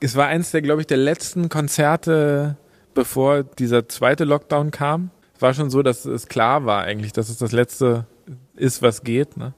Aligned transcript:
es 0.00 0.16
war 0.16 0.26
eins 0.26 0.50
der, 0.50 0.62
glaube 0.62 0.80
ich, 0.80 0.86
der 0.86 0.96
letzten 0.96 1.48
Konzerte, 1.48 2.56
bevor 2.94 3.44
dieser 3.44 3.88
zweite 3.88 4.24
Lockdown 4.24 4.70
kam. 4.70 5.10
Es 5.36 5.42
war 5.42 5.54
schon 5.54 5.70
so, 5.70 5.82
dass 5.82 6.04
es 6.04 6.26
klar 6.26 6.64
war 6.64 6.82
eigentlich, 6.82 7.12
dass 7.12 7.28
es 7.28 7.38
das 7.38 7.52
letzte 7.52 8.06
ist, 8.56 8.82
was 8.82 9.04
geht. 9.04 9.36
Ne? 9.36 9.54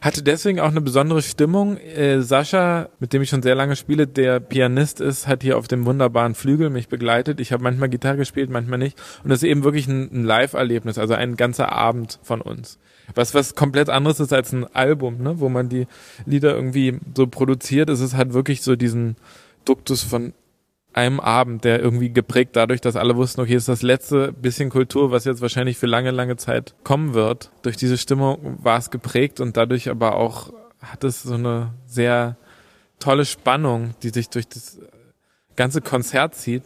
Hatte 0.00 0.22
deswegen 0.22 0.60
auch 0.60 0.68
eine 0.68 0.80
besondere 0.80 1.22
Stimmung. 1.22 1.76
Äh, 1.76 2.22
Sascha, 2.22 2.88
mit 3.00 3.12
dem 3.12 3.22
ich 3.22 3.28
schon 3.28 3.42
sehr 3.42 3.56
lange 3.56 3.74
spiele, 3.74 4.06
der 4.06 4.38
Pianist 4.38 5.00
ist, 5.00 5.26
hat 5.26 5.42
hier 5.42 5.58
auf 5.58 5.66
dem 5.66 5.86
wunderbaren 5.86 6.36
Flügel 6.36 6.70
mich 6.70 6.88
begleitet. 6.88 7.40
Ich 7.40 7.52
habe 7.52 7.64
manchmal 7.64 7.88
Gitarre 7.88 8.16
gespielt, 8.16 8.50
manchmal 8.50 8.78
nicht. 8.78 8.96
Und 9.24 9.30
das 9.30 9.42
ist 9.42 9.48
eben 9.48 9.64
wirklich 9.64 9.88
ein, 9.88 10.08
ein 10.12 10.24
Live-Erlebnis, 10.24 10.98
also 10.98 11.14
ein 11.14 11.36
ganzer 11.36 11.72
Abend 11.72 12.20
von 12.22 12.40
uns. 12.40 12.78
Was 13.14 13.34
was 13.34 13.54
komplett 13.54 13.88
anderes 13.88 14.20
ist 14.20 14.32
als 14.32 14.52
ein 14.52 14.66
Album, 14.72 15.22
ne? 15.22 15.40
wo 15.40 15.48
man 15.48 15.68
die 15.68 15.86
Lieder 16.26 16.54
irgendwie 16.54 17.00
so 17.16 17.26
produziert. 17.26 17.88
Es 17.88 18.00
ist 18.00 18.14
halt 18.14 18.34
wirklich 18.34 18.62
so 18.62 18.76
diesen 18.76 19.16
Duktus 19.68 20.02
von 20.02 20.32
einem 20.92 21.20
Abend, 21.20 21.64
der 21.64 21.80
irgendwie 21.80 22.10
geprägt 22.10 22.56
dadurch, 22.56 22.80
dass 22.80 22.96
alle 22.96 23.16
wussten, 23.16 23.40
okay, 23.40 23.54
ist 23.54 23.68
das 23.68 23.82
letzte 23.82 24.32
bisschen 24.32 24.70
Kultur, 24.70 25.10
was 25.10 25.24
jetzt 25.24 25.42
wahrscheinlich 25.42 25.76
für 25.76 25.86
lange, 25.86 26.10
lange 26.10 26.36
Zeit 26.36 26.74
kommen 26.82 27.14
wird. 27.14 27.50
Durch 27.62 27.76
diese 27.76 27.98
Stimmung 27.98 28.58
war 28.62 28.78
es 28.78 28.90
geprägt 28.90 29.40
und 29.40 29.56
dadurch 29.56 29.90
aber 29.90 30.16
auch 30.16 30.52
hat 30.80 31.04
es 31.04 31.22
so 31.22 31.34
eine 31.34 31.74
sehr 31.86 32.36
tolle 32.98 33.24
Spannung, 33.24 33.94
die 34.02 34.10
sich 34.10 34.28
durch 34.28 34.48
das 34.48 34.80
ganze 35.56 35.80
Konzert 35.80 36.34
zieht 36.34 36.64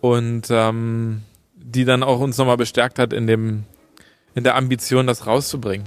und 0.00 0.48
ähm, 0.50 1.22
die 1.54 1.84
dann 1.84 2.02
auch 2.02 2.20
uns 2.20 2.38
nochmal 2.38 2.56
bestärkt 2.56 2.98
hat 2.98 3.12
in 3.12 3.26
dem 3.26 3.64
in 4.34 4.44
der 4.44 4.54
Ambition, 4.54 5.08
das 5.08 5.26
rauszubringen. 5.26 5.84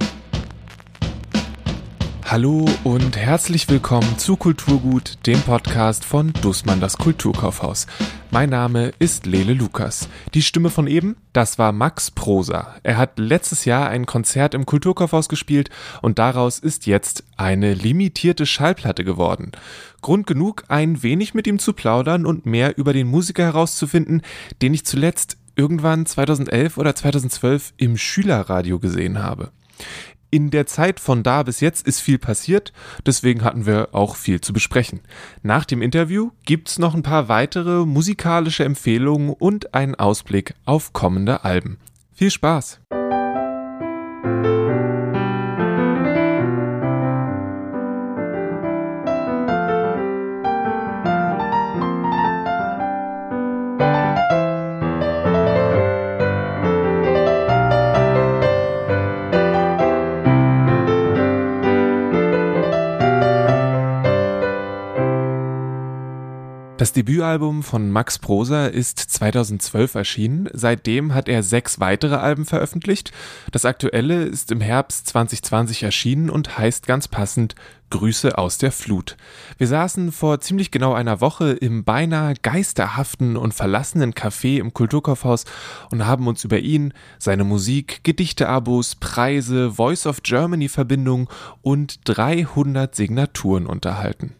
Hallo 2.33 2.65
und 2.83 3.15
herzlich 3.15 3.69
willkommen 3.69 4.17
zu 4.17 4.37
Kulturgut, 4.37 5.19
dem 5.27 5.39
Podcast 5.41 6.03
von 6.03 6.33
Dussmann 6.41 6.79
das 6.79 6.97
Kulturkaufhaus. 6.97 7.85
Mein 8.31 8.49
Name 8.49 8.91
ist 8.97 9.27
Lele 9.27 9.53
Lukas. 9.53 10.09
Die 10.33 10.41
Stimme 10.41 10.71
von 10.71 10.87
eben, 10.87 11.15
das 11.31 11.59
war 11.59 11.71
Max 11.71 12.09
Prosa. 12.09 12.73
Er 12.81 12.97
hat 12.97 13.19
letztes 13.19 13.65
Jahr 13.65 13.87
ein 13.87 14.07
Konzert 14.07 14.55
im 14.55 14.65
Kulturkaufhaus 14.65 15.29
gespielt 15.29 15.69
und 16.01 16.17
daraus 16.17 16.57
ist 16.57 16.87
jetzt 16.87 17.23
eine 17.37 17.75
limitierte 17.75 18.47
Schallplatte 18.47 19.03
geworden. 19.03 19.51
Grund 20.01 20.25
genug, 20.25 20.63
ein 20.69 21.03
wenig 21.03 21.35
mit 21.35 21.45
ihm 21.45 21.59
zu 21.59 21.73
plaudern 21.73 22.25
und 22.25 22.47
mehr 22.47 22.79
über 22.79 22.93
den 22.93 23.05
Musiker 23.05 23.43
herauszufinden, 23.43 24.23
den 24.63 24.73
ich 24.73 24.87
zuletzt 24.87 25.37
irgendwann 25.55 26.07
2011 26.07 26.79
oder 26.79 26.95
2012 26.95 27.73
im 27.77 27.95
Schülerradio 27.95 28.79
gesehen 28.79 29.21
habe 29.21 29.51
in 30.33 30.49
der 30.49 30.65
Zeit 30.65 30.99
von 30.99 31.21
da 31.21 31.43
bis 31.43 31.59
jetzt 31.59 31.85
ist 31.85 31.99
viel 31.99 32.17
passiert, 32.17 32.73
deswegen 33.05 33.43
hatten 33.43 33.67
wir 33.67 33.89
auch 33.91 34.15
viel 34.15 34.41
zu 34.41 34.51
besprechen. 34.51 35.01
Nach 35.43 35.63
dem 35.63 35.83
Interview 35.83 36.31
gibt's 36.43 36.79
noch 36.79 36.95
ein 36.95 37.03
paar 37.03 37.29
weitere 37.29 37.85
musikalische 37.85 38.63
Empfehlungen 38.63 39.29
und 39.29 39.75
einen 39.75 39.93
Ausblick 39.93 40.55
auf 40.65 40.91
kommende 40.91 41.43
Alben. 41.43 41.77
Viel 42.15 42.31
Spaß! 42.31 42.79
Das 66.93 66.99
Debütalbum 67.05 67.63
von 67.63 67.89
Max 67.89 68.19
Prosa 68.19 68.67
ist 68.67 68.99
2012 68.99 69.95
erschienen. 69.95 70.47
Seitdem 70.53 71.15
hat 71.15 71.27
er 71.27 71.41
sechs 71.41 71.79
weitere 71.79 72.17
Alben 72.17 72.45
veröffentlicht. 72.45 73.11
Das 73.51 73.65
aktuelle 73.65 74.25
ist 74.25 74.51
im 74.51 74.61
Herbst 74.61 75.07
2020 75.07 75.81
erschienen 75.81 76.29
und 76.29 76.55
heißt 76.59 76.85
ganz 76.85 77.07
passend 77.07 77.55
Grüße 77.89 78.37
aus 78.37 78.59
der 78.59 78.71
Flut. 78.71 79.17
Wir 79.57 79.65
saßen 79.65 80.11
vor 80.11 80.39
ziemlich 80.39 80.69
genau 80.69 80.93
einer 80.93 81.19
Woche 81.19 81.53
im 81.53 81.83
beinahe 81.83 82.35
geisterhaften 82.39 83.37
und 83.37 83.55
verlassenen 83.55 84.13
Café 84.13 84.59
im 84.59 84.75
Kulturkaufhaus 84.75 85.45
und 85.89 86.05
haben 86.05 86.27
uns 86.27 86.43
über 86.43 86.59
ihn, 86.59 86.93
seine 87.17 87.43
Musik, 87.43 88.03
Gedichteabos, 88.03 88.93
Preise, 88.97 89.71
Voice 89.71 90.05
of 90.05 90.21
Germany 90.21 90.69
Verbindung 90.69 91.27
und 91.63 92.01
300 92.03 92.93
Signaturen 92.93 93.65
unterhalten. 93.65 94.35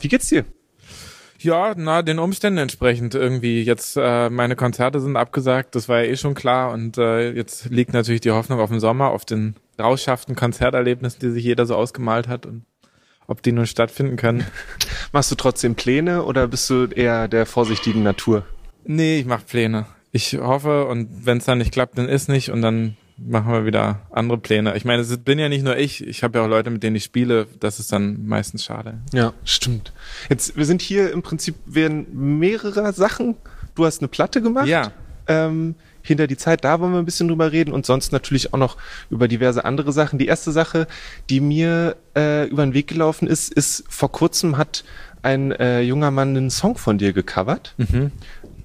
Wie 0.00 0.08
geht's 0.08 0.28
dir? 0.28 0.44
Ja, 1.38 1.72
na, 1.74 2.02
den 2.02 2.18
Umständen 2.18 2.58
entsprechend 2.58 3.14
irgendwie. 3.14 3.62
Jetzt, 3.62 3.96
äh, 3.96 4.28
meine 4.28 4.56
Konzerte 4.56 5.00
sind 5.00 5.16
abgesagt, 5.16 5.74
das 5.74 5.88
war 5.88 6.02
ja 6.02 6.10
eh 6.10 6.16
schon 6.16 6.34
klar. 6.34 6.72
Und 6.72 6.98
äh, 6.98 7.32
jetzt 7.32 7.70
liegt 7.70 7.94
natürlich 7.94 8.20
die 8.20 8.30
Hoffnung 8.30 8.60
auf 8.60 8.68
den 8.68 8.80
Sommer, 8.80 9.10
auf 9.10 9.24
den 9.24 9.56
rauschhaften 9.78 10.36
Konzerterlebnissen, 10.36 11.20
die 11.20 11.30
sich 11.30 11.44
jeder 11.44 11.64
so 11.64 11.76
ausgemalt 11.76 12.28
hat 12.28 12.44
und 12.44 12.64
ob 13.26 13.42
die 13.42 13.52
nun 13.52 13.66
stattfinden 13.66 14.16
können. 14.16 14.44
Machst 15.12 15.30
du 15.30 15.34
trotzdem 15.34 15.76
Pläne 15.76 16.24
oder 16.24 16.46
bist 16.46 16.68
du 16.68 16.86
eher 16.86 17.26
der 17.26 17.46
vorsichtigen 17.46 18.02
Natur? 18.02 18.44
Nee, 18.84 19.20
ich 19.20 19.26
mach 19.26 19.46
Pläne. 19.46 19.86
Ich 20.12 20.34
hoffe 20.34 20.86
und 20.86 21.24
wenn 21.24 21.38
es 21.38 21.44
dann 21.46 21.58
nicht 21.58 21.72
klappt, 21.72 21.96
dann 21.96 22.08
ist 22.08 22.28
nicht 22.28 22.50
und 22.50 22.60
dann 22.60 22.96
machen 23.24 23.52
wir 23.52 23.66
wieder 23.66 24.00
andere 24.10 24.38
Pläne. 24.38 24.76
Ich 24.76 24.84
meine, 24.84 25.02
es 25.02 25.16
bin 25.18 25.38
ja 25.38 25.48
nicht 25.48 25.64
nur 25.64 25.76
ich, 25.76 26.06
ich 26.06 26.22
habe 26.22 26.38
ja 26.38 26.44
auch 26.44 26.48
Leute, 26.48 26.70
mit 26.70 26.82
denen 26.82 26.96
ich 26.96 27.04
spiele, 27.04 27.46
das 27.60 27.78
ist 27.78 27.92
dann 27.92 28.26
meistens 28.26 28.64
schade. 28.64 28.98
Ja, 29.12 29.32
stimmt. 29.44 29.92
Jetzt, 30.28 30.56
wir 30.56 30.64
sind 30.64 30.82
hier 30.82 31.12
im 31.12 31.22
Prinzip 31.22 31.56
während 31.66 32.14
mehrerer 32.14 32.92
Sachen. 32.92 33.36
Du 33.74 33.84
hast 33.84 34.00
eine 34.00 34.08
Platte 34.08 34.40
gemacht. 34.42 34.66
Ja. 34.66 34.92
Ähm, 35.26 35.74
hinter 36.02 36.26
die 36.26 36.38
Zeit, 36.38 36.64
da 36.64 36.80
wollen 36.80 36.92
wir 36.92 36.98
ein 36.98 37.04
bisschen 37.04 37.28
drüber 37.28 37.52
reden 37.52 37.72
und 37.72 37.84
sonst 37.84 38.10
natürlich 38.10 38.54
auch 38.54 38.58
noch 38.58 38.78
über 39.10 39.28
diverse 39.28 39.64
andere 39.66 39.92
Sachen. 39.92 40.18
Die 40.18 40.26
erste 40.26 40.50
Sache, 40.50 40.86
die 41.28 41.40
mir 41.40 41.96
äh, 42.16 42.48
über 42.48 42.64
den 42.64 42.72
Weg 42.72 42.86
gelaufen 42.88 43.28
ist, 43.28 43.52
ist 43.52 43.84
vor 43.88 44.10
kurzem 44.10 44.56
hat 44.56 44.82
ein 45.22 45.52
äh, 45.52 45.82
junger 45.82 46.10
Mann 46.10 46.36
einen 46.36 46.50
Song 46.50 46.78
von 46.78 46.96
dir 46.96 47.12
gecovert. 47.12 47.74
Mhm. 47.76 48.12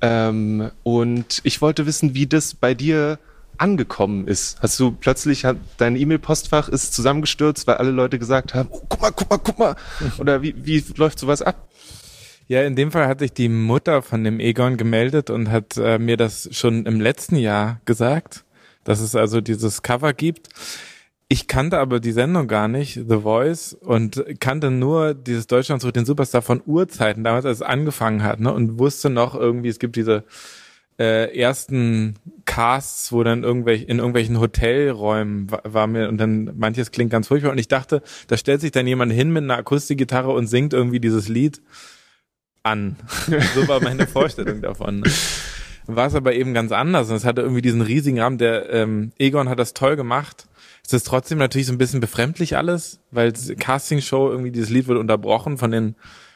Ähm, 0.02 0.72
und 0.84 1.42
ich 1.44 1.62
wollte 1.62 1.86
wissen, 1.86 2.14
wie 2.14 2.26
das 2.26 2.54
bei 2.54 2.74
dir 2.74 3.20
angekommen 3.58 4.28
ist? 4.28 4.62
Hast 4.62 4.80
du 4.80 4.92
plötzlich, 4.92 5.46
hat, 5.46 5.58
dein 5.78 5.96
E-Mail-Postfach 5.96 6.70
ist 6.70 6.94
zusammengestürzt, 6.94 7.68
weil 7.68 7.76
alle 7.76 7.92
Leute 7.92 8.20
gesagt 8.20 8.54
haben, 8.54 8.70
oh, 8.72 8.82
guck 8.88 9.02
mal, 9.02 9.12
guck 9.12 9.30
mal, 9.30 9.38
guck 9.38 9.60
mal. 9.60 9.76
Oder 10.18 10.42
wie, 10.42 10.56
wie 10.66 10.84
läuft 10.96 11.20
sowas 11.20 11.42
ab? 11.42 11.68
Ja, 12.48 12.62
in 12.62 12.76
dem 12.76 12.92
Fall 12.92 13.08
hat 13.08 13.20
sich 13.20 13.34
die 13.34 13.50
Mutter 13.50 14.02
von 14.04 14.24
dem 14.24 14.40
Egon 14.40 14.78
gemeldet 14.78 15.30
und 15.30 15.50
hat 15.50 15.78
äh, 15.78 15.98
mir 15.98 16.16
das 16.16 16.48
schon 16.52 16.86
im 16.86 17.02
letzten 17.02 17.38
Jahr 17.38 17.82
gesagt, 17.86 18.46
dass 18.84 19.00
es 19.00 19.16
also 19.16 19.42
dieses 19.42 19.82
Cover 19.82 20.14
gibt. 20.14 20.50
Ich 21.28 21.48
kannte 21.48 21.80
aber 21.80 22.00
die 22.00 22.12
Sendung 22.12 22.48
gar 22.48 22.68
nicht, 22.68 22.94
The 22.94 23.22
Voice, 23.22 23.74
und 23.74 24.24
kannte 24.40 24.70
nur 24.70 25.16
dieses 25.16 25.48
Deutschland 25.48 25.82
sucht 25.82 25.96
den 25.96 26.06
Superstar 26.06 26.44
von 26.44 26.62
Urzeiten, 26.68 27.24
damals 27.24 27.46
als 27.46 27.58
es 27.58 27.62
angefangen 27.64 28.22
hat, 28.22 28.40
ne, 28.40 28.54
und 28.54 28.78
wusste 28.78 29.10
noch 29.10 29.34
irgendwie, 29.34 29.70
es 29.70 29.80
gibt 29.80 29.96
diese 29.96 30.24
äh, 30.98 31.38
ersten 31.38 32.16
Casts, 32.46 33.12
wo 33.12 33.24
dann 33.24 33.44
irgendwelche 33.44 33.86
in 33.86 33.98
irgendwelchen 33.98 34.40
Hotelräumen 34.40 35.52
war, 35.52 35.62
war 35.66 35.88
mir 35.88 36.08
und 36.08 36.18
dann 36.18 36.52
manches 36.58 36.92
klingt 36.92 37.12
ganz 37.12 37.28
furchtbar 37.28 37.52
und 37.52 37.58
ich 37.58 37.68
dachte, 37.68 38.02
da 38.28 38.38
stellt 38.38 38.62
sich 38.62 38.72
dann 38.72 38.88
jemand 38.88 39.12
hin 39.12 39.32
mit 39.32 39.44
einer 39.44 39.58
Akustikgitarre 39.58 40.32
und 40.32 40.48
singt 40.48 40.74
irgendwie 40.74 41.00
dieses 41.00 41.28
Lied 41.28 41.62
an. 42.64 42.96
so 43.56 43.68
war 43.68 43.82
meine 43.82 44.08
Vorstellung 44.08 44.62
davon. 44.62 45.02
Ne? 45.02 45.12
War 45.88 46.08
es 46.08 46.16
aber 46.16 46.34
eben 46.34 46.54
ganz 46.54 46.72
anders 46.72 47.10
und 47.10 47.16
es 47.16 47.26
hatte 47.26 47.42
irgendwie 47.42 47.62
diesen 47.62 47.82
riesigen 47.82 48.20
Rahmen. 48.20 48.38
Der 48.38 48.70
ähm, 48.72 49.12
Egon 49.20 49.50
hat 49.50 49.60
das 49.60 49.74
toll 49.74 49.96
gemacht. 49.96 50.48
Es 50.86 50.94
ist 50.94 51.08
trotzdem 51.08 51.38
natürlich 51.38 51.68
so 51.68 51.74
ein 51.74 51.78
bisschen 51.78 52.00
befremdlich 52.00 52.58
alles, 52.58 53.00
weil 53.12 53.34
Castingshow 53.34 54.30
irgendwie 54.30 54.52
dieses 54.52 54.70
Lied 54.70 54.88
wird 54.88 55.00
unterbrochen 55.00 55.58
von 55.58 55.72
den 55.72 55.96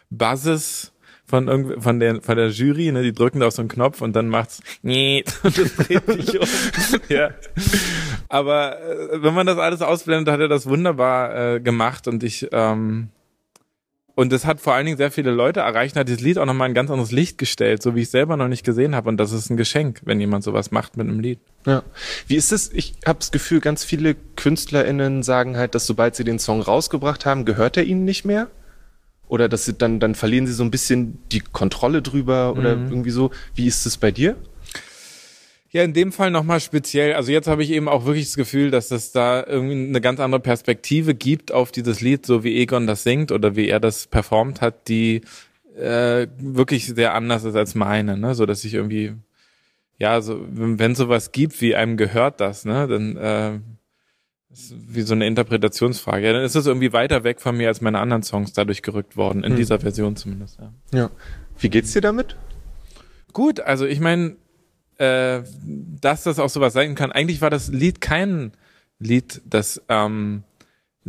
Buzzes 0.09 0.91
von 1.29 1.47
irgend 1.47 1.83
von 1.83 1.99
der 1.99 2.21
von 2.21 2.35
der 2.35 2.49
Jury, 2.49 2.91
ne, 2.91 3.03
die 3.03 3.13
drücken 3.13 3.39
da 3.39 3.47
auf 3.47 3.53
so 3.53 3.61
einen 3.61 3.69
Knopf 3.69 4.01
und 4.01 4.15
dann 4.15 4.27
macht's 4.27 4.61
nee 4.81 5.23
und 5.43 5.57
das 5.57 5.75
dreht 5.75 6.05
sich 6.07 6.39
um. 6.39 6.47
ja. 7.09 7.29
Aber 8.27 8.79
äh, 8.81 9.21
wenn 9.21 9.33
man 9.33 9.45
das 9.45 9.57
alles 9.57 9.81
ausblendet, 9.81 10.33
hat 10.33 10.39
er 10.39 10.47
das 10.47 10.67
wunderbar 10.67 11.55
äh, 11.55 11.59
gemacht 11.59 12.07
und 12.07 12.23
ich 12.23 12.47
ähm, 12.51 13.09
und 14.15 14.33
das 14.33 14.45
hat 14.45 14.59
vor 14.59 14.73
allen 14.73 14.85
Dingen 14.85 14.97
sehr 14.97 15.11
viele 15.11 15.31
Leute 15.31 15.61
erreicht 15.61 15.95
und 15.95 16.01
hat 16.01 16.09
dieses 16.09 16.19
Lied 16.19 16.39
auch 16.39 16.45
nochmal 16.45 16.67
ein 16.67 16.73
ganz 16.73 16.91
anderes 16.91 17.13
Licht 17.13 17.37
gestellt, 17.37 17.81
so 17.81 17.95
wie 17.95 18.01
ich 18.01 18.09
selber 18.09 18.35
noch 18.35 18.49
nicht 18.49 18.65
gesehen 18.65 18.93
habe. 18.93 19.07
Und 19.07 19.15
das 19.15 19.31
ist 19.31 19.49
ein 19.49 19.55
Geschenk, 19.55 20.01
wenn 20.03 20.19
jemand 20.19 20.43
sowas 20.43 20.71
macht 20.71 20.97
mit 20.97 21.07
einem 21.07 21.21
Lied. 21.21 21.39
Ja. 21.65 21.83
Wie 22.27 22.35
ist 22.35 22.51
es? 22.51 22.69
Ich 22.73 22.95
habe 23.05 23.19
das 23.19 23.31
Gefühl, 23.31 23.61
ganz 23.61 23.85
viele 23.85 24.15
KünstlerInnen 24.35 25.23
sagen 25.23 25.55
halt, 25.55 25.73
dass 25.73 25.87
sobald 25.87 26.17
sie 26.17 26.25
den 26.25 26.37
Song 26.37 26.61
rausgebracht 26.61 27.25
haben, 27.25 27.45
gehört 27.45 27.77
er 27.77 27.85
ihnen 27.85 28.03
nicht 28.03 28.25
mehr 28.25 28.47
oder 29.29 29.47
dass 29.47 29.63
sie 29.63 29.73
dann, 29.73 30.01
dann 30.01 30.15
verlieren 30.15 30.47
sie 30.47 30.53
so 30.53 30.63
ein 30.63 30.71
bisschen 30.71 31.19
die 31.31 31.39
Kontrolle 31.39 32.01
drüber 32.01 32.55
oder 32.57 32.75
mhm. 32.75 32.89
irgendwie 32.89 33.11
so. 33.11 33.31
Wie 33.55 33.67
ist 33.67 33.85
es 33.85 33.95
bei 33.97 34.11
dir? 34.11 34.35
Ja, 35.71 35.83
in 35.83 35.93
dem 35.93 36.11
Fall 36.11 36.31
nochmal 36.31 36.59
speziell. 36.59 37.13
Also 37.13 37.31
jetzt 37.31 37.47
habe 37.47 37.63
ich 37.63 37.69
eben 37.69 37.87
auch 37.87 38.05
wirklich 38.05 38.25
das 38.25 38.35
Gefühl, 38.35 38.71
dass 38.71 38.89
es 38.89 39.11
da 39.11 39.45
irgendwie 39.45 39.87
eine 39.87 40.01
ganz 40.01 40.19
andere 40.19 40.41
Perspektive 40.41 41.13
gibt 41.13 41.51
auf 41.51 41.71
dieses 41.71 42.01
Lied, 42.01 42.25
so 42.25 42.43
wie 42.43 42.59
Egon 42.59 42.87
das 42.87 43.03
singt 43.03 43.31
oder 43.31 43.55
wie 43.55 43.69
er 43.69 43.79
das 43.79 44.07
performt 44.07 44.61
hat, 44.61 44.87
die 44.87 45.21
äh, 45.77 46.25
wirklich 46.39 46.87
sehr 46.87 47.13
anders 47.13 47.43
ist 47.43 47.55
als 47.55 47.75
meine, 47.75 48.17
ne? 48.17 48.33
So 48.33 48.47
dass 48.47 48.65
ich 48.65 48.73
irgendwie, 48.73 49.13
ja, 49.99 50.21
so 50.21 50.43
wenn 50.49 50.95
sowas 50.95 51.31
gibt, 51.31 51.61
wie 51.61 51.75
einem 51.75 51.97
gehört 51.97 52.41
das, 52.41 52.65
ne, 52.65 52.87
dann 52.87 53.15
äh, 53.17 53.59
ist 54.51 54.74
wie 54.88 55.01
so 55.01 55.13
eine 55.13 55.28
Interpretationsfrage. 55.28 56.25
Ja, 56.25 56.34
dann 56.34 56.44
ist 56.44 56.56
es 56.56 56.66
irgendwie 56.66 56.92
weiter 56.94 57.24
weg 57.24 57.40
von 57.40 57.56
mir 57.56 57.68
als 57.68 57.81
meine 57.81 58.00
anderen 58.00 58.24
Songs 58.24 58.54
dadurch 58.54 58.81
gerückt 58.81 59.16
worden, 59.16 59.44
in 59.44 59.51
hm. 59.51 59.57
dieser 59.57 59.80
Version 59.80 60.16
zumindest. 60.16 60.60
Ja. 60.60 60.72
ja. 60.92 61.10
Wie 61.60 61.69
geht's 61.69 61.94
dir 61.94 62.01
damit? 62.01 62.36
Gut, 63.34 63.60
also 63.60 63.86
ich 63.86 64.00
meine, 64.00 64.38
äh, 64.98 65.42
dass 66.01 66.24
das 66.24 66.40
auch 66.40 66.50
sowas 66.50 66.74
sein 66.74 66.96
kann. 66.96 67.12
Eigentlich 67.12 67.42
war 67.42 67.50
das 67.50 67.69
Lied 67.69 68.01
kein 68.01 68.51
Lied, 68.98 69.42
das 69.46 69.81
ähm, 69.88 70.44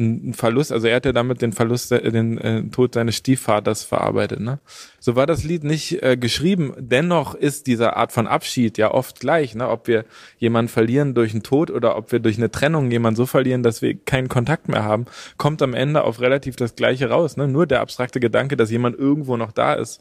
ein 0.01 0.35
Verlust, 0.35 0.73
also 0.73 0.89
er 0.89 0.97
hat 0.97 1.05
ja 1.05 1.13
damit 1.13 1.43
den 1.43 1.53
Verlust, 1.53 1.91
den 1.93 2.39
äh, 2.39 2.63
Tod 2.65 2.95
seines 2.95 3.17
Stiefvaters 3.17 3.85
verarbeitet. 3.85 4.41
Ne? 4.41 4.59
So 4.99 5.15
war 5.15 5.27
das 5.27 5.45
Lied 5.45 5.63
nicht 5.63 6.03
äh, 6.03 6.17
geschrieben. 6.17 6.75
Dennoch 6.79 7.35
ist 7.35 7.67
diese 7.69 7.97
Art 7.97 8.11
von 8.11 8.27
Abschied 8.27 8.79
ja 8.79 8.91
oft 8.91 9.21
gleich, 9.21 9.55
ne? 9.55 9.69
ob 9.69 9.87
wir 9.87 10.05
jemanden 10.39 10.69
verlieren 10.69 11.15
durch 11.15 11.33
einen 11.33 11.43
Tod 11.43 11.71
oder 11.71 11.97
ob 11.97 12.11
wir 12.11 12.19
durch 12.19 12.39
eine 12.39 12.51
Trennung 12.51 12.91
jemanden 12.91 13.17
so 13.17 13.27
verlieren, 13.27 13.63
dass 13.63 13.83
wir 13.83 13.95
keinen 13.95 14.29
Kontakt 14.29 14.69
mehr 14.69 14.83
haben, 14.83 15.05
kommt 15.37 15.63
am 15.63 15.75
Ende 15.75 16.03
auf 16.03 16.21
relativ 16.21 16.57
das 16.57 16.75
Gleiche 16.75 17.11
raus. 17.11 17.37
Ne? 17.37 17.47
Nur 17.47 17.67
der 17.67 17.81
abstrakte 17.81 18.19
Gedanke, 18.19 18.57
dass 18.57 18.71
jemand 18.71 18.99
irgendwo 18.99 19.37
noch 19.37 19.53
da 19.53 19.75
ist, 19.75 20.01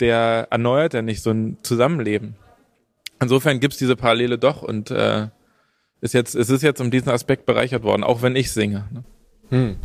der 0.00 0.48
erneuert 0.50 0.94
ja 0.94 1.02
nicht 1.02 1.22
so 1.22 1.30
ein 1.30 1.56
Zusammenleben. 1.62 2.36
Insofern 3.20 3.58
gibt's 3.58 3.78
diese 3.78 3.96
Parallele 3.96 4.38
doch 4.38 4.62
und 4.62 4.90
äh, 4.90 5.28
ist 6.00 6.12
jetzt, 6.12 6.34
es 6.34 6.50
ist 6.50 6.62
jetzt 6.62 6.80
um 6.80 6.90
diesen 6.90 7.08
Aspekt 7.08 7.46
bereichert 7.46 7.82
worden, 7.82 8.04
auch 8.04 8.20
wenn 8.20 8.36
ich 8.36 8.52
singe. 8.52 8.86
Ne? 8.92 9.04
Hm. 9.50 9.76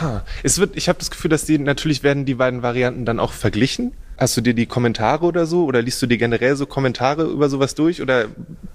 Ha. 0.00 0.24
Es 0.42 0.58
wird, 0.58 0.76
ich 0.76 0.88
habe 0.88 0.98
das 0.98 1.10
Gefühl, 1.10 1.30
dass 1.30 1.44
die 1.44 1.58
natürlich 1.58 2.02
werden 2.02 2.24
die 2.24 2.34
beiden 2.34 2.62
Varianten 2.62 3.04
dann 3.04 3.18
auch 3.18 3.32
verglichen. 3.32 3.92
Hast 4.18 4.36
du 4.36 4.42
dir 4.42 4.52
die 4.52 4.66
Kommentare 4.66 5.24
oder 5.24 5.46
so 5.46 5.64
oder 5.64 5.80
liest 5.80 6.00
du 6.02 6.06
dir 6.06 6.18
generell 6.18 6.54
so 6.54 6.66
Kommentare 6.66 7.24
über 7.24 7.48
sowas 7.48 7.74
durch 7.74 8.02
oder 8.02 8.26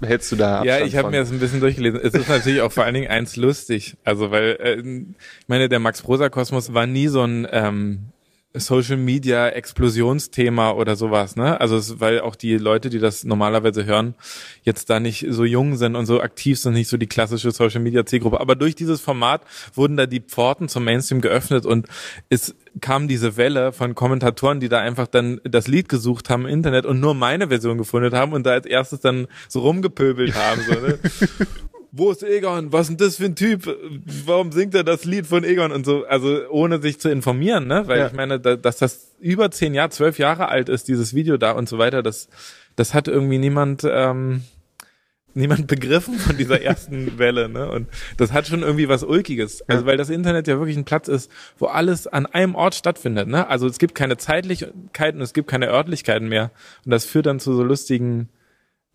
hältst 0.02 0.32
du 0.32 0.36
da 0.36 0.58
Abstand 0.58 0.80
Ja, 0.80 0.84
ich 0.84 0.96
habe 0.96 1.10
mir 1.10 1.20
das 1.20 1.30
ein 1.30 1.38
bisschen 1.38 1.60
durchgelesen. 1.60 2.00
Es 2.02 2.14
ist 2.14 2.28
natürlich 2.28 2.60
auch 2.62 2.72
vor 2.72 2.84
allen 2.84 2.94
Dingen 2.94 3.08
eins 3.08 3.36
lustig. 3.36 3.96
Also 4.02 4.32
weil 4.32 4.58
äh, 4.60 4.80
ich 4.80 5.48
meine, 5.48 5.68
der 5.68 5.78
Max 5.78 6.02
Prosa 6.02 6.28
Kosmos 6.28 6.74
war 6.74 6.86
nie 6.86 7.06
so 7.06 7.22
ein 7.22 7.46
ähm, 7.52 8.06
Social 8.58 8.96
Media 8.96 9.48
Explosionsthema 9.48 10.72
oder 10.72 10.96
sowas, 10.96 11.36
ne? 11.36 11.60
Also 11.60 11.76
es, 11.76 12.00
weil 12.00 12.20
auch 12.20 12.36
die 12.36 12.56
Leute, 12.56 12.90
die 12.90 12.98
das 12.98 13.24
normalerweise 13.24 13.84
hören, 13.84 14.14
jetzt 14.62 14.90
da 14.90 15.00
nicht 15.00 15.26
so 15.28 15.44
jung 15.44 15.76
sind 15.76 15.96
und 15.96 16.06
so 16.06 16.20
aktiv 16.20 16.58
sind, 16.58 16.74
nicht 16.74 16.88
so 16.88 16.96
die 16.96 17.06
klassische 17.06 17.50
Social 17.50 17.80
Media 17.80 18.04
Zielgruppe. 18.06 18.40
Aber 18.40 18.54
durch 18.54 18.74
dieses 18.74 19.00
Format 19.00 19.42
wurden 19.74 19.96
da 19.96 20.06
die 20.06 20.20
Pforten 20.20 20.68
zum 20.68 20.84
Mainstream 20.84 21.20
geöffnet 21.20 21.66
und 21.66 21.86
es 22.28 22.54
kam 22.80 23.08
diese 23.08 23.36
Welle 23.36 23.72
von 23.72 23.94
Kommentatoren, 23.94 24.60
die 24.60 24.68
da 24.68 24.80
einfach 24.80 25.06
dann 25.06 25.40
das 25.44 25.68
Lied 25.68 25.88
gesucht 25.88 26.30
haben 26.30 26.46
im 26.46 26.52
Internet 26.52 26.86
und 26.86 27.00
nur 27.00 27.14
meine 27.14 27.48
Version 27.48 27.78
gefunden 27.78 28.14
haben 28.14 28.32
und 28.32 28.44
da 28.44 28.50
als 28.52 28.66
erstes 28.66 29.00
dann 29.00 29.26
so 29.48 29.60
rumgepöbelt 29.60 30.34
haben. 30.34 30.60
So, 30.62 30.72
ne? 30.72 30.98
wo 31.96 32.10
ist 32.10 32.22
Egon? 32.22 32.72
Was 32.72 32.82
ist 32.82 33.00
denn 33.00 33.06
das 33.06 33.16
für 33.16 33.24
ein 33.24 33.36
Typ? 33.36 33.74
Warum 34.26 34.52
singt 34.52 34.74
er 34.74 34.84
das 34.84 35.04
Lied 35.04 35.26
von 35.26 35.44
Egon 35.44 35.72
und 35.72 35.86
so? 35.86 36.04
Also 36.04 36.48
ohne 36.50 36.80
sich 36.82 37.00
zu 37.00 37.08
informieren, 37.08 37.66
ne? 37.66 37.84
Weil 37.86 37.98
ja. 37.98 38.06
ich 38.06 38.12
meine, 38.12 38.38
da, 38.38 38.56
dass 38.56 38.76
das 38.76 39.14
über 39.18 39.50
zehn 39.50 39.72
Jahre, 39.72 39.90
zwölf 39.90 40.18
Jahre 40.18 40.48
alt 40.48 40.68
ist, 40.68 40.88
dieses 40.88 41.14
Video 41.14 41.38
da 41.38 41.52
und 41.52 41.68
so 41.68 41.78
weiter, 41.78 42.02
das, 42.02 42.28
das 42.76 42.92
hat 42.92 43.08
irgendwie 43.08 43.38
niemand, 43.38 43.82
ähm, 43.88 44.42
niemand 45.32 45.66
begriffen 45.68 46.18
von 46.18 46.36
dieser 46.36 46.60
ersten 46.60 47.18
Welle, 47.18 47.48
ne? 47.48 47.70
Und 47.70 47.88
das 48.18 48.32
hat 48.32 48.46
schon 48.46 48.62
irgendwie 48.62 48.88
was 48.88 49.02
Ulkiges. 49.02 49.62
Also 49.68 49.86
weil 49.86 49.96
das 49.96 50.10
Internet 50.10 50.48
ja 50.48 50.58
wirklich 50.58 50.76
ein 50.76 50.84
Platz 50.84 51.08
ist, 51.08 51.30
wo 51.58 51.66
alles 51.66 52.06
an 52.06 52.26
einem 52.26 52.54
Ort 52.54 52.74
stattfindet, 52.74 53.28
ne? 53.28 53.48
Also 53.48 53.66
es 53.66 53.78
gibt 53.78 53.94
keine 53.94 54.18
Zeitlichkeiten, 54.18 55.22
es 55.22 55.32
gibt 55.32 55.48
keine 55.48 55.68
Örtlichkeiten 55.68 56.28
mehr. 56.28 56.50
Und 56.84 56.90
das 56.90 57.06
führt 57.06 57.24
dann 57.24 57.40
zu 57.40 57.54
so 57.54 57.62
lustigen 57.62 58.28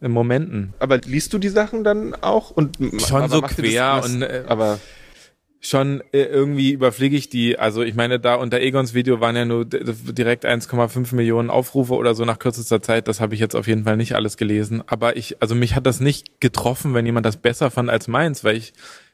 Momenten. 0.01 0.73
Aber 0.79 0.97
liest 0.97 1.33
du 1.33 1.37
die 1.37 1.49
Sachen 1.49 1.83
dann 1.83 2.15
auch 2.15 2.51
und 2.51 2.77
schon 2.99 3.29
so 3.29 3.41
quer 3.41 4.01
und 4.03 4.23
äh, 4.23 4.43
aber 4.47 4.79
schon 5.61 6.01
äh, 6.11 6.23
irgendwie 6.23 6.71
überfliege 6.71 7.15
ich 7.15 7.29
die. 7.29 7.57
Also 7.59 7.83
ich 7.83 7.93
meine, 7.93 8.19
da 8.19 8.35
unter 8.35 8.59
Egons 8.59 8.93
Video 8.93 9.21
waren 9.21 9.35
ja 9.35 9.45
nur 9.45 9.65
direkt 9.65 10.45
1,5 10.45 11.15
Millionen 11.15 11.51
Aufrufe 11.51 11.93
oder 11.93 12.15
so 12.15 12.25
nach 12.25 12.39
kürzester 12.39 12.81
Zeit. 12.81 13.07
Das 13.07 13.21
habe 13.21 13.35
ich 13.35 13.39
jetzt 13.39 13.55
auf 13.55 13.67
jeden 13.67 13.83
Fall 13.83 13.95
nicht 13.95 14.15
alles 14.15 14.37
gelesen. 14.37 14.83
Aber 14.87 15.15
ich, 15.15 15.39
also 15.41 15.53
mich 15.53 15.75
hat 15.75 15.85
das 15.85 15.99
nicht 15.99 16.41
getroffen, 16.41 16.95
wenn 16.95 17.05
jemand 17.05 17.27
das 17.27 17.37
besser 17.37 17.69
fand 17.69 17.91
als 17.91 18.07
meins, 18.07 18.43
weil 18.43 18.57
ich 18.57 18.73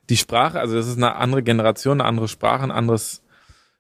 die 0.10 0.18
Sprache, 0.18 0.60
also 0.60 0.76
das 0.76 0.88
ist 0.88 0.98
eine 0.98 1.18
andere 1.18 1.44
Generation, 1.44 2.00
eine 2.00 2.08
andere 2.08 2.30
Sprache, 2.30 2.64
ein 2.64 2.72
anderes 2.72 3.22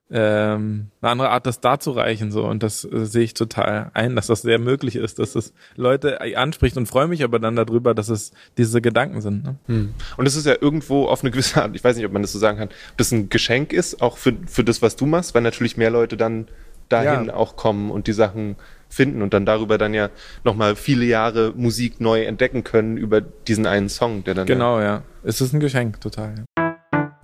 ähm, 0.10 0.88
eine 1.02 1.12
andere 1.12 1.30
Art, 1.30 1.46
das 1.46 1.60
darzureichen 1.60 2.32
so 2.32 2.46
und 2.46 2.64
das 2.64 2.86
äh, 2.86 3.06
sehe 3.06 3.24
ich 3.24 3.34
total 3.34 3.92
ein, 3.94 4.16
dass 4.16 4.28
das 4.28 4.42
sehr 4.42 4.58
möglich 4.58 4.96
ist, 4.96 5.20
dass 5.20 5.34
das 5.34 5.54
Leute 5.76 6.22
anspricht 6.38 6.78
und 6.78 6.86
freue 6.86 7.08
mich 7.08 7.24
aber 7.24 7.40
dann 7.40 7.56
darüber, 7.58 7.94
dass 7.94 8.08
es 8.08 8.32
diese 8.58 8.82
Gedanken 8.82 9.22
sind. 9.22 9.44
Ne? 9.44 9.56
Hm. 9.66 9.94
Und 10.16 10.26
es 10.26 10.36
ist 10.36 10.46
ja 10.46 10.56
irgendwo 10.60 11.08
auf 11.08 11.24
eine 11.24 11.32
gewisse 11.32 11.62
Art, 11.62 11.76
ich 11.76 11.84
weiß 11.84 11.98
nicht, 11.98 12.06
ob 12.06 12.14
man 12.14 12.22
das 12.22 12.32
so 12.32 12.40
sagen 12.40 12.58
kann, 12.58 12.70
ob 12.70 12.98
das 12.98 13.12
ein 13.12 13.30
Geschenk 13.30 13.74
ist, 13.74 14.02
auch 14.02 14.18
für, 14.18 14.34
für 14.46 14.64
das, 14.64 14.82
was 14.82 14.96
du 14.96 15.06
machst, 15.06 15.36
weil 15.36 15.42
natürlich 15.42 15.76
mehr 15.76 15.90
Leute 15.90 16.16
dann 16.16 16.48
dahin 16.90 17.26
ja. 17.26 17.34
auch 17.34 17.58
kommen 17.58 17.92
und 17.92 18.08
die 18.08 18.14
Sachen 18.14 18.56
finden 18.90 19.22
und 19.22 19.34
dann 19.34 19.46
darüber 19.46 19.78
dann 19.78 19.94
ja 19.94 20.10
nochmal 20.46 20.76
viele 20.76 21.06
Jahre 21.06 21.54
Musik 21.56 22.00
neu 22.00 22.24
entdecken 22.24 22.64
können 22.64 22.96
über 22.98 23.22
diesen 23.22 23.66
einen 23.66 23.90
Song, 23.90 24.24
der 24.24 24.36
dann. 24.36 24.48
Genau, 24.48 24.80
ja. 24.80 24.86
ja. 24.86 25.04
Es 25.24 25.42
ist 25.42 25.54
ein 25.54 25.60
Geschenk, 25.60 26.00
total. 26.00 26.36
Ja. 26.38 26.44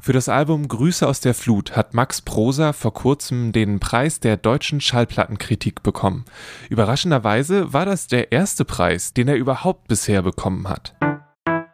Für 0.05 0.11
das 0.11 0.27
Album 0.27 0.67
Grüße 0.67 1.07
aus 1.07 1.21
der 1.21 1.33
Flut 1.33 1.77
hat 1.77 1.93
Max 1.93 2.21
Prosa 2.21 2.73
vor 2.73 2.93
kurzem 2.93 3.53
den 3.53 3.79
Preis 3.79 4.19
der 4.19 4.35
deutschen 4.35 4.81
Schallplattenkritik 4.81 5.81
bekommen. 5.81 6.25
Überraschenderweise 6.69 7.71
war 7.71 7.85
das 7.85 8.07
der 8.07 8.33
erste 8.33 8.65
Preis, 8.65 9.13
den 9.13 9.29
er 9.29 9.37
überhaupt 9.37 9.87
bisher 9.87 10.21
bekommen 10.21 10.67
hat. 10.67 10.93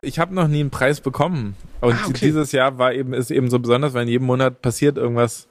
Ich 0.04 0.20
habe 0.20 0.36
noch 0.36 0.48
nie 0.48 0.60
einen 0.60 0.70
Preis 0.70 1.02
bekommen 1.02 1.56
und 1.82 1.96
ah, 1.96 2.06
okay. 2.08 2.20
dieses 2.22 2.52
Jahr 2.52 2.78
war 2.78 2.94
eben 2.94 3.14
ist 3.16 3.32
eben 3.32 3.50
so 3.50 3.58
besonders, 3.58 3.96
weil 3.96 4.04
in 4.04 4.10
jedem 4.10 4.28
Monat 4.28 4.62
passiert 4.62 4.98
irgendwas 4.98 5.48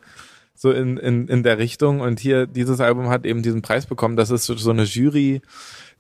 so 0.55 0.71
in, 0.71 0.99
in, 0.99 1.27
in 1.27 1.43
der 1.43 1.59
Richtung 1.59 2.01
und 2.01 2.21
hier 2.21 2.47
dieses 2.47 2.81
Album 2.81 3.09
hat 3.09 3.27
eben 3.27 3.43
diesen 3.43 3.61
Preis 3.61 3.87
bekommen. 3.87 4.15
Das 4.15 4.31
ist 4.31 4.47
so 4.47 4.71
eine 4.71 4.85
Jury, 4.85 5.43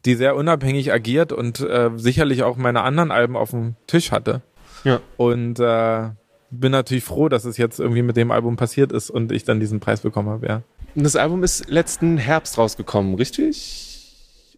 die 0.04 0.14
sehr 0.14 0.36
unabhängig 0.36 0.92
agiert 0.92 1.32
und 1.32 1.58
äh, 1.58 1.90
sicherlich 1.96 2.44
auch 2.44 2.56
meine 2.56 2.82
anderen 2.82 3.10
Alben 3.10 3.36
auf 3.36 3.50
dem 3.50 3.74
Tisch 3.88 4.12
hatte. 4.12 4.42
Ja. 4.84 5.00
Und 5.16 5.58
äh, 5.58 6.10
bin 6.50 6.72
natürlich 6.72 7.04
froh, 7.04 7.28
dass 7.28 7.44
es 7.44 7.56
jetzt 7.56 7.78
irgendwie 7.78 8.02
mit 8.02 8.16
dem 8.16 8.30
Album 8.30 8.56
passiert 8.56 8.92
ist 8.92 9.10
und 9.10 9.32
ich 9.32 9.44
dann 9.44 9.60
diesen 9.60 9.80
Preis 9.80 10.00
bekommen 10.00 10.28
habe, 10.28 10.46
ja. 10.46 10.62
Und 10.94 11.04
das 11.04 11.16
Album 11.16 11.44
ist 11.44 11.68
letzten 11.68 12.18
Herbst 12.18 12.58
rausgekommen, 12.58 13.14
richtig? 13.14 13.84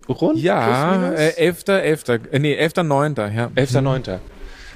Rund? 0.09 0.38
Ja, 0.38 1.12
äh, 1.12 1.37
11. 1.37 1.68
11. 1.68 2.09
Äh, 2.09 2.38
nee, 2.38 2.59
11.9. 2.59 3.35
Ja. 3.35 3.47
11.9. 3.49 4.18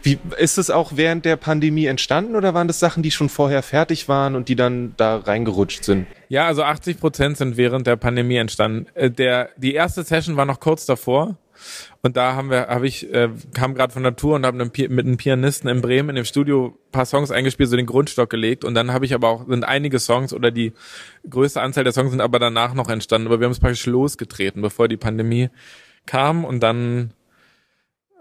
Wie, 0.02 0.18
ist 0.36 0.58
es 0.58 0.68
auch 0.70 0.92
während 0.96 1.24
der 1.24 1.36
Pandemie 1.36 1.86
entstanden 1.86 2.36
oder 2.36 2.52
waren 2.52 2.68
das 2.68 2.78
Sachen, 2.78 3.02
die 3.02 3.10
schon 3.10 3.30
vorher 3.30 3.62
fertig 3.62 4.06
waren 4.06 4.36
und 4.36 4.50
die 4.50 4.54
dann 4.54 4.92
da 4.98 5.16
reingerutscht 5.16 5.82
sind? 5.82 6.06
Ja, 6.28 6.46
also 6.46 6.62
80 6.62 7.00
Prozent 7.00 7.38
sind 7.38 7.56
während 7.56 7.86
der 7.86 7.96
Pandemie 7.96 8.36
entstanden. 8.36 8.86
Äh, 8.94 9.10
der, 9.10 9.48
die 9.56 9.72
erste 9.72 10.02
Session 10.02 10.36
war 10.36 10.44
noch 10.44 10.60
kurz 10.60 10.84
davor 10.84 11.36
und 12.02 12.16
da 12.16 12.34
haben 12.34 12.50
wir, 12.50 12.68
habe 12.68 12.86
ich, 12.86 13.12
äh, 13.12 13.30
kam 13.54 13.74
gerade 13.74 13.92
von 13.92 14.16
Tour 14.16 14.36
und 14.36 14.44
habe 14.44 14.58
mit 14.58 15.06
einem 15.06 15.16
Pianisten 15.16 15.68
in 15.68 15.80
Bremen 15.80 16.10
in 16.10 16.16
dem 16.16 16.24
Studio 16.24 16.78
paar 16.92 17.06
Songs 17.06 17.30
eingespielt, 17.30 17.70
so 17.70 17.76
den 17.76 17.86
Grundstock 17.86 18.30
gelegt. 18.30 18.64
Und 18.64 18.74
dann 18.74 18.92
habe 18.92 19.04
ich 19.04 19.14
aber 19.14 19.28
auch, 19.28 19.46
sind 19.46 19.64
einige 19.64 19.98
Songs 19.98 20.32
oder 20.32 20.50
die 20.50 20.72
größte 21.28 21.60
Anzahl 21.60 21.84
der 21.84 21.92
Songs 21.92 22.10
sind 22.10 22.20
aber 22.20 22.38
danach 22.38 22.74
noch 22.74 22.88
entstanden. 22.88 23.26
Aber 23.26 23.40
wir 23.40 23.46
haben 23.46 23.52
es 23.52 23.60
praktisch 23.60 23.86
losgetreten, 23.86 24.62
bevor 24.62 24.88
die 24.88 24.96
Pandemie 24.96 25.50
kam. 26.06 26.44
Und 26.44 26.60
dann 26.60 27.12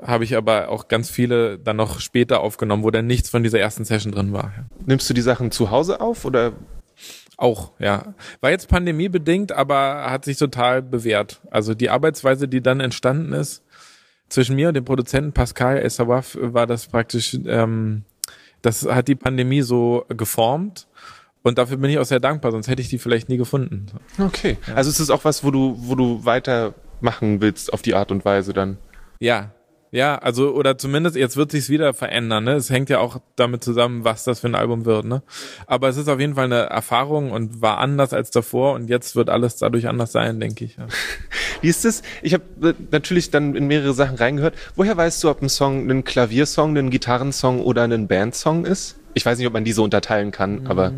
habe 0.02 0.24
ich 0.24 0.36
aber 0.36 0.70
auch 0.70 0.88
ganz 0.88 1.10
viele 1.10 1.60
dann 1.60 1.78
noch 1.78 2.00
später 2.00 2.42
aufgenommen, 2.42 2.84
wo 2.84 2.92
dann 2.92 3.08
nichts 3.08 3.30
von 3.30 3.44
dieser 3.44 3.60
ersten 3.60 3.86
Session 3.86 4.12
drin 4.12 4.34
war. 4.34 4.54
Nimmst 4.86 5.10
du 5.10 5.14
die 5.14 5.22
Sachen 5.22 5.52
zu 5.52 5.72
Hause 5.72 6.02
auf 6.02 6.26
oder 6.26 6.54
auch, 7.38 7.72
ja. 7.80 8.14
War 8.42 8.52
jetzt 8.52 8.68
pandemiebedingt, 8.68 9.52
aber 9.52 10.10
hat 10.10 10.26
sich 10.26 10.38
total 10.38 10.82
bewährt. 10.82 11.42
Also 11.50 11.74
die 11.74 11.90
Arbeitsweise, 11.90 12.48
die 12.48 12.62
dann 12.62 12.80
entstanden 12.80 13.34
ist, 13.34 13.64
zwischen 14.30 14.56
mir 14.56 14.70
und 14.70 14.74
dem 14.74 14.86
Produzenten 14.86 15.34
Pascal 15.34 15.78
Essawaf 15.78 16.38
war 16.40 16.68
das 16.68 16.88
praktisch, 16.88 17.38
ähm, 17.46 18.04
das 18.62 18.86
hat 18.86 19.08
die 19.08 19.16
Pandemie 19.16 19.62
so 19.62 20.06
geformt. 20.10 20.88
Und 21.44 21.58
dafür 21.58 21.78
bin 21.78 21.90
ich 21.90 22.00
auch 22.00 22.06
sehr 22.06 22.22
dankbar, 22.22 22.52
sonst 22.52 22.70
hätte 22.70 22.82
ich 22.82 22.88
die 22.88 22.98
vielleicht 22.98 23.28
nie 23.28 23.38
gefunden. 23.38 23.88
Okay. 24.18 24.58
Ja. 24.66 24.76
Also 24.76 24.90
ist 24.90 25.00
es 25.00 25.10
auch 25.10 25.26
was, 25.26 25.44
wo 25.44 25.52
du, 25.52 25.76
wo 25.78 25.96
du 25.96 26.24
weitermachen 26.24 27.42
willst 27.42 27.74
auf 27.74 27.82
die 27.82 27.96
Art 27.96 28.12
und 28.12 28.24
Weise 28.24 28.54
dann? 28.54 28.78
Ja, 29.20 29.52
ja, 29.94 30.18
also 30.18 30.56
oder 30.56 30.80
zumindest 30.80 31.16
jetzt 31.16 31.38
wird 31.38 31.52
sich's 31.52 31.70
wieder 31.70 31.94
verändern. 31.94 32.46
Ne? 32.46 32.54
Es 32.54 32.72
hängt 32.72 32.90
ja 32.90 32.98
auch 32.98 33.22
damit 33.36 33.64
zusammen, 33.64 34.04
was 34.04 34.24
das 34.24 34.40
für 34.40 34.48
ein 34.48 34.56
Album 34.56 34.86
wird. 34.86 35.06
Ne? 35.06 35.22
Aber 35.68 35.88
es 35.88 35.98
ist 35.98 36.10
auf 36.10 36.20
jeden 36.20 36.34
Fall 36.34 36.46
eine 36.46 36.62
Erfahrung 36.64 37.30
und 37.30 37.62
war 37.62 37.78
anders 37.78 38.12
als 38.12 38.32
davor 38.32 38.74
und 38.74 38.90
jetzt 38.90 39.16
wird 39.16 39.30
alles 39.30 39.58
dadurch 39.58 39.88
anders 39.88 40.12
sein, 40.12 40.40
denke 40.40 40.66
ich. 40.66 40.78
Ja. 40.78 40.88
Wie 41.62 41.68
ist 41.68 41.86
das? 41.86 42.02
Ich 42.24 42.34
habe 42.34 42.44
äh, 42.64 42.74
natürlich 42.90 43.30
dann 43.30 43.56
in 43.56 43.68
mehrere 43.68 43.94
Sachen 43.94 44.18
reingehört. 44.18 44.56
Woher 44.76 44.98
weißt 44.98 45.24
du, 45.24 45.30
ob 45.30 45.44
ein 45.44 45.50
Song 45.50 45.88
ein 45.88 46.04
Klaviersong, 46.04 46.76
ein 46.76 46.90
Gitarrensong 46.90 47.62
oder 47.62 47.84
ein 47.84 48.08
Bandsong 48.08 48.66
ist? 48.66 48.96
Ich 49.14 49.28
weiß 49.28 49.38
nicht, 49.38 49.46
ob 49.46 49.54
man 49.54 49.64
die 49.64 49.74
so 49.74 49.84
unterteilen 49.84 50.32
kann, 50.32 50.66
aber. 50.66 50.92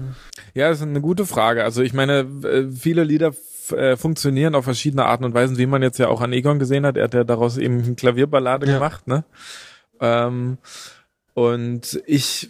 Ja, 0.53 0.69
das 0.69 0.77
ist 0.77 0.83
eine 0.83 1.01
gute 1.01 1.25
Frage. 1.25 1.65
Also 1.65 1.81
ich 1.81 1.93
meine, 1.93 2.19
äh, 2.45 2.71
viele 2.71 3.03
Lieder 3.03 3.33
äh, 3.71 3.97
funktionieren 3.97 4.55
auf 4.55 4.65
verschiedene 4.65 5.05
Arten 5.05 5.23
und 5.25 5.33
Weisen, 5.33 5.57
wie 5.57 5.65
man 5.65 5.81
jetzt 5.81 5.97
ja 5.97 6.07
auch 6.07 6.21
an 6.21 6.33
Egon 6.33 6.59
gesehen 6.59 6.85
hat. 6.85 6.97
Er 6.97 7.05
hat 7.05 7.13
ja 7.13 7.23
daraus 7.23 7.57
eben 7.57 7.83
eine 7.83 7.95
Klavierballade 7.95 8.67
ja. 8.67 8.73
gemacht, 8.73 9.07
ne? 9.07 9.25
Ähm, 9.99 10.57
und 11.33 12.01
ich 12.05 12.49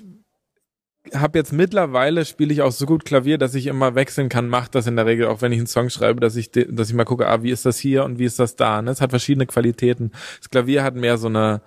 habe 1.13 1.38
jetzt 1.38 1.53
mittlerweile 1.53 2.25
spiele 2.25 2.53
ich 2.53 2.62
auch 2.62 2.72
so 2.72 2.86
gut 2.86 3.05
Klavier, 3.05 3.38
dass 3.38 3.55
ich 3.55 3.67
immer 3.67 3.95
wechseln 3.95 4.29
kann. 4.29 4.50
Macht 4.50 4.75
das 4.75 4.88
in 4.88 4.95
der 4.95 5.05
Regel 5.05 5.27
auch, 5.27 5.41
wenn 5.41 5.51
ich 5.51 5.60
einen 5.60 5.67
Song 5.67 5.89
schreibe, 5.89 6.19
dass 6.19 6.36
ich, 6.36 6.51
dass 6.51 6.89
ich 6.89 6.95
mal 6.95 7.05
gucke, 7.05 7.27
ah, 7.27 7.43
wie 7.43 7.51
ist 7.51 7.65
das 7.65 7.77
hier 7.77 8.03
und 8.03 8.17
wie 8.17 8.25
ist 8.25 8.39
das 8.39 8.55
da. 8.55 8.81
Ne? 8.81 8.91
Es 8.91 9.01
hat 9.01 9.12
verschiedene 9.12 9.45
Qualitäten. 9.45 10.12
Das 10.39 10.50
Klavier 10.50 10.84
hat 10.84 10.95
mehr 10.95 11.17
so 11.17 11.27
eine 11.27 11.62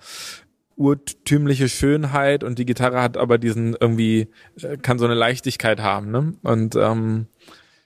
urtümliche 0.75 1.67
Schönheit 1.67 2.43
und 2.43 2.57
die 2.57 2.65
Gitarre 2.65 3.01
hat 3.01 3.17
aber 3.17 3.37
diesen 3.37 3.75
irgendwie 3.79 4.29
äh, 4.61 4.77
kann 4.77 4.97
so 4.97 5.05
eine 5.05 5.13
Leichtigkeit 5.13 5.81
haben. 5.81 6.11
Ne? 6.11 6.33
Und 6.43 6.75
ähm, 6.75 7.27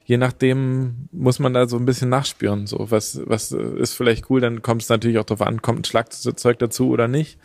je 0.06 0.18
nachdem 0.18 1.08
muss 1.12 1.40
man 1.40 1.54
da 1.54 1.68
so 1.68 1.78
ein 1.78 1.86
bisschen 1.86 2.10
nachspüren. 2.10 2.68
So 2.68 2.92
was 2.92 3.22
was 3.26 3.52
ist 3.52 3.94
vielleicht 3.94 4.30
cool, 4.30 4.42
dann 4.42 4.62
kommt 4.62 4.84
es 4.84 4.90
natürlich 4.90 5.18
auch 5.20 5.26
darauf 5.26 5.46
an, 5.46 5.62
kommt 5.62 5.82
ein 5.82 5.86
Schlagzeug 5.86 6.60
dazu 6.60 6.90
oder 6.90 7.08
nicht. 7.08 7.38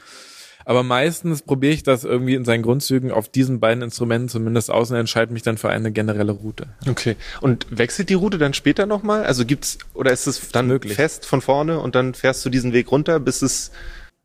Aber 0.68 0.82
meistens 0.82 1.40
probiere 1.40 1.72
ich 1.72 1.82
das 1.82 2.04
irgendwie 2.04 2.34
in 2.34 2.44
seinen 2.44 2.62
Grundzügen 2.62 3.10
auf 3.10 3.30
diesen 3.30 3.58
beiden 3.58 3.82
Instrumenten 3.82 4.28
zumindest 4.28 4.70
aus 4.70 4.90
und 4.90 4.98
entscheide 4.98 5.32
mich 5.32 5.42
dann 5.42 5.56
für 5.56 5.70
eine 5.70 5.92
generelle 5.92 6.32
Route. 6.32 6.66
Okay. 6.86 7.16
Und 7.40 7.66
wechselt 7.70 8.10
die 8.10 8.14
Route 8.14 8.36
dann 8.36 8.52
später 8.52 8.84
nochmal? 8.84 9.24
Also 9.24 9.46
gibt's, 9.46 9.78
oder 9.94 10.12
ist 10.12 10.26
es 10.26 10.50
dann 10.50 10.66
möglich 10.66 10.92
fest 10.92 11.24
von 11.24 11.40
vorne 11.40 11.80
und 11.80 11.94
dann 11.94 12.12
fährst 12.12 12.44
du 12.44 12.50
diesen 12.50 12.74
Weg 12.74 12.92
runter, 12.92 13.18
bis 13.18 13.40
es 13.40 13.70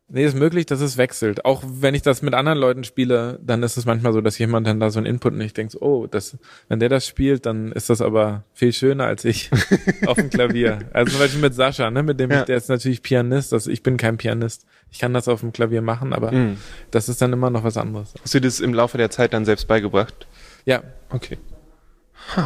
Nee, 0.06 0.26
ist 0.26 0.36
möglich, 0.36 0.66
dass 0.66 0.80
es 0.80 0.98
wechselt. 0.98 1.46
Auch 1.46 1.62
wenn 1.66 1.94
ich 1.94 2.02
das 2.02 2.20
mit 2.20 2.34
anderen 2.34 2.58
Leuten 2.58 2.84
spiele, 2.84 3.38
dann 3.42 3.62
ist 3.62 3.78
es 3.78 3.86
manchmal 3.86 4.12
so, 4.12 4.20
dass 4.20 4.36
jemand 4.38 4.66
dann 4.66 4.78
da 4.78 4.90
so 4.90 4.98
ein 4.98 5.06
Input 5.06 5.32
und 5.32 5.40
ich 5.40 5.54
denke, 5.54 5.82
oh, 5.82 6.06
das, 6.06 6.36
wenn 6.68 6.78
der 6.78 6.90
das 6.90 7.06
spielt, 7.06 7.46
dann 7.46 7.72
ist 7.72 7.88
das 7.88 8.02
aber 8.02 8.44
viel 8.52 8.74
schöner 8.74 9.04
als 9.06 9.24
ich 9.24 9.50
auf 10.06 10.16
dem 10.16 10.28
Klavier. 10.28 10.80
Also 10.92 11.12
zum 11.12 11.20
Beispiel 11.20 11.40
mit 11.40 11.54
Sascha, 11.54 11.90
ne, 11.90 12.02
mit 12.02 12.20
dem 12.20 12.30
ja. 12.30 12.40
ich, 12.40 12.44
der 12.44 12.58
ist 12.58 12.68
natürlich 12.68 13.02
Pianist, 13.02 13.54
also 13.54 13.70
ich 13.70 13.82
bin 13.82 13.96
kein 13.96 14.18
Pianist. 14.18 14.66
Ich 14.90 14.98
kann 14.98 15.14
das 15.14 15.26
auf 15.26 15.40
dem 15.40 15.52
Klavier 15.52 15.80
machen, 15.80 16.12
aber 16.12 16.32
mhm. 16.32 16.58
das 16.90 17.08
ist 17.08 17.22
dann 17.22 17.32
immer 17.32 17.48
noch 17.48 17.64
was 17.64 17.78
anderes. 17.78 18.12
Hast 18.22 18.34
du 18.34 18.40
das 18.40 18.60
im 18.60 18.74
Laufe 18.74 18.98
der 18.98 19.10
Zeit 19.10 19.32
dann 19.32 19.46
selbst 19.46 19.66
beigebracht? 19.66 20.26
Ja. 20.66 20.82
Okay. 21.08 21.38
Huh. 22.36 22.42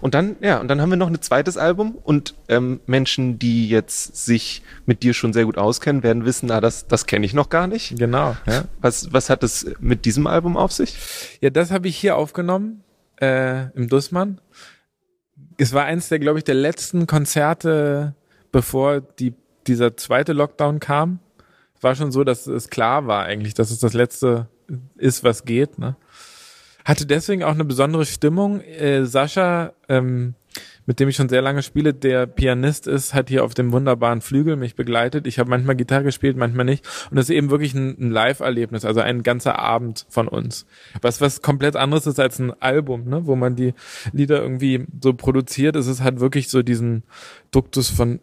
Und 0.00 0.14
dann, 0.14 0.36
ja, 0.40 0.60
und 0.60 0.68
dann 0.68 0.80
haben 0.80 0.90
wir 0.90 0.96
noch 0.96 1.08
ein 1.08 1.20
zweites 1.20 1.56
Album 1.56 1.96
und 2.02 2.34
ähm, 2.48 2.80
Menschen, 2.86 3.38
die 3.38 3.68
jetzt 3.68 4.24
sich 4.24 4.62
mit 4.86 5.02
dir 5.02 5.14
schon 5.14 5.32
sehr 5.32 5.44
gut 5.44 5.58
auskennen, 5.58 6.02
werden 6.02 6.24
wissen, 6.24 6.50
ah, 6.50 6.60
das, 6.60 6.86
das 6.86 7.06
kenne 7.06 7.26
ich 7.26 7.34
noch 7.34 7.48
gar 7.48 7.66
nicht. 7.66 7.98
Genau. 7.98 8.36
Ja. 8.46 8.64
Was, 8.80 9.12
was 9.12 9.30
hat 9.30 9.42
es 9.42 9.66
mit 9.80 10.04
diesem 10.04 10.26
Album 10.26 10.56
auf 10.56 10.72
sich? 10.72 10.96
Ja, 11.40 11.50
das 11.50 11.70
habe 11.70 11.88
ich 11.88 11.96
hier 11.96 12.16
aufgenommen, 12.16 12.82
äh, 13.20 13.70
im 13.72 13.88
Dussmann. 13.88 14.40
Es 15.56 15.72
war 15.72 15.84
eins 15.84 16.08
der, 16.08 16.18
glaube 16.18 16.38
ich, 16.38 16.44
der 16.44 16.54
letzten 16.54 17.06
Konzerte, 17.06 18.14
bevor 18.52 19.00
die, 19.00 19.34
dieser 19.66 19.96
zweite 19.96 20.32
Lockdown 20.32 20.80
kam. 20.80 21.18
Es 21.76 21.82
war 21.82 21.94
schon 21.94 22.12
so, 22.12 22.24
dass 22.24 22.46
es 22.46 22.70
klar 22.70 23.06
war 23.06 23.24
eigentlich, 23.24 23.54
dass 23.54 23.70
es 23.70 23.78
das 23.78 23.92
letzte 23.92 24.48
ist, 24.96 25.24
was 25.24 25.44
geht. 25.44 25.78
Ne? 25.78 25.96
Hatte 26.84 27.06
deswegen 27.06 27.42
auch 27.44 27.52
eine 27.54 27.64
besondere 27.64 28.06
Stimmung. 28.06 28.60
Äh, 28.60 29.04
Sascha, 29.04 29.72
ähm, 29.88 30.34
mit 30.86 31.00
dem 31.00 31.08
ich 31.10 31.16
schon 31.16 31.28
sehr 31.28 31.42
lange 31.42 31.62
spiele, 31.62 31.92
der 31.92 32.26
Pianist 32.26 32.86
ist, 32.86 33.12
hat 33.12 33.28
hier 33.28 33.44
auf 33.44 33.52
dem 33.52 33.72
wunderbaren 33.72 34.22
Flügel 34.22 34.56
mich 34.56 34.74
begleitet. 34.74 35.26
Ich 35.26 35.38
habe 35.38 35.50
manchmal 35.50 35.76
Gitarre 35.76 36.04
gespielt, 36.04 36.38
manchmal 36.38 36.64
nicht. 36.64 36.86
Und 37.10 37.16
das 37.16 37.28
ist 37.28 37.36
eben 37.36 37.50
wirklich 37.50 37.74
ein, 37.74 37.96
ein 38.00 38.10
Live-Erlebnis, 38.10 38.86
also 38.86 39.00
ein 39.00 39.22
ganzer 39.22 39.58
Abend 39.58 40.06
von 40.08 40.28
uns. 40.28 40.64
Was 41.02 41.20
was 41.20 41.42
komplett 41.42 41.76
anderes 41.76 42.06
ist 42.06 42.18
als 42.18 42.38
ein 42.38 42.54
Album, 42.62 43.04
ne? 43.04 43.26
wo 43.26 43.36
man 43.36 43.54
die 43.54 43.74
Lieder 44.12 44.40
irgendwie 44.40 44.86
so 45.02 45.12
produziert. 45.12 45.76
Es 45.76 45.88
ist 45.88 46.02
halt 46.02 46.20
wirklich 46.20 46.48
so 46.48 46.62
diesen 46.62 47.02
Duktus 47.50 47.90
von 47.90 48.20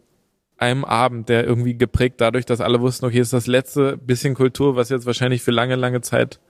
einem 0.58 0.84
Abend, 0.84 1.28
der 1.28 1.44
irgendwie 1.44 1.76
geprägt 1.76 2.16
dadurch, 2.20 2.46
dass 2.46 2.60
alle 2.60 2.80
wussten, 2.80 3.06
okay, 3.06 3.20
ist 3.20 3.32
das 3.32 3.46
letzte 3.46 3.96
bisschen 3.96 4.34
Kultur, 4.34 4.74
was 4.74 4.88
jetzt 4.88 5.06
wahrscheinlich 5.06 5.42
für 5.42 5.50
lange, 5.50 5.76
lange 5.76 6.00
Zeit 6.00 6.40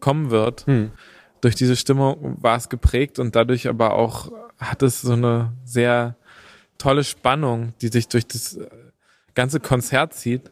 kommen 0.00 0.30
wird. 0.30 0.66
Hm. 0.66 0.90
Durch 1.40 1.54
diese 1.54 1.76
Stimmung 1.76 2.36
war 2.40 2.56
es 2.56 2.68
geprägt 2.68 3.18
und 3.18 3.36
dadurch 3.36 3.68
aber 3.68 3.94
auch 3.94 4.32
hat 4.58 4.82
es 4.82 5.02
so 5.02 5.12
eine 5.12 5.52
sehr 5.64 6.16
tolle 6.78 7.04
Spannung, 7.04 7.74
die 7.80 7.88
sich 7.88 8.08
durch 8.08 8.26
das 8.26 8.58
ganze 9.34 9.60
Konzert 9.60 10.14
zieht 10.14 10.50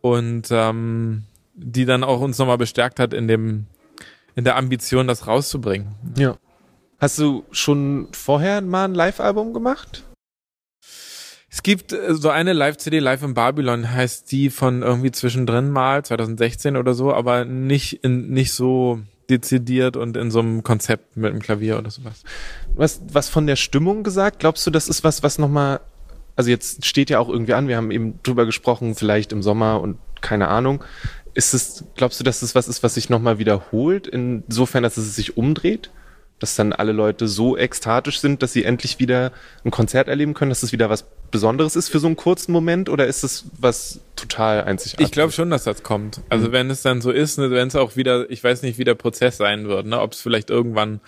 und 0.00 0.48
ähm, 0.50 1.24
die 1.54 1.84
dann 1.84 2.04
auch 2.04 2.20
uns 2.20 2.38
nochmal 2.38 2.58
bestärkt 2.58 2.98
hat 2.98 3.14
in 3.14 3.28
dem 3.28 3.66
in 4.34 4.44
der 4.44 4.56
Ambition, 4.56 5.06
das 5.06 5.26
rauszubringen. 5.26 5.94
Ja. 6.16 6.36
Hast 6.98 7.18
du 7.18 7.44
schon 7.50 8.08
vorher 8.12 8.60
mal 8.60 8.84
ein 8.84 8.94
Live-Album 8.94 9.52
gemacht? 9.52 10.04
Es 11.50 11.62
gibt 11.62 11.92
äh, 11.92 12.14
so 12.14 12.30
eine 12.30 12.52
Live-CD, 12.52 13.00
Live 13.00 13.22
in 13.22 13.34
Babylon 13.34 13.90
heißt 13.90 14.30
die 14.30 14.50
von 14.50 14.82
irgendwie 14.82 15.10
zwischendrin 15.10 15.70
mal, 15.70 16.04
2016 16.04 16.76
oder 16.76 16.94
so, 16.94 17.12
aber 17.12 17.44
nicht 17.44 18.04
in, 18.04 18.30
nicht 18.30 18.52
so 18.52 19.00
dezidiert 19.28 19.96
und 19.96 20.16
in 20.16 20.30
so 20.30 20.40
einem 20.40 20.62
Konzept 20.62 21.16
mit 21.16 21.30
einem 21.30 21.40
Klavier 21.40 21.78
oder 21.78 21.90
sowas. 21.90 22.22
Was, 22.74 23.00
was 23.12 23.28
von 23.28 23.46
der 23.46 23.56
Stimmung 23.56 24.02
gesagt? 24.02 24.38
Glaubst 24.38 24.66
du, 24.66 24.70
das 24.70 24.88
ist 24.88 25.04
was, 25.04 25.22
was 25.22 25.38
nochmal, 25.38 25.80
also 26.36 26.50
jetzt 26.50 26.86
steht 26.86 27.10
ja 27.10 27.18
auch 27.18 27.28
irgendwie 27.28 27.54
an, 27.54 27.68
wir 27.68 27.76
haben 27.76 27.90
eben 27.90 28.20
drüber 28.22 28.46
gesprochen, 28.46 28.94
vielleicht 28.94 29.32
im 29.32 29.42
Sommer 29.42 29.80
und 29.80 29.98
keine 30.20 30.48
Ahnung. 30.48 30.84
Ist 31.34 31.54
es, 31.54 31.84
glaubst 31.96 32.18
du, 32.18 32.24
dass 32.24 32.40
das 32.40 32.54
was 32.54 32.66
ist, 32.68 32.82
was 32.82 32.94
sich 32.94 33.08
nochmal 33.08 33.38
wiederholt, 33.38 34.08
insofern, 34.08 34.82
dass 34.82 34.96
es 34.96 35.14
sich 35.16 35.36
umdreht? 35.36 35.90
dass 36.40 36.56
dann 36.56 36.72
alle 36.72 36.92
Leute 36.92 37.28
so 37.28 37.56
ekstatisch 37.56 38.18
sind, 38.18 38.42
dass 38.42 38.52
sie 38.52 38.64
endlich 38.64 38.98
wieder 38.98 39.30
ein 39.64 39.70
Konzert 39.70 40.08
erleben 40.08 40.34
können, 40.34 40.48
dass 40.48 40.62
es 40.62 40.72
wieder 40.72 40.90
was 40.90 41.04
Besonderes 41.30 41.76
ist 41.76 41.88
für 41.88 41.98
so 41.98 42.06
einen 42.06 42.16
kurzen 42.16 42.52
Moment 42.52 42.88
oder 42.88 43.06
ist 43.06 43.22
es 43.22 43.44
was 43.58 44.00
total 44.16 44.64
einzigartiges? 44.64 45.06
Ich 45.08 45.12
glaube 45.12 45.32
schon, 45.32 45.50
dass 45.50 45.64
das 45.64 45.82
kommt. 45.82 46.20
Also 46.28 46.48
mhm. 46.48 46.52
wenn 46.52 46.70
es 46.70 46.82
dann 46.82 47.00
so 47.00 47.10
ist, 47.10 47.38
ne, 47.38 47.50
wenn 47.50 47.68
es 47.68 47.76
auch 47.76 47.96
wieder, 47.96 48.30
ich 48.30 48.42
weiß 48.42 48.62
nicht, 48.62 48.78
wie 48.78 48.84
der 48.84 48.94
Prozess 48.94 49.36
sein 49.36 49.68
wird, 49.68 49.86
ne, 49.86 50.00
ob 50.00 50.12
es 50.12 50.20
vielleicht 50.20 50.50
irgendwann 50.50 51.00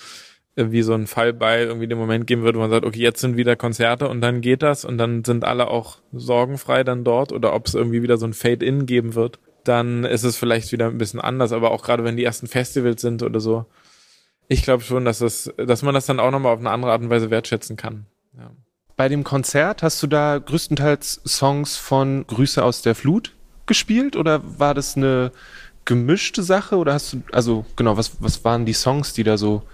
wie 0.54 0.82
so 0.82 0.92
ein 0.92 1.06
Fallbeil 1.06 1.66
irgendwie 1.66 1.88
den 1.88 1.98
Moment 1.98 2.26
geben 2.26 2.42
wird, 2.42 2.56
wo 2.56 2.60
man 2.60 2.70
sagt, 2.70 2.84
okay, 2.84 3.00
jetzt 3.00 3.20
sind 3.20 3.36
wieder 3.36 3.56
Konzerte 3.56 4.08
und 4.08 4.20
dann 4.20 4.42
geht 4.42 4.62
das 4.62 4.84
und 4.84 4.98
dann 4.98 5.24
sind 5.24 5.44
alle 5.44 5.68
auch 5.68 5.98
sorgenfrei 6.12 6.84
dann 6.84 7.04
dort 7.04 7.32
oder 7.32 7.54
ob 7.54 7.66
es 7.66 7.74
irgendwie 7.74 8.02
wieder 8.02 8.18
so 8.18 8.26
ein 8.26 8.34
Fade-In 8.34 8.84
geben 8.84 9.14
wird, 9.14 9.38
dann 9.64 10.04
ist 10.04 10.24
es 10.24 10.36
vielleicht 10.36 10.70
wieder 10.70 10.88
ein 10.88 10.98
bisschen 10.98 11.20
anders, 11.20 11.52
aber 11.52 11.70
auch 11.70 11.82
gerade 11.82 12.04
wenn 12.04 12.18
die 12.18 12.24
ersten 12.24 12.48
Festivals 12.48 13.00
sind 13.00 13.22
oder 13.22 13.40
so, 13.40 13.64
ich 14.48 14.62
glaube 14.62 14.82
schon, 14.82 15.06
dass 15.06 15.20
das, 15.20 15.52
dass 15.56 15.82
man 15.82 15.94
das 15.94 16.04
dann 16.04 16.20
auch 16.20 16.30
nochmal 16.30 16.52
auf 16.52 16.60
eine 16.60 16.70
andere 16.70 16.92
Art 16.92 17.00
und 17.00 17.08
Weise 17.08 17.30
wertschätzen 17.30 17.76
kann. 17.76 18.06
Ja. 18.36 18.50
Bei 19.02 19.08
dem 19.08 19.24
Konzert 19.24 19.82
hast 19.82 20.00
du 20.04 20.06
da 20.06 20.38
größtenteils 20.38 21.22
Songs 21.26 21.76
von 21.76 22.24
Grüße 22.24 22.62
aus 22.62 22.82
der 22.82 22.94
Flut 22.94 23.32
gespielt 23.66 24.14
oder 24.14 24.40
war 24.60 24.74
das 24.74 24.96
eine 24.96 25.32
gemischte 25.84 26.44
Sache 26.44 26.76
oder 26.76 26.92
hast 26.92 27.12
du, 27.12 27.22
also 27.32 27.66
genau, 27.74 27.96
was, 27.96 28.22
was 28.22 28.44
waren 28.44 28.64
die 28.64 28.74
Songs, 28.74 29.12
die 29.12 29.24
da 29.24 29.38
so 29.38 29.64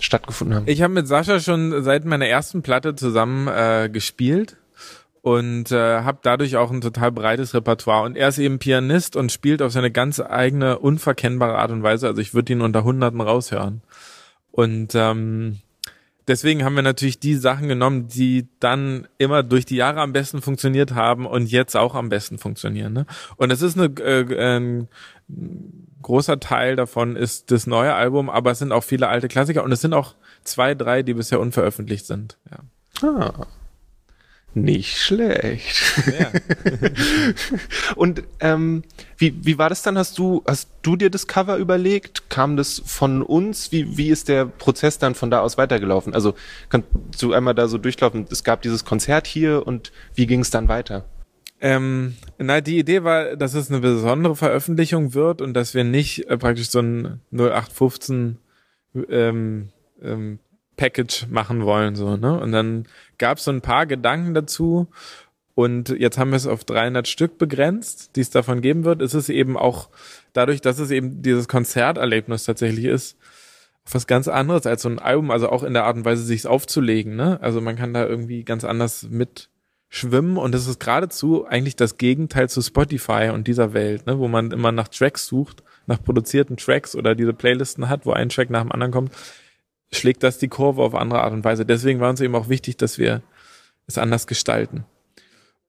stattgefunden 0.00 0.54
haben? 0.54 0.68
Ich 0.68 0.82
habe 0.82 0.92
mit 0.92 1.08
Sascha 1.08 1.40
schon 1.40 1.82
seit 1.82 2.04
meiner 2.04 2.26
ersten 2.26 2.60
Platte 2.60 2.94
zusammen 2.94 3.48
äh, 3.48 3.88
gespielt 3.90 4.58
und 5.22 5.72
äh, 5.72 6.02
habe 6.02 6.18
dadurch 6.20 6.58
auch 6.58 6.70
ein 6.70 6.82
total 6.82 7.10
breites 7.10 7.54
Repertoire. 7.54 8.04
Und 8.04 8.18
er 8.18 8.28
ist 8.28 8.36
eben 8.36 8.58
Pianist 8.58 9.16
und 9.16 9.32
spielt 9.32 9.62
auf 9.62 9.72
seine 9.72 9.92
ganz 9.92 10.20
eigene, 10.20 10.78
unverkennbare 10.78 11.56
Art 11.56 11.70
und 11.70 11.82
Weise. 11.82 12.08
Also 12.08 12.20
ich 12.20 12.34
würde 12.34 12.52
ihn 12.52 12.60
unter 12.60 12.84
Hunderten 12.84 13.22
raushören. 13.22 13.80
Und 14.50 14.94
ähm, 14.94 15.60
deswegen 16.28 16.64
haben 16.64 16.74
wir 16.74 16.82
natürlich 16.82 17.18
die 17.18 17.34
Sachen 17.34 17.68
genommen, 17.68 18.08
die 18.08 18.48
dann 18.60 19.08
immer 19.18 19.42
durch 19.42 19.66
die 19.66 19.76
Jahre 19.76 20.00
am 20.00 20.12
besten 20.12 20.42
funktioniert 20.42 20.94
haben 20.94 21.26
und 21.26 21.46
jetzt 21.50 21.76
auch 21.76 21.94
am 21.94 22.08
besten 22.08 22.38
funktionieren. 22.38 22.92
Ne? 22.92 23.06
Und 23.36 23.50
es 23.50 23.62
ist 23.62 23.78
eine, 23.78 23.86
äh, 24.00 24.56
ein 24.58 24.88
großer 26.02 26.38
Teil 26.38 26.76
davon 26.76 27.16
ist 27.16 27.50
das 27.50 27.66
neue 27.66 27.94
Album, 27.94 28.28
aber 28.30 28.50
es 28.52 28.58
sind 28.58 28.72
auch 28.72 28.84
viele 28.84 29.08
alte 29.08 29.28
Klassiker 29.28 29.64
und 29.64 29.72
es 29.72 29.80
sind 29.80 29.94
auch 29.94 30.14
zwei, 30.44 30.74
drei, 30.74 31.02
die 31.02 31.14
bisher 31.14 31.40
unveröffentlicht 31.40 32.06
sind. 32.06 32.38
Ja. 32.50 33.08
Ah. 33.08 33.46
Nicht 34.54 34.98
schlecht. 34.98 35.82
Ja. 36.18 36.30
und 37.96 38.22
ähm, 38.38 38.84
wie, 39.16 39.34
wie 39.44 39.58
war 39.58 39.68
das 39.68 39.82
dann? 39.82 39.98
Hast 39.98 40.16
du, 40.16 40.44
hast 40.46 40.68
du 40.82 40.94
dir 40.94 41.10
das 41.10 41.26
Cover 41.26 41.56
überlegt? 41.56 42.30
Kam 42.30 42.56
das 42.56 42.80
von 42.84 43.22
uns? 43.22 43.72
Wie, 43.72 43.96
wie 43.96 44.10
ist 44.10 44.28
der 44.28 44.46
Prozess 44.46 44.98
dann 44.98 45.16
von 45.16 45.30
da 45.30 45.40
aus 45.40 45.58
weitergelaufen? 45.58 46.14
Also 46.14 46.34
kannst 46.68 46.88
du 47.20 47.32
einmal 47.32 47.56
da 47.56 47.66
so 47.66 47.78
durchlaufen? 47.78 48.26
Es 48.30 48.44
gab 48.44 48.62
dieses 48.62 48.84
Konzert 48.84 49.26
hier 49.26 49.66
und 49.66 49.90
wie 50.14 50.26
ging 50.26 50.40
es 50.40 50.50
dann 50.50 50.68
weiter? 50.68 51.04
Ähm, 51.60 52.14
na, 52.38 52.60
die 52.60 52.78
Idee 52.78 53.02
war, 53.02 53.36
dass 53.36 53.54
es 53.54 53.70
eine 53.70 53.80
besondere 53.80 54.36
Veröffentlichung 54.36 55.14
wird 55.14 55.40
und 55.40 55.54
dass 55.54 55.74
wir 55.74 55.82
nicht 55.82 56.28
äh, 56.28 56.36
praktisch 56.38 56.68
so 56.68 56.78
ein 56.78 57.20
0815 57.32 58.38
ähm, 59.08 59.70
ähm, 60.02 60.38
Package 60.76 61.26
machen 61.28 61.64
wollen, 61.64 61.94
so, 61.96 62.16
ne? 62.16 62.38
Und 62.38 62.52
dann 62.52 62.86
gab 63.18 63.38
es 63.38 63.44
so 63.44 63.50
ein 63.50 63.60
paar 63.60 63.86
Gedanken 63.86 64.34
dazu 64.34 64.88
Und 65.54 65.90
jetzt 65.90 66.18
haben 66.18 66.30
wir 66.30 66.36
es 66.36 66.46
auf 66.46 66.64
300 66.64 67.06
Stück 67.06 67.38
begrenzt, 67.38 68.16
die 68.16 68.20
es 68.20 68.30
davon 68.30 68.60
geben 68.60 68.84
wird. 68.84 69.00
Es 69.00 69.14
ist 69.14 69.28
eben 69.28 69.56
auch 69.56 69.88
dadurch, 70.32 70.60
dass 70.60 70.78
es 70.80 70.90
eben 70.90 71.22
dieses 71.22 71.46
Konzerterlebnis 71.46 72.44
tatsächlich 72.44 72.86
ist, 72.86 73.16
was 73.90 74.06
ganz 74.06 74.26
anderes 74.28 74.66
als 74.66 74.82
so 74.82 74.88
ein 74.88 74.98
Album, 74.98 75.30
also 75.30 75.48
auch 75.48 75.62
in 75.62 75.74
der 75.74 75.84
Art 75.84 75.96
und 75.96 76.04
Weise, 76.04 76.24
sich 76.24 76.46
aufzulegen. 76.46 77.14
Ne? 77.14 77.38
Also 77.40 77.60
man 77.60 77.76
kann 77.76 77.94
da 77.94 78.04
irgendwie 78.04 78.42
ganz 78.42 78.64
anders 78.64 79.06
mit 79.08 79.48
schwimmen 79.88 80.38
und 80.38 80.54
es 80.56 80.66
ist 80.66 80.80
geradezu 80.80 81.46
eigentlich 81.46 81.76
das 81.76 81.98
Gegenteil 81.98 82.48
zu 82.48 82.60
Spotify 82.60 83.30
und 83.32 83.46
dieser 83.46 83.74
Welt, 83.74 84.06
ne? 84.06 84.18
wo 84.18 84.26
man 84.26 84.50
immer 84.50 84.72
nach 84.72 84.88
Tracks 84.88 85.26
sucht, 85.26 85.62
nach 85.86 86.02
produzierten 86.02 86.56
Tracks 86.56 86.96
oder 86.96 87.14
diese 87.14 87.32
Playlisten 87.32 87.88
hat, 87.88 88.06
wo 88.06 88.12
ein 88.12 88.28
Track 88.28 88.50
nach 88.50 88.62
dem 88.62 88.72
anderen 88.72 88.92
kommt, 88.92 89.12
schlägt 89.92 90.22
das 90.22 90.38
die 90.38 90.48
Kurve 90.48 90.82
auf 90.82 90.94
andere 90.94 91.22
Art 91.22 91.32
und 91.32 91.44
Weise. 91.44 91.64
Deswegen 91.64 92.00
war 92.00 92.10
uns 92.10 92.20
eben 92.20 92.34
auch 92.34 92.48
wichtig, 92.48 92.76
dass 92.76 92.98
wir 92.98 93.22
es 93.86 93.98
anders 93.98 94.26
gestalten 94.26 94.84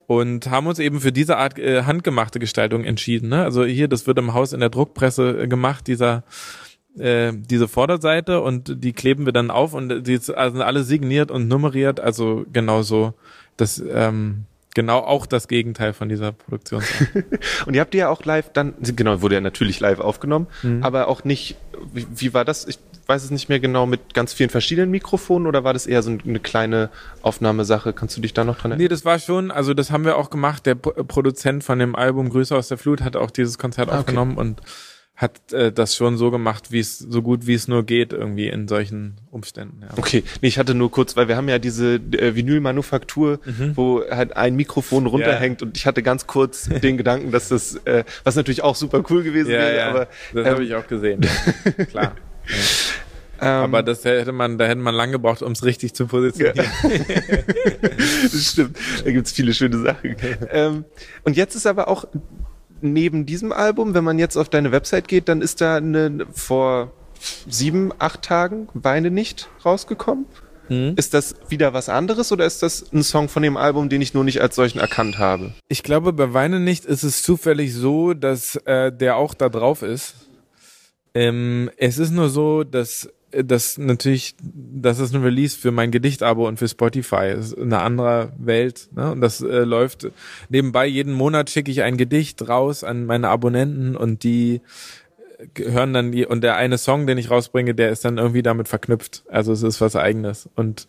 und 0.08 0.50
haben 0.50 0.68
uns 0.68 0.80
eben 0.80 1.00
für 1.00 1.12
diese 1.12 1.38
Art 1.38 1.58
äh, 1.58 1.84
handgemachte 1.84 2.40
Gestaltung 2.40 2.84
entschieden. 2.84 3.30
Ne? 3.30 3.44
Also 3.44 3.66
hier, 3.66 3.88
das 3.88 4.08
wird 4.08 4.18
im 4.20 4.34
Haus 4.34 4.54
in 4.54 4.60
der 4.60 4.70
Druckpresse 4.70 5.44
äh, 5.44 5.48
gemacht, 5.48 5.88
dieser 5.88 6.24
äh, 6.98 7.34
diese 7.36 7.68
Vorderseite 7.68 8.42
und 8.42 8.84
die 8.84 8.94
kleben 8.94 9.26
wir 9.26 9.34
dann 9.34 9.52
auf 9.52 9.74
und 9.74 10.08
die 10.08 10.18
sind 10.18 10.38
also 10.38 10.62
alle 10.64 10.84
signiert 10.84 11.30
und 11.30 11.48
nummeriert, 11.48 12.00
also 12.00 12.46
genauso 12.54 13.14
das 13.58 13.84
ähm, 13.92 14.46
genau 14.74 15.00
auch 15.00 15.26
das 15.26 15.48
Gegenteil 15.48 15.94
von 15.94 16.08
dieser 16.08 16.32
Produktion. 16.32 16.84
und 17.66 17.74
ihr 17.74 17.82
habt 17.82 17.94
die 17.94 17.98
ja 17.98 18.10
auch 18.10 18.24
live 18.24 18.50
dann, 18.54 18.76
genau, 18.80 19.22
wurde 19.22 19.36
ja 19.36 19.42
natürlich 19.42 19.80
live 19.80 20.00
aufgenommen, 20.00 20.48
mhm. 20.64 20.84
aber 20.84 21.10
auch 21.10 21.26
nicht, 21.26 21.58
wie, 21.94 22.08
wie 22.16 22.34
war 22.34 22.46
das? 22.46 22.66
Ich 22.66 22.80
weiß 23.08 23.24
es 23.24 23.32
nicht 23.32 23.50
mehr 23.50 23.60
genau, 23.60 23.86
mit 23.86 24.14
ganz 24.14 24.34
vielen 24.34 24.50
verschiedenen 24.50 24.92
Mikrofonen 24.92 25.48
oder 25.48 25.64
war 25.64 25.74
das 25.74 25.88
eher 25.88 26.02
so 26.04 26.12
eine 26.12 26.40
kleine 26.40 26.90
Aufnahmesache? 27.22 27.94
Kannst 27.94 28.18
du 28.18 28.22
dich 28.22 28.34
da 28.34 28.44
noch 28.44 28.58
dran 28.58 28.72
erinnern? 28.72 28.84
Nee, 28.84 28.88
das 28.88 29.06
war 29.06 29.20
schon, 29.20 29.52
also 29.52 29.74
das 29.74 29.92
haben 29.92 30.06
wir 30.06 30.18
auch 30.18 30.30
gemacht. 30.30 30.66
Der 30.66 30.76
Produzent 30.76 31.64
von 31.64 31.80
dem 31.80 31.96
Album 31.96 32.30
Grüße 32.30 32.56
aus 32.56 32.68
der 32.68 32.78
Flut 32.78 33.02
hat 33.02 33.16
auch 33.16 33.32
dieses 33.32 33.58
Konzert 33.58 33.90
ah, 33.90 34.00
aufgenommen 34.00 34.34
okay. 34.34 34.42
und 34.42 34.62
hat 35.16 35.54
äh, 35.54 35.72
das 35.72 35.96
schon 35.96 36.18
so 36.18 36.30
gemacht, 36.30 36.72
wie 36.72 36.80
es 36.80 37.00
so 37.00 37.22
gut 37.22 37.48
wie 37.48 37.54
es 37.54 37.70
nur 37.70 37.86
geht 37.86 38.12
irgendwie 38.12 38.48
in 38.50 38.68
solchen 38.68 39.16
Umständen. 39.32 39.82
Ja. 39.82 39.90
Okay, 39.96 40.24
nee, 40.42 40.50
ich 40.50 40.60
hatte 40.60 40.76
nur 40.76 40.92
kurz, 40.92 41.16
weil 41.16 41.30
wir 41.30 41.38
haben 41.38 41.48
ja 41.48 41.58
diese 41.58 41.96
äh, 41.96 42.36
Vinylmanufaktur, 42.36 43.40
mhm. 43.46 43.72
wo 43.76 44.04
halt 44.10 44.36
ein 44.36 44.56
Mikrofon 44.56 45.06
runterhängt 45.06 45.62
ja. 45.62 45.68
und 45.68 45.78
ich 45.78 45.86
hatte 45.86 46.04
ganz 46.04 46.28
kurz 46.28 46.68
den 46.84 46.98
Gedanken, 46.98 47.32
dass 47.32 47.48
das, 47.48 47.76
äh, 47.86 48.04
was 48.26 48.36
natürlich 48.36 48.62
auch 48.62 48.76
super 48.76 49.04
cool 49.10 49.24
gewesen 49.24 49.52
ja, 49.52 49.60
wäre, 49.60 49.78
ja. 49.78 49.90
aber 49.90 50.08
das 50.34 50.46
ähm, 50.46 50.52
habe 50.52 50.64
ich 50.66 50.76
auch 50.76 50.88
gesehen. 50.88 51.22
Klar. 51.90 52.14
Ähm, 53.42 53.48
aber 53.48 53.84
das 53.84 54.06
hätte 54.06 54.32
man, 54.32 54.58
da 54.58 54.66
hätte 54.66 54.80
man 54.80 54.96
lange 54.96 55.14
gebraucht, 55.14 55.42
um 55.42 55.52
es 55.52 55.64
richtig 55.64 55.94
zu 55.94 56.08
positionieren. 56.08 56.68
das 58.24 58.52
stimmt. 58.52 58.78
Da 59.04 59.12
gibt's 59.12 59.34
viele 59.34 59.54
schöne 59.54 59.80
Sachen. 59.80 60.16
Ähm, 60.50 60.86
und 61.24 61.36
jetzt 61.36 61.56
ist 61.56 61.68
aber 61.68 61.88
auch 61.90 62.06
neben 62.82 63.26
diesem 63.26 63.52
Album, 63.52 63.94
wenn 63.94 64.04
man 64.04 64.20
jetzt 64.20 64.38
auf 64.38 64.50
deine 64.50 64.72
Website 64.72 65.08
geht, 65.08 65.28
dann 65.28 65.42
ist 65.42 65.62
da 65.62 65.78
eine 65.78 66.26
vor 66.32 66.92
sieben, 67.48 67.92
acht 68.00 68.22
Tagen 68.22 68.68
Weine 68.74 69.12
nicht 69.12 69.50
rausgekommen. 69.66 70.26
Mhm. 70.70 70.94
Ist 70.96 71.14
das 71.14 71.36
wieder 71.50 71.74
was 71.74 71.90
anderes 71.90 72.32
oder 72.32 72.46
ist 72.46 72.64
das 72.64 72.92
ein 72.92 73.04
Song 73.04 73.30
von 73.30 73.44
dem 73.44 73.58
Album, 73.58 73.90
den 73.90 74.02
ich 74.02 74.14
nur 74.14 74.24
nicht 74.24 74.42
als 74.42 74.56
solchen 74.56 74.80
erkannt 74.80 75.18
habe? 75.20 75.54
Ich 75.68 75.84
glaube, 75.84 76.14
bei 76.14 76.34
Weine 76.34 76.60
nicht 76.60 76.86
ist 76.86 77.04
es 77.04 77.22
zufällig 77.22 77.74
so, 77.74 78.14
dass 78.14 78.56
äh, 78.66 78.92
der 78.92 79.18
auch 79.18 79.34
da 79.34 79.50
drauf 79.50 79.82
ist. 79.82 80.16
Ähm, 81.16 81.72
es 81.78 81.98
ist 81.98 82.12
nur 82.12 82.30
so, 82.30 82.64
dass 82.64 83.10
das 83.32 83.78
natürlich, 83.78 84.36
das 84.42 85.00
ist 85.00 85.14
ein 85.16 85.24
Release 85.24 85.58
für 85.58 85.72
mein 85.72 85.92
Gedichtabo 85.92 86.48
und 86.48 86.58
für 86.58 86.68
Spotify. 86.68 87.34
Das 87.36 87.48
ist 87.48 87.58
eine 87.58 87.80
andere 87.80 88.32
Welt. 88.38 88.90
Ne? 88.96 89.12
Und 89.12 89.22
das 89.22 89.42
äh, 89.42 89.64
läuft 89.64 90.08
nebenbei. 90.50 90.86
Jeden 90.86 91.14
Monat 91.14 91.50
schicke 91.50 91.72
ich 91.72 91.82
ein 91.82 91.98
Gedicht 91.98 92.48
raus 92.48 92.84
an 92.84 93.06
meine 93.06 93.30
Abonnenten 93.30 93.96
und 93.96 94.24
die 94.24 94.62
hören 95.58 95.94
dann 95.94 96.12
die, 96.12 96.26
und 96.26 96.44
der 96.44 96.56
eine 96.56 96.78
Song, 96.78 97.08
den 97.08 97.18
ich 97.18 97.30
rausbringe, 97.30 97.76
der 97.76 97.90
ist 97.90 98.06
dann 98.06 98.18
irgendwie 98.18 98.44
damit 98.44 98.68
verknüpft. 98.68 99.24
Also 99.30 99.52
es 99.52 99.64
ist 99.64 99.82
was 99.82 99.96
eigenes. 99.96 100.50
Und 100.56 100.88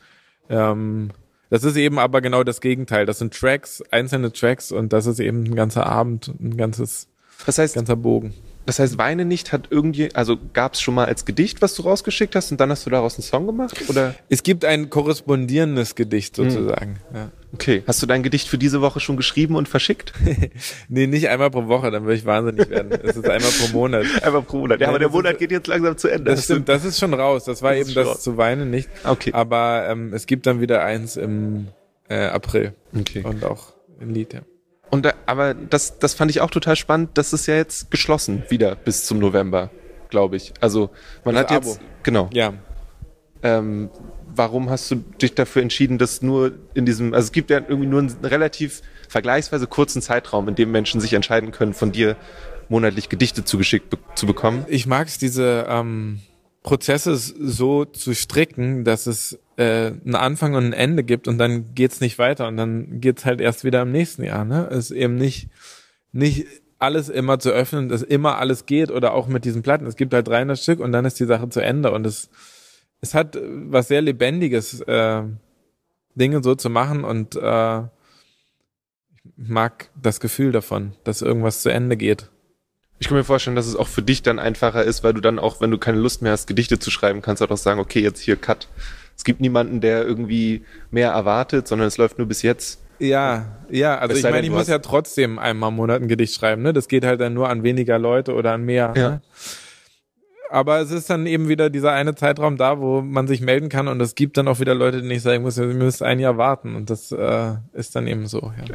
ähm, 0.49 1.11
das 1.51 1.65
ist 1.65 1.77
eben 1.77 1.99
aber 1.99 2.21
genau 2.21 2.45
das 2.45 2.61
Gegenteil. 2.61 3.07
Das 3.07 3.19
sind 3.19 3.35
Tracks, 3.35 3.83
einzelne 3.91 4.33
Tracks 4.33 4.73
und 4.73 4.93
das 4.93 5.07
ist 5.07 5.21
eben 5.21 5.45
ein 5.45 5.55
ganzer 5.55 5.87
Abend, 5.87 6.33
ein 6.41 6.57
ganzes, 6.57 7.09
das 7.45 7.59
heißt, 7.59 7.75
ganzer 7.75 7.97
Bogen. 7.97 8.35
Das 8.67 8.81
heißt, 8.81 8.99
Weine 8.99 9.25
nicht 9.25 9.53
hat 9.53 9.69
irgendwie, 9.71 10.15
also 10.15 10.37
gab 10.53 10.75
es 10.75 10.81
schon 10.81 10.95
mal 10.95 11.07
als 11.07 11.25
Gedicht, 11.25 11.63
was 11.63 11.75
du 11.75 11.83
rausgeschickt 11.83 12.35
hast 12.35 12.51
und 12.51 12.61
dann 12.61 12.71
hast 12.71 12.85
du 12.85 12.91
daraus 12.91 13.15
einen 13.15 13.23
Song 13.23 13.47
gemacht? 13.47 13.77
Oder? 13.89 14.17
Es 14.29 14.43
gibt 14.43 14.65
ein 14.65 14.91
korrespondierendes 14.91 15.95
Gedicht 15.95 16.37
hm. 16.37 16.51
sozusagen. 16.51 16.99
Hm. 17.11 17.17
Ja. 17.17 17.31
Okay. 17.53 17.85
Hast 17.87 18.03
du 18.03 18.07
dein 18.07 18.23
Gedicht 18.23 18.49
für 18.49 18.59
diese 18.59 18.81
Woche 18.83 19.01
schon 19.01 19.17
geschrieben 19.17 19.55
und 19.55 19.69
verschickt? 19.69 20.13
nee, 20.89 21.07
nicht 21.07 21.29
einmal 21.29 21.51
pro 21.51 21.69
Woche, 21.69 21.91
dann 21.91 22.03
würde 22.03 22.17
ich 22.17 22.27
wahnsinnig 22.27 22.69
werden. 22.69 22.91
Es 22.91 23.17
ist 23.17 23.29
einmal 23.29 23.51
pro 23.51 23.73
Monat. 23.73 24.05
einmal 24.23 24.43
pro 24.43 24.59
Monat. 24.59 24.81
Ja, 24.81 24.89
aber 24.89 24.99
der 24.99 25.09
Monat 25.09 25.39
geht 25.39 25.53
jetzt 25.53 25.69
langsam 25.69 25.97
zu 25.97 26.09
Ende. 26.09 26.33
Das 26.33 26.45
stimmt, 26.45 26.69
das 26.69 26.85
ist 26.85 26.99
schon 26.99 27.15
raus. 27.15 27.45
Das 27.45 27.63
war 27.63 27.75
das 27.75 27.87
eben 27.87 27.95
das 27.95 28.09
raus. 28.09 28.23
zu 28.23 28.37
weinen 28.37 28.71
nicht. 28.71 28.91
Okay. 29.05 29.33
Aber 29.33 29.87
ähm, 29.89 30.13
es 30.13 30.27
gibt 30.27 30.47
dann 30.47 30.61
wieder 30.61 30.83
eins 30.85 31.17
im 31.17 31.69
äh, 32.09 32.27
April. 32.27 32.75
Okay. 32.99 33.23
Und 33.23 33.45
auch 33.45 33.75
ein 34.01 34.11
Lied, 34.13 34.35
ja. 34.35 34.41
Und 34.91 35.05
da, 35.05 35.15
aber 35.27 35.55
das, 35.55 35.99
das 35.99 36.15
fand 36.15 36.31
ich 36.31 36.41
auch 36.41 36.51
total 36.51 36.77
spannend. 36.77 37.11
Das 37.15 37.33
ist 37.33 37.47
ja 37.47 37.57
jetzt 37.57 37.91
geschlossen 37.91 38.45
wieder 38.49 38.77
bis 38.77 39.05
zum 39.05 39.19
November, 39.19 39.71
glaube 40.11 40.37
ich. 40.37 40.55
Also 40.61 40.91
man 41.25 41.35
das 41.35 41.45
hat 41.45 41.53
Abo. 41.53 41.69
jetzt 41.69 41.81
genau. 42.03 42.29
Ja. 42.33 42.55
Ähm, 43.43 43.91
warum 44.35 44.71
hast 44.71 44.91
du 44.91 44.97
dich 44.97 45.35
dafür 45.35 45.63
entschieden, 45.63 45.99
dass 45.99 46.23
nur 46.23 46.53
in 46.75 46.87
diesem, 46.87 47.15
also 47.15 47.27
es 47.27 47.33
gibt 47.33 47.51
ja 47.51 47.59
irgendwie 47.59 47.87
nur 47.87 48.01
einen 48.01 48.17
relativ 48.23 48.83
vergleichsweise 49.09 49.67
kurzen 49.67 50.03
Zeitraum, 50.03 50.49
in 50.49 50.55
dem 50.55 50.71
Menschen 50.71 51.01
sich 51.01 51.13
entscheiden 51.13 51.53
können, 51.53 51.75
von 51.75 51.93
dir 51.93 52.17
monatlich 52.69 53.09
Gedichte 53.09 53.45
zugeschickt 53.45 53.91
be 53.91 53.99
zu 54.15 54.27
bekommen? 54.27 54.65
Ich 54.69 54.87
mag 54.87 55.09
es, 55.09 55.19
diese 55.19 55.67
ähm, 55.69 56.21
Prozesse 56.67 57.17
so 57.17 57.85
zu 57.85 58.13
stricken, 58.13 58.83
dass 58.83 59.07
es 59.07 59.39
äh, 59.57 59.87
einen 59.87 60.17
Anfang 60.17 60.55
und 60.55 60.65
ein 60.65 60.73
Ende 60.73 61.05
gibt 61.05 61.29
und 61.29 61.39
dann 61.39 61.77
geht's 61.77 62.01
nicht 62.01 62.19
weiter 62.19 62.49
und 62.49 62.57
dann 62.57 63.01
geht's 63.01 63.25
halt 63.25 63.41
erst 63.41 63.63
wieder 63.63 63.83
im 63.83 63.93
nächsten 63.93 64.25
Jahr. 64.25 64.45
Ne? 64.45 64.67
Es 64.71 64.91
ist 64.91 64.91
eben 64.91 65.15
nicht 65.15 65.49
nicht 66.11 66.47
alles 66.81 67.09
immer 67.09 67.39
zu 67.39 67.51
öffnen, 67.51 67.89
dass 67.89 68.03
immer 68.03 68.39
alles 68.39 68.67
geht 68.67 68.91
oder 68.91 69.15
auch 69.15 69.29
mit 69.29 69.45
diesen 69.45 69.63
Platten. 69.63 69.87
Es 69.87 69.95
gibt 69.95 70.13
halt 70.13 70.27
300 70.27 70.59
Stück 70.59 70.81
und 70.81 70.91
dann 70.91 71.05
ist 71.05 71.21
die 71.21 71.25
Sache 71.25 71.49
zu 71.49 71.61
Ende 71.61 71.93
und 71.93 72.05
es 72.05 72.31
es 73.01 73.15
hat 73.15 73.39
was 73.41 73.87
sehr 73.87 74.03
lebendiges, 74.03 74.81
äh, 74.81 75.23
Dinge 76.17 76.43
so 76.43 76.57
zu 76.57 76.69
machen 76.69 77.05
und 77.05 77.37
äh, 77.37 77.79
ich 77.79 79.33
mag 79.37 79.89
das 80.03 80.19
Gefühl 80.19 80.51
davon, 80.51 80.95
dass 81.05 81.23
irgendwas 81.23 81.63
zu 81.63 81.69
Ende 81.69 81.97
geht. 81.97 82.29
Ich 82.99 83.09
kann 83.09 83.17
mir 83.17 83.25
vorstellen, 83.25 83.57
dass 83.57 83.67
es 83.67 83.77
auch 83.77 83.89
für 83.89 84.03
dich 84.03 84.23
dann 84.23 84.39
einfacher 84.39 84.83
ist, 84.85 85.05
weil 85.05 85.13
du 85.13 85.21
dann 85.21 85.39
auch, 85.39 85.61
wenn 85.61 85.71
du 85.71 85.79
keine 85.79 85.99
Lust 85.99 86.23
mehr 86.23 86.33
hast, 86.33 86.47
Gedichte 86.47 86.79
zu 86.79 86.91
schreiben, 86.91 87.21
kannst 87.21 87.43
du 87.43 87.47
auch 87.47 87.57
sagen, 87.57 87.79
okay, 87.81 88.01
jetzt 88.01 88.21
hier 88.21 88.37
Cut. 88.37 88.69
Es 89.17 89.25
gibt 89.25 89.41
niemanden, 89.41 89.81
der 89.81 90.05
irgendwie 90.05 90.65
mehr 90.91 91.11
erwartet, 91.11 91.69
sondern 91.69 91.89
es 91.89 91.99
läuft 91.99 92.19
nur 92.19 92.27
bis 92.27 92.43
jetzt. 92.43 92.81
Ja, 92.99 93.59
ja, 93.71 93.99
also 93.99 94.17
ich 94.17 94.23
meine, 94.23 94.41
ich 94.41 94.51
muss 94.51 94.69
ja 94.69 94.79
trotzdem 94.79 95.39
einmal 95.39 95.71
im 95.71 95.77
Monat 95.77 96.01
ein 96.01 96.09
Gedicht 96.09 96.35
schreiben, 96.35 96.63
ne? 96.63 96.73
Das 96.73 96.89
geht 96.89 97.05
halt 97.05 97.21
dann 97.21 97.35
nur 97.35 97.51
an 97.51 97.63
weniger 97.63 97.99
Leute 97.99 98.33
oder 98.33 98.53
an 98.53 98.65
mehr. 98.65 98.95
Ja. 98.97 99.11
Ne? 99.11 99.21
Aber 100.51 100.81
es 100.81 100.91
ist 100.91 101.11
dann 101.11 101.27
eben 101.27 101.49
wieder 101.49 101.71
dieser 101.71 101.93
eine 101.93 102.15
Zeitraum 102.15 102.57
da, 102.57 102.79
wo 102.81 103.03
man 103.03 103.27
sich 103.27 103.41
melden 103.41 103.69
kann 103.69 103.89
und 103.89 104.01
es 104.01 104.15
gibt 104.15 104.37
dann 104.37 104.49
auch 104.49 104.61
wieder 104.61 104.75
Leute, 104.75 104.99
denen 104.99 105.11
ich 105.11 105.23
sagen 105.23 105.43
muss, 105.43 105.59
ihr 105.59 105.67
müsst 105.67 106.03
ein 106.03 106.19
Jahr 106.19 106.37
warten 106.37 106.77
und 106.77 106.91
das 106.91 107.13
äh, 107.13 107.55
ist 107.73 107.97
dann 107.97 108.07
eben 108.07 108.27
so, 108.27 108.53
ja. 108.57 108.75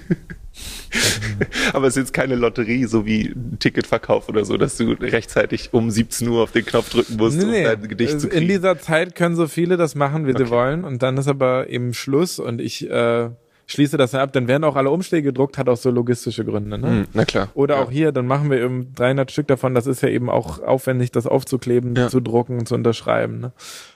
Aber 1.72 1.86
es 1.86 1.96
ist 1.96 2.02
jetzt 2.02 2.12
keine 2.12 2.34
Lotterie, 2.34 2.84
so 2.84 3.06
wie 3.06 3.28
ein 3.28 3.58
Ticketverkauf 3.58 4.28
oder 4.28 4.44
so, 4.44 4.58
dass 4.58 4.76
du 4.76 4.92
rechtzeitig 4.92 5.72
um 5.72 5.90
17 5.90 6.28
Uhr 6.28 6.42
auf 6.42 6.52
den 6.52 6.64
Knopf 6.64 6.90
drücken 6.90 7.16
musst, 7.16 7.38
nee, 7.38 7.58
um 7.58 7.64
dein 7.64 7.88
Gedicht 7.88 8.20
zu 8.20 8.28
kriegen. 8.28 8.42
In 8.42 8.48
dieser 8.48 8.78
Zeit 8.78 9.14
können 9.14 9.34
so 9.34 9.46
viele 9.48 9.76
das 9.76 9.94
machen, 9.94 10.26
wie 10.26 10.32
okay. 10.32 10.44
sie 10.44 10.50
wollen 10.50 10.84
und 10.84 11.02
dann 11.02 11.16
ist 11.16 11.28
aber 11.28 11.68
eben 11.68 11.94
Schluss 11.94 12.38
und 12.38 12.60
ich 12.60 12.88
äh, 12.90 13.30
schließe 13.66 13.96
das 13.96 14.14
ab, 14.14 14.32
dann 14.32 14.48
werden 14.48 14.64
auch 14.64 14.76
alle 14.76 14.90
Umschläge 14.90 15.28
gedruckt, 15.28 15.58
hat 15.58 15.68
auch 15.68 15.76
so 15.76 15.90
logistische 15.90 16.44
Gründe. 16.44 16.78
Ne? 16.78 16.86
Mm, 16.86 17.06
na 17.12 17.24
klar. 17.24 17.48
Oder 17.54 17.76
ja. 17.76 17.82
auch 17.82 17.90
hier, 17.90 18.12
dann 18.12 18.26
machen 18.26 18.50
wir 18.50 18.60
eben 18.60 18.94
300 18.94 19.30
Stück 19.30 19.48
davon, 19.48 19.74
das 19.74 19.86
ist 19.86 20.02
ja 20.02 20.08
eben 20.08 20.28
auch 20.30 20.62
aufwendig, 20.62 21.10
das 21.12 21.26
aufzukleben, 21.26 21.94
ja. 21.94 22.08
zu 22.08 22.20
drucken 22.20 22.58
und 22.58 22.68
zu 22.68 22.74
unterschreiben. 22.74 23.40
Ne? 23.40 23.52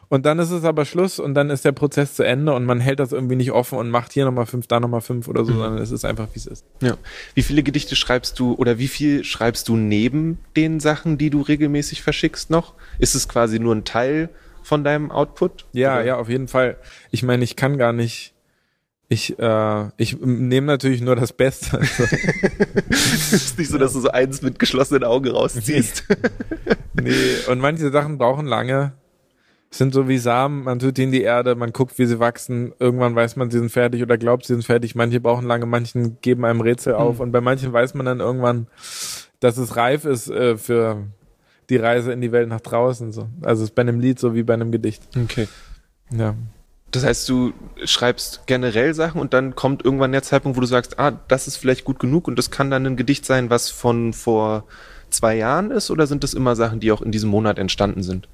Und 0.08 0.24
dann 0.24 0.38
ist 0.38 0.50
es 0.50 0.64
aber 0.64 0.84
Schluss 0.84 1.18
und 1.18 1.34
dann 1.34 1.50
ist 1.50 1.64
der 1.64 1.72
Prozess 1.72 2.14
zu 2.14 2.22
Ende 2.22 2.54
und 2.54 2.64
man 2.64 2.78
hält 2.78 3.00
das 3.00 3.12
irgendwie 3.12 3.34
nicht 3.36 3.50
offen 3.50 3.78
und 3.78 3.90
macht 3.90 4.12
hier 4.12 4.24
nochmal 4.24 4.46
fünf, 4.46 4.66
da 4.68 4.78
nochmal 4.78 5.00
fünf 5.00 5.26
oder 5.26 5.44
so, 5.44 5.52
mhm. 5.52 5.58
sondern 5.58 5.82
es 5.82 5.90
ist 5.90 6.04
einfach, 6.04 6.28
wie 6.32 6.38
es 6.38 6.46
ist. 6.46 6.64
Ja. 6.80 6.96
Wie 7.34 7.42
viele 7.42 7.62
Gedichte 7.62 7.96
schreibst 7.96 8.38
du 8.38 8.54
oder 8.54 8.78
wie 8.78 8.88
viel 8.88 9.24
schreibst 9.24 9.68
du 9.68 9.76
neben 9.76 10.38
den 10.54 10.78
Sachen, 10.78 11.18
die 11.18 11.30
du 11.30 11.40
regelmäßig 11.40 12.02
verschickst 12.02 12.50
noch? 12.50 12.74
Ist 12.98 13.14
es 13.14 13.28
quasi 13.28 13.58
nur 13.58 13.74
ein 13.74 13.84
Teil 13.84 14.28
von 14.62 14.84
deinem 14.84 15.10
Output? 15.10 15.66
Ja, 15.72 15.94
oder? 15.94 16.04
ja, 16.04 16.16
auf 16.18 16.28
jeden 16.28 16.46
Fall. 16.46 16.76
Ich 17.10 17.24
meine, 17.24 17.42
ich 17.42 17.56
kann 17.56 17.76
gar 17.76 17.92
nicht 17.92 18.35
ich, 19.08 19.38
äh, 19.38 19.88
ich 19.96 20.18
nehme 20.20 20.66
natürlich 20.66 21.00
nur 21.00 21.16
das 21.16 21.32
Beste. 21.32 21.78
Also. 21.78 22.02
es 22.90 23.32
ist 23.32 23.58
nicht 23.58 23.70
so, 23.70 23.78
dass 23.78 23.92
du 23.92 24.00
so 24.00 24.08
eins 24.10 24.42
mit 24.42 24.58
geschlossenen 24.58 25.04
Augen 25.04 25.28
rausziehst. 25.30 26.04
nee, 27.00 27.12
und 27.48 27.60
manche 27.60 27.90
Sachen 27.90 28.18
brauchen 28.18 28.46
lange. 28.46 28.92
sind 29.70 29.94
so 29.94 30.08
wie 30.08 30.18
Samen, 30.18 30.64
man 30.64 30.78
tut 30.78 30.96
die 30.96 31.04
in 31.04 31.12
die 31.12 31.22
Erde, 31.22 31.54
man 31.54 31.72
guckt, 31.72 31.98
wie 31.98 32.06
sie 32.06 32.18
wachsen, 32.18 32.72
irgendwann 32.78 33.14
weiß 33.14 33.36
man, 33.36 33.50
sie 33.50 33.58
sind 33.58 33.70
fertig 33.70 34.02
oder 34.02 34.16
glaubt, 34.18 34.44
sie 34.46 34.54
sind 34.54 34.64
fertig. 34.64 34.94
Manche 34.94 35.20
brauchen 35.20 35.46
lange, 35.46 35.66
manchen 35.66 36.18
geben 36.20 36.44
einem 36.44 36.60
Rätsel 36.60 36.94
auf 36.94 37.16
Mhm. 37.16 37.20
und 37.22 37.32
bei 37.32 37.40
manchen 37.40 37.72
weiß 37.72 37.94
man 37.94 38.06
dann 38.06 38.20
irgendwann, 38.20 38.66
dass 39.40 39.56
es 39.56 39.76
reif 39.76 40.04
ist 40.04 40.30
äh, 40.30 40.56
für 40.56 41.04
die 41.68 41.76
Reise 41.76 42.12
in 42.12 42.20
die 42.20 42.32
Welt 42.32 42.48
nach 42.48 42.60
draußen. 42.60 43.12
So. 43.12 43.28
Also 43.42 43.62
es 43.62 43.70
ist 43.70 43.74
bei 43.74 43.82
einem 43.82 44.00
Lied 44.00 44.18
so 44.18 44.34
wie 44.34 44.42
bei 44.42 44.54
einem 44.54 44.72
Gedicht. 44.72 45.02
Okay. 45.16 45.46
Ja. 46.10 46.34
Das 46.96 47.04
heißt, 47.04 47.28
du 47.28 47.52
schreibst 47.84 48.46
generell 48.46 48.94
Sachen 48.94 49.20
und 49.20 49.34
dann 49.34 49.54
kommt 49.54 49.84
irgendwann 49.84 50.12
der 50.12 50.22
Zeitpunkt, 50.22 50.56
wo 50.56 50.62
du 50.62 50.66
sagst, 50.66 50.98
ah, 50.98 51.12
das 51.28 51.46
ist 51.46 51.58
vielleicht 51.58 51.84
gut 51.84 51.98
genug 51.98 52.26
und 52.26 52.38
das 52.38 52.50
kann 52.50 52.70
dann 52.70 52.86
ein 52.86 52.96
Gedicht 52.96 53.26
sein, 53.26 53.50
was 53.50 53.68
von 53.68 54.14
vor 54.14 54.64
zwei 55.10 55.36
Jahren 55.36 55.70
ist 55.70 55.90
oder 55.90 56.06
sind 56.06 56.24
das 56.24 56.32
immer 56.32 56.56
Sachen, 56.56 56.80
die 56.80 56.90
auch 56.92 57.02
in 57.02 57.12
diesem 57.12 57.28
Monat 57.28 57.58
entstanden 57.58 58.02
sind? 58.02 58.28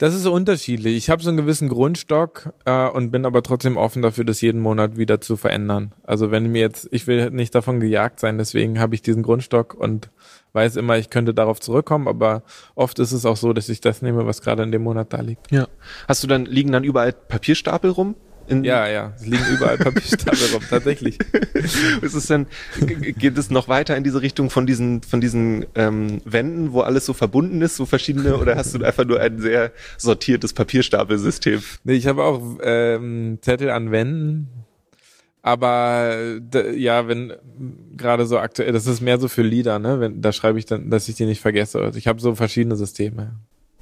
Das 0.00 0.14
ist 0.14 0.22
so 0.22 0.32
unterschiedlich. 0.32 0.96
Ich 0.96 1.10
habe 1.10 1.22
so 1.22 1.28
einen 1.28 1.36
gewissen 1.36 1.68
Grundstock 1.68 2.54
äh, 2.64 2.88
und 2.88 3.10
bin 3.10 3.26
aber 3.26 3.42
trotzdem 3.42 3.76
offen 3.76 4.00
dafür, 4.00 4.24
das 4.24 4.40
jeden 4.40 4.62
Monat 4.62 4.96
wieder 4.96 5.20
zu 5.20 5.36
verändern. 5.36 5.92
Also 6.04 6.30
wenn 6.30 6.50
mir 6.50 6.62
jetzt, 6.62 6.88
ich 6.90 7.06
will 7.06 7.28
nicht 7.30 7.54
davon 7.54 7.80
gejagt 7.80 8.18
sein, 8.18 8.38
deswegen 8.38 8.80
habe 8.80 8.94
ich 8.94 9.02
diesen 9.02 9.22
Grundstock 9.22 9.74
und 9.74 10.08
weiß 10.54 10.76
immer, 10.76 10.96
ich 10.96 11.10
könnte 11.10 11.34
darauf 11.34 11.60
zurückkommen, 11.60 12.08
aber 12.08 12.44
oft 12.74 12.98
ist 12.98 13.12
es 13.12 13.26
auch 13.26 13.36
so, 13.36 13.52
dass 13.52 13.68
ich 13.68 13.82
das 13.82 14.00
nehme, 14.00 14.24
was 14.24 14.40
gerade 14.40 14.62
in 14.62 14.72
dem 14.72 14.84
Monat 14.84 15.12
da 15.12 15.20
liegt. 15.20 15.52
Ja. 15.52 15.68
Hast 16.08 16.22
du 16.22 16.26
dann, 16.26 16.46
liegen 16.46 16.72
dann 16.72 16.82
überall 16.82 17.12
Papierstapel 17.12 17.90
rum? 17.90 18.14
In, 18.50 18.64
Ja, 18.64 18.88
ja, 18.88 19.12
es 19.16 19.24
liegen 19.24 19.44
überall 19.54 19.78
Papierstapel 19.78 20.48
rum, 20.52 20.62
tatsächlich. 20.68 21.18
Ist 22.02 22.14
es 22.14 22.26
denn, 22.26 22.46
geht 22.80 23.38
es 23.38 23.48
noch 23.50 23.68
weiter 23.68 23.96
in 23.96 24.02
diese 24.02 24.22
Richtung 24.22 24.50
von 24.50 24.66
diesen, 24.66 25.02
von 25.02 25.20
diesen 25.20 25.66
ähm, 25.76 26.20
Wänden, 26.24 26.72
wo 26.72 26.80
alles 26.80 27.06
so 27.06 27.12
verbunden 27.12 27.62
ist, 27.62 27.76
so 27.76 27.86
verschiedene, 27.86 28.36
oder 28.36 28.56
hast 28.56 28.74
du 28.74 28.84
einfach 28.84 29.04
nur 29.04 29.20
ein 29.20 29.40
sehr 29.40 29.70
sortiertes 29.98 30.52
Papierstapelsystem? 30.52 31.62
Nee, 31.84 31.94
ich 31.94 32.08
habe 32.08 32.24
auch 32.24 32.58
ähm, 32.62 33.38
Zettel 33.40 33.70
an 33.70 33.92
Wänden, 33.92 34.48
aber 35.42 36.40
ja, 36.74 37.06
wenn 37.06 37.32
gerade 37.96 38.26
so 38.26 38.38
aktuell, 38.38 38.72
das 38.72 38.86
ist 38.86 39.00
mehr 39.00 39.20
so 39.20 39.28
für 39.28 39.42
Lieder, 39.42 39.78
ne? 39.78 40.00
Wenn, 40.00 40.20
da 40.20 40.32
schreibe 40.32 40.58
ich 40.58 40.66
dann, 40.66 40.90
dass 40.90 41.08
ich 41.08 41.14
die 41.14 41.24
nicht 41.24 41.40
vergesse. 41.40 41.80
Also 41.80 41.98
ich 41.98 42.08
habe 42.08 42.20
so 42.20 42.34
verschiedene 42.34 42.76
Systeme. 42.76 43.36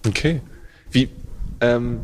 Okay. 0.06 0.40
Wie, 0.90 1.08
ähm, 1.60 2.00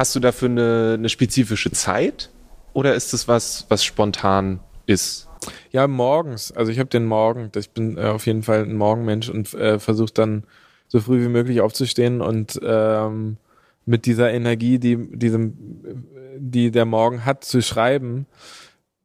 hast 0.00 0.16
du 0.16 0.20
dafür 0.20 0.48
eine, 0.48 0.94
eine 0.98 1.10
spezifische 1.10 1.70
Zeit? 1.72 2.30
Oder 2.72 2.94
ist 2.94 3.12
es 3.12 3.28
was, 3.28 3.66
was 3.68 3.84
spontan 3.84 4.60
ist? 4.86 5.28
Ja, 5.72 5.86
morgens. 5.86 6.52
Also 6.52 6.72
ich 6.72 6.78
habe 6.78 6.88
den 6.88 7.04
Morgen. 7.04 7.52
Ich 7.54 7.70
bin 7.70 7.98
äh, 7.98 8.04
auf 8.04 8.24
jeden 8.24 8.42
Fall 8.42 8.62
ein 8.62 8.76
Morgenmensch 8.76 9.28
und 9.28 9.52
äh, 9.52 9.78
versuche 9.78 10.14
dann 10.14 10.44
so 10.88 11.00
früh 11.00 11.22
wie 11.22 11.28
möglich 11.28 11.60
aufzustehen 11.60 12.22
und 12.22 12.58
ähm, 12.62 13.36
mit 13.84 14.06
dieser 14.06 14.32
Energie, 14.32 14.78
die 14.78 14.96
diesem, 14.96 15.54
die 16.38 16.70
der 16.70 16.86
Morgen 16.86 17.26
hat, 17.26 17.44
zu 17.44 17.60
schreiben. 17.60 18.24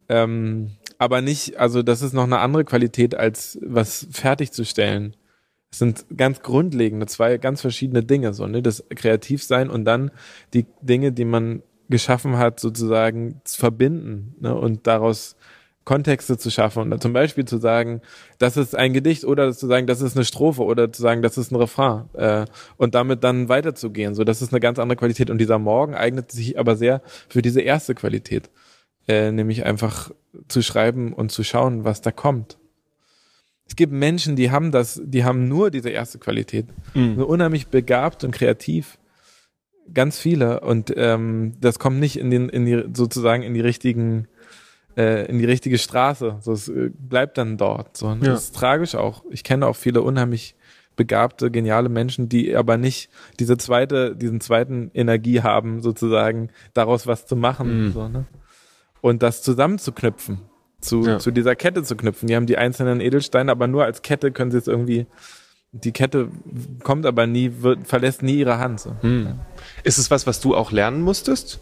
Ähm, 0.07 0.71
aber 0.97 1.19
nicht, 1.19 1.57
also 1.57 1.83
das 1.83 2.03
ist 2.03 2.13
noch 2.13 2.23
eine 2.23 2.39
andere 2.39 2.63
Qualität, 2.63 3.15
als 3.15 3.59
was 3.61 4.07
fertigzustellen. 4.11 5.15
Sind 5.77 6.05
ganz 6.15 6.41
grundlegende, 6.41 7.05
zwei 7.05 7.37
ganz 7.37 7.61
verschiedene 7.61 8.03
Dinge, 8.03 8.33
so, 8.33 8.47
ne? 8.47 8.61
Das 8.61 8.83
Kreativsein 8.89 9.69
und 9.69 9.85
dann 9.85 10.11
die 10.53 10.65
Dinge, 10.81 11.11
die 11.11 11.25
man 11.25 11.63
geschaffen 11.89 12.37
hat, 12.37 12.59
sozusagen 12.59 13.41
zu 13.43 13.59
verbinden, 13.59 14.35
ne? 14.39 14.55
Und 14.55 14.87
daraus 14.87 15.35
Kontexte 15.85 16.37
zu 16.37 16.49
schaffen 16.49 16.91
und 16.91 17.01
zum 17.01 17.13
Beispiel 17.13 17.45
zu 17.45 17.57
sagen, 17.57 18.01
das 18.39 18.57
ist 18.57 18.75
ein 18.75 18.91
Gedicht 18.91 19.23
oder 19.23 19.53
zu 19.53 19.67
sagen, 19.67 19.85
das 19.85 20.01
ist 20.01 20.15
eine 20.15 20.25
Strophe 20.25 20.63
oder 20.63 20.91
zu 20.91 21.01
sagen, 21.01 21.21
das 21.21 21.37
ist 21.37 21.51
ein 21.51 21.55
Refrain 21.55 22.09
äh, 22.13 22.45
und 22.77 22.95
damit 22.95 23.23
dann 23.23 23.49
weiterzugehen. 23.49 24.15
So, 24.15 24.23
das 24.23 24.41
ist 24.41 24.51
eine 24.51 24.59
ganz 24.59 24.79
andere 24.79 24.97
Qualität 24.97 25.29
und 25.29 25.37
dieser 25.37 25.59
Morgen 25.59 25.93
eignet 25.93 26.31
sich 26.31 26.57
aber 26.57 26.75
sehr 26.75 27.01
für 27.29 27.43
diese 27.43 27.61
erste 27.61 27.93
Qualität, 27.93 28.49
äh, 29.07 29.31
nämlich 29.31 29.63
einfach 29.63 30.11
zu 30.47 30.63
schreiben 30.63 31.13
und 31.13 31.31
zu 31.31 31.43
schauen, 31.43 31.85
was 31.85 32.01
da 32.01 32.11
kommt. 32.11 32.57
Es 33.67 33.75
gibt 33.75 33.91
Menschen, 33.91 34.35
die 34.35 34.51
haben 34.51 34.71
das, 34.71 35.01
die 35.03 35.23
haben 35.23 35.47
nur 35.47 35.71
diese 35.71 35.89
erste 35.89 36.19
Qualität, 36.19 36.67
so 36.93 37.25
unheimlich 37.25 37.67
begabt 37.67 38.23
und 38.23 38.31
kreativ, 38.31 38.97
ganz 39.93 40.19
viele 40.19 40.59
und 40.61 40.93
ähm, 40.95 41.53
das 41.59 41.79
kommt 41.79 41.99
nicht 41.99 42.17
in 42.17 42.29
den, 42.29 42.49
in 42.49 42.65
die 42.65 42.83
sozusagen 42.93 43.43
in 43.43 43.53
die 43.53 43.61
richtigen 43.61 44.27
äh, 44.97 45.25
in 45.25 45.39
die 45.39 45.45
richtige 45.45 45.77
Straße. 45.77 46.37
So, 46.41 46.53
es 46.53 46.69
äh, 46.69 46.89
bleibt 46.97 47.37
dann 47.37 47.57
dort. 47.57 47.97
So. 47.97 48.07
Und 48.07 48.23
Ja. 48.23 48.31
Das 48.31 48.45
ist 48.45 48.55
tragisch 48.55 48.95
auch. 48.95 49.23
Ich 49.29 49.43
kenne 49.43 49.67
auch 49.67 49.75
viele 49.75 50.01
unheimlich 50.01 50.55
begabte, 50.95 51.51
geniale 51.51 51.89
Menschen, 51.89 52.29
die 52.29 52.55
aber 52.55 52.77
nicht 52.77 53.09
diese 53.39 53.57
zweite, 53.57 54.15
diesen 54.15 54.39
zweiten 54.39 54.91
Energie 54.93 55.41
haben, 55.41 55.81
sozusagen, 55.81 56.49
daraus 56.73 57.05
was 57.05 57.25
zu 57.25 57.35
machen. 57.35 57.87
Mhm. 57.87 57.91
So, 57.91 58.07
ne? 58.07 58.25
Und 59.01 59.21
das 59.21 59.43
zusammenzuknüpfen, 59.43 60.39
zu, 60.85 61.03
Ja. 61.05 61.19
zu 61.19 61.31
dieser 61.31 61.55
Kette 61.55 61.83
zu 61.83 61.95
knüpfen. 61.95 62.27
Die 62.27 62.35
haben 62.35 62.45
die 62.45 62.57
einzelnen 62.57 63.01
Edelsteine, 63.01 63.51
aber 63.51 63.67
nur 63.67 63.83
als 63.83 64.01
Kette 64.01 64.31
können 64.31 64.51
sie 64.51 64.57
es 64.57 64.67
irgendwie, 64.67 65.05
die 65.71 65.91
Kette 65.91 66.29
kommt 66.83 67.05
aber 67.05 67.27
nie, 67.27 67.51
wird, 67.59 67.87
verlässt 67.87 68.23
nie 68.23 68.35
ihre 68.35 68.59
Hand. 68.59 68.79
So. 68.79 68.95
Hm. 69.01 69.39
Ist 69.83 69.97
es 69.97 70.09
was, 70.11 70.25
was 70.27 70.39
du 70.39 70.55
auch 70.55 70.71
lernen 70.71 71.01
musstest? 71.01 71.59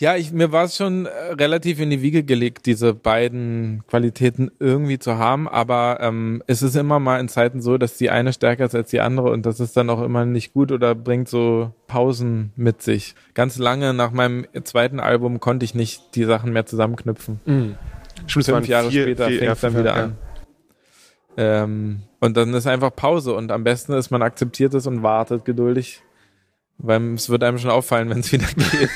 Ja, 0.00 0.16
ich, 0.16 0.32
mir 0.32 0.50
war 0.50 0.64
es 0.64 0.76
schon 0.76 1.04
äh, 1.04 1.10
relativ 1.34 1.78
in 1.78 1.90
die 1.90 2.00
Wiege 2.00 2.24
gelegt, 2.24 2.64
diese 2.64 2.94
beiden 2.94 3.82
Qualitäten 3.86 4.50
irgendwie 4.58 4.98
zu 4.98 5.18
haben, 5.18 5.46
aber 5.46 5.98
ähm, 6.00 6.42
es 6.46 6.62
ist 6.62 6.74
immer 6.74 6.98
mal 6.98 7.20
in 7.20 7.28
Zeiten 7.28 7.60
so, 7.60 7.76
dass 7.76 7.98
die 7.98 8.08
eine 8.08 8.32
stärker 8.32 8.64
ist 8.64 8.74
als 8.74 8.88
die 8.88 9.00
andere 9.00 9.30
und 9.30 9.44
das 9.44 9.60
ist 9.60 9.76
dann 9.76 9.90
auch 9.90 10.00
immer 10.00 10.24
nicht 10.24 10.54
gut 10.54 10.72
oder 10.72 10.94
bringt 10.94 11.28
so 11.28 11.74
Pausen 11.86 12.54
mit 12.56 12.80
sich. 12.80 13.14
Ganz 13.34 13.58
lange 13.58 13.92
nach 13.92 14.10
meinem 14.10 14.46
zweiten 14.64 15.00
Album 15.00 15.38
konnte 15.38 15.64
ich 15.64 15.74
nicht 15.74 16.14
die 16.14 16.24
Sachen 16.24 16.50
mehr 16.54 16.64
zusammenknüpfen. 16.64 17.38
Stimmt, 18.26 18.46
Fünf 18.46 18.68
Jahre 18.68 18.90
später 18.90 19.26
fängt 19.26 19.52
es 19.52 19.60
dann 19.60 19.76
wieder 19.76 19.94
an. 19.94 20.16
Ähm, 21.36 22.02
und 22.20 22.38
dann 22.38 22.54
ist 22.54 22.66
einfach 22.66 22.96
Pause 22.96 23.34
und 23.34 23.52
am 23.52 23.64
besten 23.64 23.92
ist, 23.92 24.10
man 24.10 24.22
akzeptiert 24.22 24.72
es 24.72 24.86
und 24.86 25.02
wartet 25.02 25.44
geduldig, 25.44 26.02
weil 26.82 27.14
es 27.14 27.28
wird 27.28 27.42
einem 27.42 27.58
schon 27.58 27.70
auffallen, 27.70 28.10
wenn 28.10 28.20
es 28.20 28.32
wieder 28.32 28.46
geht. 28.46 28.90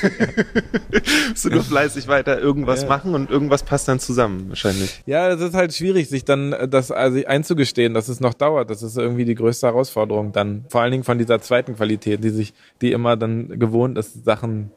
Du 1.43 1.49
nur 1.49 1.63
fleißig 1.63 2.07
weiter 2.07 2.39
irgendwas 2.39 2.83
Ja. 2.83 2.87
machen 2.89 3.13
und 3.15 3.29
irgendwas 3.29 3.63
passt 3.63 3.87
dann 3.87 3.99
zusammen, 3.99 4.49
wahrscheinlich. 4.49 5.01
Ja, 5.05 5.29
es 5.29 5.41
ist 5.41 5.53
halt 5.53 5.73
schwierig, 5.73 6.09
sich 6.09 6.25
dann 6.25 6.53
äh, 6.53 6.67
das 6.67 6.91
also 6.91 7.25
einzugestehen, 7.25 7.93
dass 7.93 8.07
es 8.07 8.19
noch 8.19 8.33
dauert. 8.33 8.69
Das 8.69 8.83
ist 8.83 8.97
irgendwie 8.97 9.25
die 9.25 9.35
größte 9.35 9.67
Herausforderung 9.67 10.31
dann. 10.31 10.65
Vor 10.69 10.81
allen 10.81 10.91
Dingen 10.91 11.03
von 11.03 11.17
dieser 11.17 11.39
zweiten 11.41 11.75
Qualität, 11.75 12.23
die 12.23 12.29
sich, 12.29 12.53
die 12.81 12.91
immer 12.91 13.15
dann 13.17 13.59
gewohnt 13.59 13.97
ist, 13.97 14.23
Sachen 14.25 14.71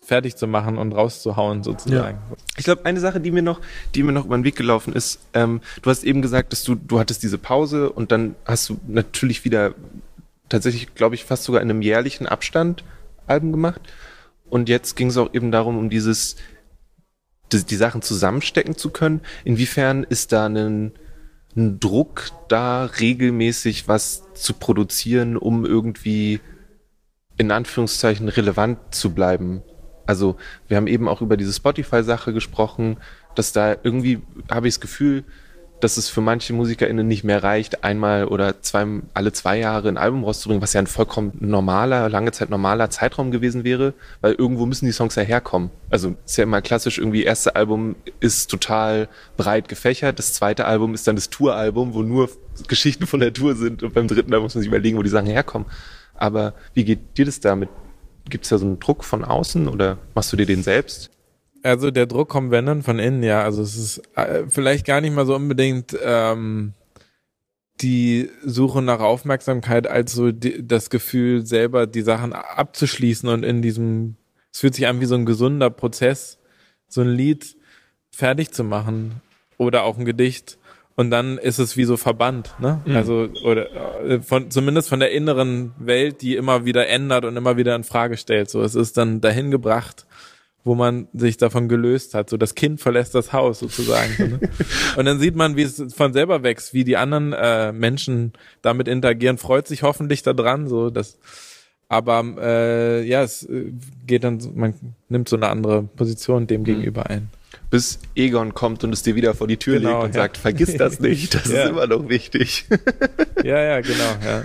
fertig 0.00 0.36
zu 0.36 0.46
machen 0.46 0.78
und 0.78 0.92
rauszuhauen 0.92 1.62
sozusagen. 1.62 2.18
Ich 2.56 2.64
glaube, 2.64 2.86
eine 2.86 2.98
Sache, 2.98 3.20
die 3.20 3.30
mir 3.30 3.42
noch, 3.42 3.60
die 3.94 4.02
mir 4.02 4.12
noch 4.12 4.24
über 4.24 4.38
den 4.38 4.44
Weg 4.44 4.56
gelaufen 4.56 4.94
ist, 4.94 5.20
ähm, 5.34 5.60
du 5.82 5.90
hast 5.90 6.02
eben 6.04 6.22
gesagt, 6.22 6.52
dass 6.52 6.64
du, 6.64 6.76
du 6.76 6.98
hattest 6.98 7.22
diese 7.22 7.36
Pause 7.36 7.90
und 7.90 8.10
dann 8.10 8.34
hast 8.46 8.70
du 8.70 8.78
natürlich 8.86 9.44
wieder 9.44 9.74
tatsächlich, 10.48 10.94
glaube 10.94 11.14
ich, 11.14 11.24
fast 11.24 11.44
sogar 11.44 11.62
in 11.62 11.70
einem 11.70 11.82
jährlichen 11.82 12.26
Abstand 12.26 12.84
Alben 13.26 13.52
gemacht. 13.52 13.80
Und 14.48 14.68
jetzt 14.68 14.96
ging 14.96 15.08
es 15.08 15.16
auch 15.16 15.34
eben 15.34 15.50
darum, 15.50 15.76
um 15.76 15.90
dieses, 15.90 16.36
die, 17.52 17.62
die 17.64 17.76
Sachen 17.76 18.02
zusammenstecken 18.02 18.76
zu 18.76 18.90
können. 18.90 19.20
Inwiefern 19.44 20.04
ist 20.04 20.32
da 20.32 20.46
ein, 20.46 20.92
ein 21.56 21.80
Druck 21.80 22.30
da, 22.48 22.86
regelmäßig 22.86 23.88
was 23.88 24.22
zu 24.34 24.54
produzieren, 24.54 25.36
um 25.36 25.66
irgendwie 25.66 26.40
in 27.36 27.50
Anführungszeichen 27.50 28.28
relevant 28.28 28.78
zu 28.90 29.14
bleiben? 29.14 29.62
Also 30.06 30.36
wir 30.68 30.78
haben 30.78 30.86
eben 30.86 31.08
auch 31.08 31.20
über 31.20 31.36
diese 31.36 31.52
Spotify-Sache 31.52 32.32
gesprochen, 32.32 32.96
dass 33.34 33.52
da 33.52 33.76
irgendwie 33.82 34.22
habe 34.50 34.66
ich 34.66 34.74
das 34.74 34.80
Gefühl, 34.80 35.24
dass 35.80 35.96
es 35.96 36.08
für 36.08 36.20
manche 36.20 36.52
MusikerInnen 36.52 37.06
nicht 37.06 37.24
mehr 37.24 37.42
reicht, 37.42 37.84
einmal 37.84 38.26
oder 38.26 38.60
zwei, 38.62 38.86
alle 39.14 39.32
zwei 39.32 39.58
Jahre 39.58 39.88
ein 39.88 39.96
Album 39.96 40.24
rauszubringen, 40.24 40.62
was 40.62 40.72
ja 40.72 40.80
ein 40.80 40.86
vollkommen 40.86 41.32
normaler, 41.40 42.08
lange 42.08 42.32
Zeit 42.32 42.50
normaler 42.50 42.90
Zeitraum 42.90 43.30
gewesen 43.30 43.64
wäre, 43.64 43.94
weil 44.20 44.34
irgendwo 44.34 44.66
müssen 44.66 44.86
die 44.86 44.92
Songs 44.92 45.14
ja 45.14 45.22
herkommen. 45.22 45.70
Also 45.90 46.14
ist 46.24 46.36
ja 46.36 46.44
immer 46.44 46.62
klassisch 46.62 46.98
irgendwie, 46.98 47.22
erste 47.22 47.56
Album 47.56 47.96
ist 48.20 48.50
total 48.50 49.08
breit 49.36 49.68
gefächert, 49.68 50.18
das 50.18 50.32
zweite 50.32 50.64
Album 50.64 50.94
ist 50.94 51.06
dann 51.06 51.16
das 51.16 51.30
Touralbum, 51.30 51.94
wo 51.94 52.02
nur 52.02 52.28
Geschichten 52.66 53.06
von 53.06 53.20
der 53.20 53.32
Tour 53.32 53.54
sind 53.54 53.82
und 53.82 53.94
beim 53.94 54.08
dritten 54.08 54.32
Album 54.32 54.44
muss 54.44 54.54
man 54.54 54.62
sich 54.62 54.68
überlegen, 54.68 54.98
wo 54.98 55.02
die 55.02 55.10
Sachen 55.10 55.26
herkommen. 55.26 55.68
Aber 56.14 56.54
wie 56.74 56.84
geht 56.84 57.16
dir 57.16 57.24
das 57.24 57.40
damit? 57.40 57.68
Gibt 58.28 58.44
es 58.44 58.50
da 58.50 58.58
so 58.58 58.66
einen 58.66 58.80
Druck 58.80 59.04
von 59.04 59.24
außen 59.24 59.68
oder 59.68 59.98
machst 60.14 60.32
du 60.32 60.36
dir 60.36 60.46
den 60.46 60.62
selbst? 60.62 61.10
Also 61.62 61.90
der 61.90 62.06
Druck 62.06 62.28
kommt 62.28 62.50
wenn 62.50 62.66
dann 62.66 62.82
von 62.82 62.98
innen, 62.98 63.22
ja. 63.22 63.42
Also 63.42 63.62
es 63.62 63.76
ist 63.76 64.02
äh, 64.16 64.44
vielleicht 64.48 64.86
gar 64.86 65.00
nicht 65.00 65.14
mal 65.14 65.26
so 65.26 65.34
unbedingt 65.34 65.96
ähm, 66.02 66.74
die 67.80 68.30
Suche 68.44 68.82
nach 68.82 69.00
Aufmerksamkeit 69.00 69.86
als 69.86 70.12
so 70.12 70.32
die, 70.32 70.66
das 70.66 70.90
Gefühl, 70.90 71.46
selber 71.46 71.86
die 71.86 72.02
Sachen 72.02 72.32
abzuschließen 72.32 73.28
und 73.28 73.44
in 73.44 73.62
diesem, 73.62 74.16
es 74.52 74.60
fühlt 74.60 74.74
sich 74.74 74.86
an 74.86 75.00
wie 75.00 75.06
so 75.06 75.14
ein 75.14 75.26
gesunder 75.26 75.70
Prozess, 75.70 76.38
so 76.88 77.00
ein 77.02 77.08
Lied 77.08 77.56
fertig 78.10 78.50
zu 78.50 78.64
machen 78.64 79.20
oder 79.58 79.84
auch 79.84 79.98
ein 79.98 80.04
Gedicht 80.04 80.58
und 80.98 81.12
dann 81.12 81.38
ist 81.38 81.60
es 81.60 81.76
wie 81.76 81.84
so 81.84 81.96
verbannt, 81.96 82.54
ne? 82.58 82.82
Mhm. 82.84 82.96
Also 82.96 83.28
oder 83.44 84.02
äh, 84.04 84.20
von 84.20 84.50
zumindest 84.50 84.88
von 84.88 84.98
der 84.98 85.12
inneren 85.12 85.72
Welt, 85.78 86.22
die 86.22 86.34
immer 86.34 86.64
wieder 86.64 86.88
ändert 86.88 87.24
und 87.24 87.36
immer 87.36 87.56
wieder 87.56 87.76
in 87.76 87.84
Frage 87.84 88.16
stellt. 88.16 88.50
So, 88.50 88.62
es 88.62 88.74
ist 88.74 88.96
dann 88.96 89.20
dahin 89.20 89.52
gebracht, 89.52 90.06
wo 90.64 90.74
man 90.74 91.08
sich 91.12 91.36
davon 91.36 91.68
gelöst 91.68 92.14
hat. 92.14 92.28
So 92.28 92.36
das 92.36 92.54
Kind 92.54 92.80
verlässt 92.80 93.14
das 93.14 93.32
Haus 93.32 93.60
sozusagen. 93.60 94.14
so, 94.18 94.24
ne? 94.24 94.40
Und 94.96 95.04
dann 95.04 95.18
sieht 95.18 95.34
man, 95.34 95.56
wie 95.56 95.62
es 95.62 95.82
von 95.94 96.12
selber 96.12 96.42
wächst, 96.42 96.74
wie 96.74 96.84
die 96.84 96.96
anderen 96.96 97.32
äh, 97.32 97.72
Menschen 97.72 98.32
damit 98.62 98.88
interagieren, 98.88 99.38
freut 99.38 99.66
sich 99.66 99.82
hoffentlich 99.82 100.22
daran. 100.22 100.68
So 100.68 100.90
das, 100.90 101.18
aber 101.88 102.22
äh, 102.40 103.06
ja, 103.06 103.22
es 103.22 103.44
äh, 103.44 103.72
geht 104.06 104.24
dann, 104.24 104.40
man 104.54 104.74
nimmt 105.08 105.28
so 105.28 105.36
eine 105.36 105.48
andere 105.48 105.84
Position 105.84 106.46
dem 106.46 106.60
mhm. 106.60 106.66
gegenüber 106.66 107.08
ein 107.08 107.30
bis 107.70 107.98
Egon 108.14 108.54
kommt 108.54 108.84
und 108.84 108.92
es 108.92 109.02
dir 109.02 109.14
wieder 109.14 109.34
vor 109.34 109.46
die 109.46 109.56
Tür 109.56 109.78
genau, 109.78 109.90
legt 109.90 110.04
und 110.04 110.14
ja. 110.14 110.22
sagt, 110.22 110.36
vergiss 110.38 110.76
das 110.76 111.00
nicht, 111.00 111.34
das 111.34 111.48
ja. 111.48 111.64
ist 111.64 111.70
immer 111.70 111.86
noch 111.86 112.08
wichtig. 112.08 112.66
ja, 113.44 113.60
ja, 113.60 113.80
genau. 113.80 114.16
Ja. 114.24 114.42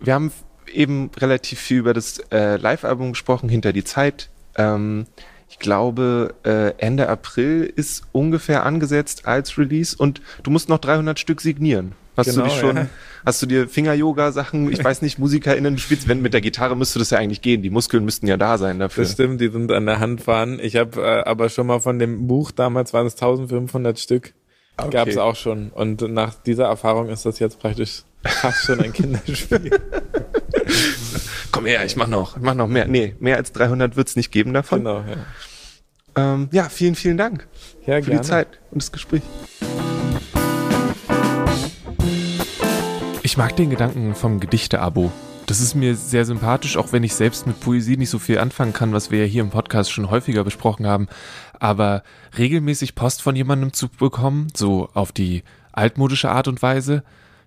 Wir 0.00 0.14
haben 0.14 0.32
eben 0.72 1.10
relativ 1.16 1.60
viel 1.60 1.78
über 1.78 1.94
das 1.94 2.18
äh, 2.32 2.56
Live-Album 2.56 3.12
gesprochen, 3.12 3.48
hinter 3.48 3.72
die 3.72 3.84
Zeit. 3.84 4.30
Ähm, 4.56 5.06
ich 5.48 5.58
glaube, 5.58 6.34
äh, 6.44 6.72
Ende 6.78 7.08
April 7.08 7.72
ist 7.76 8.02
ungefähr 8.12 8.64
angesetzt 8.66 9.26
als 9.26 9.56
Release 9.56 9.96
und 9.96 10.20
du 10.42 10.50
musst 10.50 10.68
noch 10.68 10.78
300 10.78 11.18
Stück 11.18 11.40
signieren. 11.40 11.92
Hast 12.16 12.30
genau, 12.30 12.42
du 12.42 12.48
dich 12.48 12.58
schon, 12.58 12.76
ja. 12.76 12.86
hast 13.24 13.42
du 13.42 13.46
dir 13.46 13.68
Finger-Yoga-Sachen, 13.68 14.70
ich 14.72 14.82
weiß 14.82 15.02
nicht, 15.02 15.18
MusikerInnen, 15.18 15.78
spielst, 15.78 16.06
wenn 16.06 16.22
mit 16.22 16.32
der 16.32 16.40
Gitarre 16.40 16.76
müsste 16.76 17.00
das 17.00 17.10
ja 17.10 17.18
eigentlich 17.18 17.42
gehen. 17.42 17.62
Die 17.62 17.70
Muskeln 17.70 18.04
müssten 18.04 18.26
ja 18.26 18.36
da 18.36 18.56
sein 18.56 18.78
dafür. 18.78 19.04
Das 19.04 19.12
stimmt, 19.12 19.40
die 19.40 19.48
sind 19.48 19.72
an 19.72 19.86
der 19.86 19.98
Hand 19.98 20.22
fahren. 20.22 20.60
Ich 20.62 20.76
habe 20.76 21.00
äh, 21.00 21.22
aber 21.24 21.48
schon 21.48 21.66
mal 21.66 21.80
von 21.80 21.98
dem 21.98 22.26
Buch, 22.26 22.52
damals 22.52 22.92
waren 22.92 23.06
es 23.06 23.14
1500 23.14 23.98
Stück, 23.98 24.34
okay. 24.76 24.90
gab 24.90 25.08
es 25.08 25.18
auch 25.18 25.36
schon. 25.36 25.70
Und 25.70 26.02
nach 26.02 26.34
dieser 26.34 26.66
Erfahrung 26.66 27.08
ist 27.08 27.26
das 27.26 27.40
jetzt 27.40 27.58
praktisch 27.58 28.02
fast 28.22 28.64
schon 28.64 28.80
ein 28.80 28.92
Kinderspiel. 28.92 29.70
Komm 31.52 31.66
her, 31.66 31.84
ich 31.84 31.96
mach 31.96 32.08
noch, 32.08 32.36
ich 32.36 32.42
mach 32.42 32.54
noch 32.54 32.68
mehr. 32.68 32.86
Nee, 32.86 33.14
mehr 33.20 33.36
als 33.36 33.52
300 33.52 33.96
wird's 33.96 34.16
nicht 34.16 34.30
geben 34.30 34.52
davon. 34.52 34.80
Genau, 34.80 35.00
ja. 35.00 35.16
Ähm, 36.16 36.48
ja, 36.52 36.68
vielen, 36.68 36.94
vielen 36.94 37.16
Dank 37.16 37.46
ja, 37.86 37.96
für 37.96 38.02
gerne. 38.02 38.20
die 38.20 38.26
Zeit 38.26 38.48
und 38.70 38.82
das 38.82 38.92
Gespräch. 38.92 39.22
Ich 43.22 43.36
mag 43.36 43.56
den 43.56 43.70
Gedanken 43.70 44.14
vom 44.14 44.38
Gedichte-Abo. 44.38 45.10
Das 45.46 45.60
ist 45.60 45.74
mir 45.74 45.94
sehr 45.94 46.24
sympathisch, 46.24 46.76
auch 46.76 46.92
wenn 46.92 47.02
ich 47.02 47.14
selbst 47.14 47.46
mit 47.46 47.60
Poesie 47.60 47.96
nicht 47.96 48.10
so 48.10 48.18
viel 48.18 48.38
anfangen 48.38 48.72
kann, 48.72 48.92
was 48.92 49.10
wir 49.10 49.20
ja 49.20 49.24
hier 49.24 49.42
im 49.42 49.50
Podcast 49.50 49.90
schon 49.90 50.10
häufiger 50.10 50.44
besprochen 50.44 50.86
haben. 50.86 51.08
Aber 51.58 52.02
regelmäßig 52.38 52.94
Post 52.94 53.22
von 53.22 53.36
jemandem 53.36 53.72
zu 53.72 53.88
bekommen, 53.88 54.48
so 54.54 54.88
auf 54.94 55.12
die 55.12 55.42
altmodische 55.72 56.30
Art 56.30 56.48
und 56.48 56.62
Weise, 56.62 57.02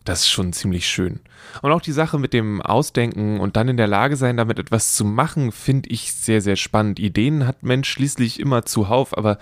das 0.07 0.21
ist 0.21 0.29
schon 0.29 0.53
ziemlich 0.53 0.87
schön. 0.87 1.19
Und 1.61 1.71
auch 1.71 1.81
die 1.81 1.91
Sache 1.91 2.17
mit 2.17 2.33
dem 2.33 2.61
Ausdenken 2.61 3.39
und 3.39 3.55
dann 3.55 3.67
in 3.67 3.77
der 3.77 3.87
Lage 3.87 4.15
sein, 4.15 4.37
damit 4.37 4.59
etwas 4.59 4.95
zu 4.95 5.05
machen, 5.05 5.51
finde 5.51 5.89
ich 5.89 6.13
sehr, 6.13 6.41
sehr 6.41 6.55
spannend. 6.55 6.99
Ideen 6.99 7.45
hat 7.45 7.63
Mensch 7.63 7.89
schließlich 7.89 8.39
immer 8.39 8.65
zuhauf, 8.65 9.17
aber 9.17 9.37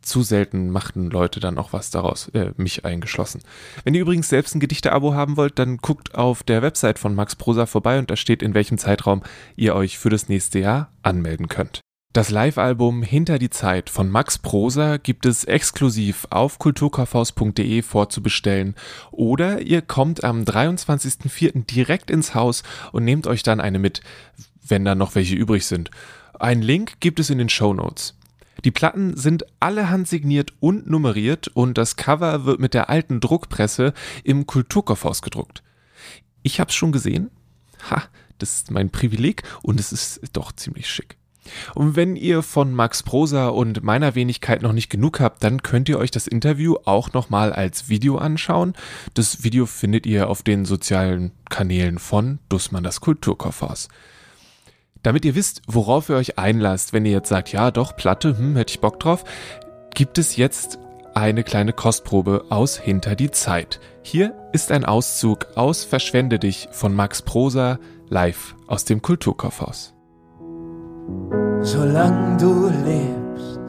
zu 0.00 0.22
selten 0.22 0.70
machten 0.70 1.10
Leute 1.10 1.40
dann 1.40 1.58
auch 1.58 1.72
was 1.72 1.90
daraus, 1.90 2.28
äh, 2.28 2.52
mich 2.56 2.84
eingeschlossen. 2.84 3.42
Wenn 3.84 3.94
ihr 3.94 4.02
übrigens 4.02 4.28
selbst 4.28 4.54
ein 4.54 4.60
Gedichte-Abo 4.60 5.14
haben 5.14 5.36
wollt, 5.36 5.58
dann 5.58 5.78
guckt 5.78 6.14
auf 6.14 6.42
der 6.42 6.62
Website 6.62 6.98
von 6.98 7.14
Max 7.14 7.36
Prosa 7.36 7.66
vorbei 7.66 7.98
und 7.98 8.10
da 8.10 8.16
steht, 8.16 8.42
in 8.42 8.54
welchem 8.54 8.78
Zeitraum 8.78 9.22
ihr 9.56 9.74
euch 9.74 9.98
für 9.98 10.10
das 10.10 10.28
nächste 10.28 10.60
Jahr 10.60 10.90
anmelden 11.02 11.48
könnt. 11.48 11.82
Das 12.18 12.30
Live-Album 12.30 13.04
Hinter 13.04 13.38
die 13.38 13.48
Zeit 13.48 13.88
von 13.88 14.10
Max 14.10 14.38
Prosa 14.38 14.96
gibt 14.96 15.24
es 15.24 15.44
exklusiv 15.44 16.26
auf 16.30 16.58
kulturkaufhaus.de 16.58 17.80
vorzubestellen 17.82 18.74
oder 19.12 19.60
ihr 19.60 19.82
kommt 19.82 20.24
am 20.24 20.42
23.04. 20.42 21.64
direkt 21.66 22.10
ins 22.10 22.34
Haus 22.34 22.64
und 22.90 23.04
nehmt 23.04 23.28
euch 23.28 23.44
dann 23.44 23.60
eine 23.60 23.78
mit, 23.78 24.00
wenn 24.66 24.84
da 24.84 24.96
noch 24.96 25.14
welche 25.14 25.36
übrig 25.36 25.64
sind. 25.66 25.92
Ein 26.40 26.60
Link 26.60 26.98
gibt 26.98 27.20
es 27.20 27.30
in 27.30 27.38
den 27.38 27.48
Show 27.48 27.72
Notes. 27.72 28.18
Die 28.64 28.72
Platten 28.72 29.16
sind 29.16 29.44
alle 29.60 29.88
handsigniert 29.88 30.54
und 30.58 30.90
nummeriert 30.90 31.46
und 31.46 31.78
das 31.78 31.94
Cover 31.94 32.44
wird 32.44 32.58
mit 32.58 32.74
der 32.74 32.90
alten 32.90 33.20
Druckpresse 33.20 33.94
im 34.24 34.44
Kulturkaufhaus 34.44 35.22
gedruckt. 35.22 35.62
Ich 36.42 36.58
hab's 36.58 36.74
schon 36.74 36.90
gesehen. 36.90 37.30
Ha, 37.88 38.02
das 38.38 38.54
ist 38.54 38.72
mein 38.72 38.90
Privileg 38.90 39.44
und 39.62 39.78
es 39.78 39.92
ist 39.92 40.20
doch 40.32 40.50
ziemlich 40.50 40.88
schick. 40.88 41.17
Und 41.74 41.96
wenn 41.96 42.16
ihr 42.16 42.42
von 42.42 42.72
Max 42.72 43.02
Prosa 43.02 43.48
und 43.48 43.82
meiner 43.82 44.14
Wenigkeit 44.14 44.62
noch 44.62 44.72
nicht 44.72 44.90
genug 44.90 45.20
habt, 45.20 45.42
dann 45.44 45.62
könnt 45.62 45.88
ihr 45.88 45.98
euch 45.98 46.10
das 46.10 46.26
Interview 46.26 46.76
auch 46.84 47.12
nochmal 47.12 47.52
als 47.52 47.88
Video 47.88 48.18
anschauen. 48.18 48.74
Das 49.14 49.44
Video 49.44 49.66
findet 49.66 50.06
ihr 50.06 50.28
auf 50.28 50.42
den 50.42 50.64
sozialen 50.64 51.32
Kanälen 51.48 51.98
von 51.98 52.38
Dussmann 52.48 52.84
das 52.84 53.00
Kulturkaufhaus. 53.00 53.88
Damit 55.02 55.24
ihr 55.24 55.34
wisst, 55.34 55.62
worauf 55.66 56.08
ihr 56.08 56.16
euch 56.16 56.38
einlasst, 56.38 56.92
wenn 56.92 57.06
ihr 57.06 57.12
jetzt 57.12 57.28
sagt, 57.28 57.52
ja 57.52 57.70
doch, 57.70 57.96
Platte, 57.96 58.36
hm, 58.36 58.56
hätte 58.56 58.72
ich 58.72 58.80
Bock 58.80 58.98
drauf, 59.00 59.24
gibt 59.94 60.18
es 60.18 60.36
jetzt 60.36 60.78
eine 61.14 61.44
kleine 61.44 61.72
Kostprobe 61.72 62.46
aus 62.50 62.78
Hinter 62.78 63.16
die 63.16 63.30
Zeit. 63.30 63.80
Hier 64.02 64.34
ist 64.52 64.70
ein 64.70 64.84
Auszug 64.84 65.46
aus 65.56 65.84
Verschwende 65.84 66.38
dich 66.38 66.68
von 66.70 66.94
Max 66.94 67.22
Prosa 67.22 67.78
live 68.08 68.54
aus 68.66 68.84
dem 68.84 69.02
Kulturkaufhaus. 69.02 69.97
Solange 71.60 72.36
du 72.38 72.70
lebst, 72.86 73.60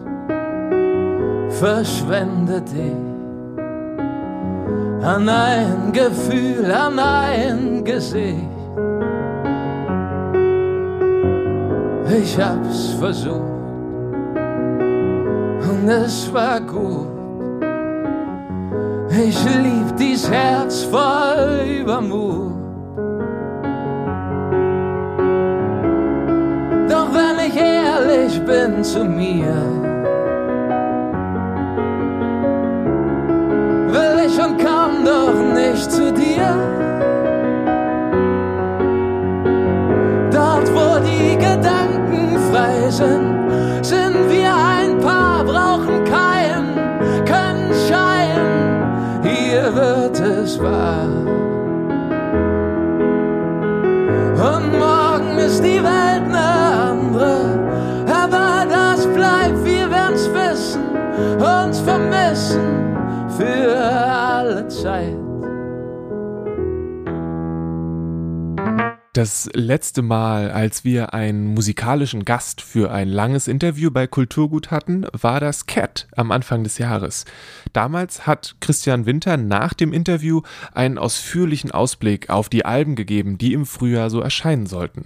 verschwende 1.59 2.61
dich 2.61 3.09
an 5.03 5.27
ein 5.27 5.91
Gefühl, 5.91 6.71
an 6.71 6.99
ein 6.99 7.83
Gesicht 7.83 8.59
Ich 12.11 12.39
hab's 12.39 12.93
versucht 12.99 13.35
und 15.69 15.87
es 15.87 16.33
war 16.33 16.59
gut. 16.59 17.07
Ich 19.11 19.43
lieb 19.45 19.95
dies 19.97 20.29
Herz 20.29 20.83
voll 20.83 21.67
Übermut. 21.81 22.58
Ehrlich 27.99 28.39
bin 28.45 28.83
zu 28.83 29.03
mir, 29.03 29.53
will 33.93 34.25
ich 34.25 34.37
und 34.39 34.57
komm 34.57 35.05
doch 35.05 35.39
nicht 35.53 35.91
zu 35.91 36.11
dir. 36.11 36.53
Dort, 40.31 40.69
wo 40.73 40.99
die 40.99 41.35
Gedanken 41.35 42.37
frei 42.51 42.89
sind, 42.89 43.83
sind 43.83 44.29
wir 44.29 44.53
ein 44.53 44.99
Paar, 44.99 45.43
brauchen 45.43 46.03
keinen, 46.05 46.75
können 47.25 47.73
scheinen, 47.87 49.23
hier 49.23 49.75
wird 49.75 50.19
es 50.19 50.61
wahr. 50.61 51.18
Für 63.39 63.77
alle 63.77 64.67
Zeit. 64.67 65.15
Das 69.13 69.49
letzte 69.53 70.01
Mal, 70.01 70.51
als 70.51 70.83
wir 70.83 71.13
einen 71.13 71.53
musikalischen 71.53 72.25
Gast 72.25 72.61
für 72.61 72.91
ein 72.91 73.07
langes 73.07 73.47
Interview 73.47 73.91
bei 73.91 74.07
Kulturgut 74.07 74.71
hatten, 74.71 75.05
war 75.13 75.39
das 75.39 75.65
Cat 75.67 76.07
am 76.17 76.31
Anfang 76.31 76.63
des 76.63 76.77
Jahres. 76.77 77.23
Damals 77.71 78.27
hat 78.27 78.57
Christian 78.59 79.05
Winter 79.05 79.37
nach 79.37 79.73
dem 79.73 79.93
Interview 79.93 80.41
einen 80.73 80.97
ausführlichen 80.97 81.71
Ausblick 81.71 82.29
auf 82.29 82.49
die 82.49 82.65
Alben 82.65 82.95
gegeben, 82.95 83.37
die 83.37 83.53
im 83.53 83.65
Frühjahr 83.65 84.09
so 84.09 84.19
erscheinen 84.19 84.65
sollten. 84.65 85.05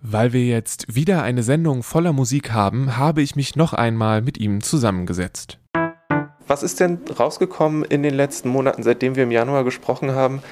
Weil 0.00 0.32
wir 0.32 0.46
jetzt 0.46 0.94
wieder 0.94 1.24
eine 1.24 1.42
Sendung 1.42 1.82
voller 1.82 2.12
Musik 2.12 2.52
haben, 2.52 2.96
habe 2.96 3.22
ich 3.22 3.34
mich 3.34 3.56
noch 3.56 3.72
einmal 3.72 4.22
mit 4.22 4.38
ihm 4.38 4.62
zusammengesetzt. 4.62 5.58
Was 6.46 6.62
ist 6.62 6.80
denn 6.80 7.00
rausgekommen 7.18 7.84
in 7.84 8.02
den 8.02 8.14
letzten 8.14 8.48
Monaten, 8.48 8.82
seitdem 8.82 9.16
wir 9.16 9.24
im 9.24 9.32
Januar 9.32 9.64
gesprochen 9.64 10.12
haben? 10.12 10.42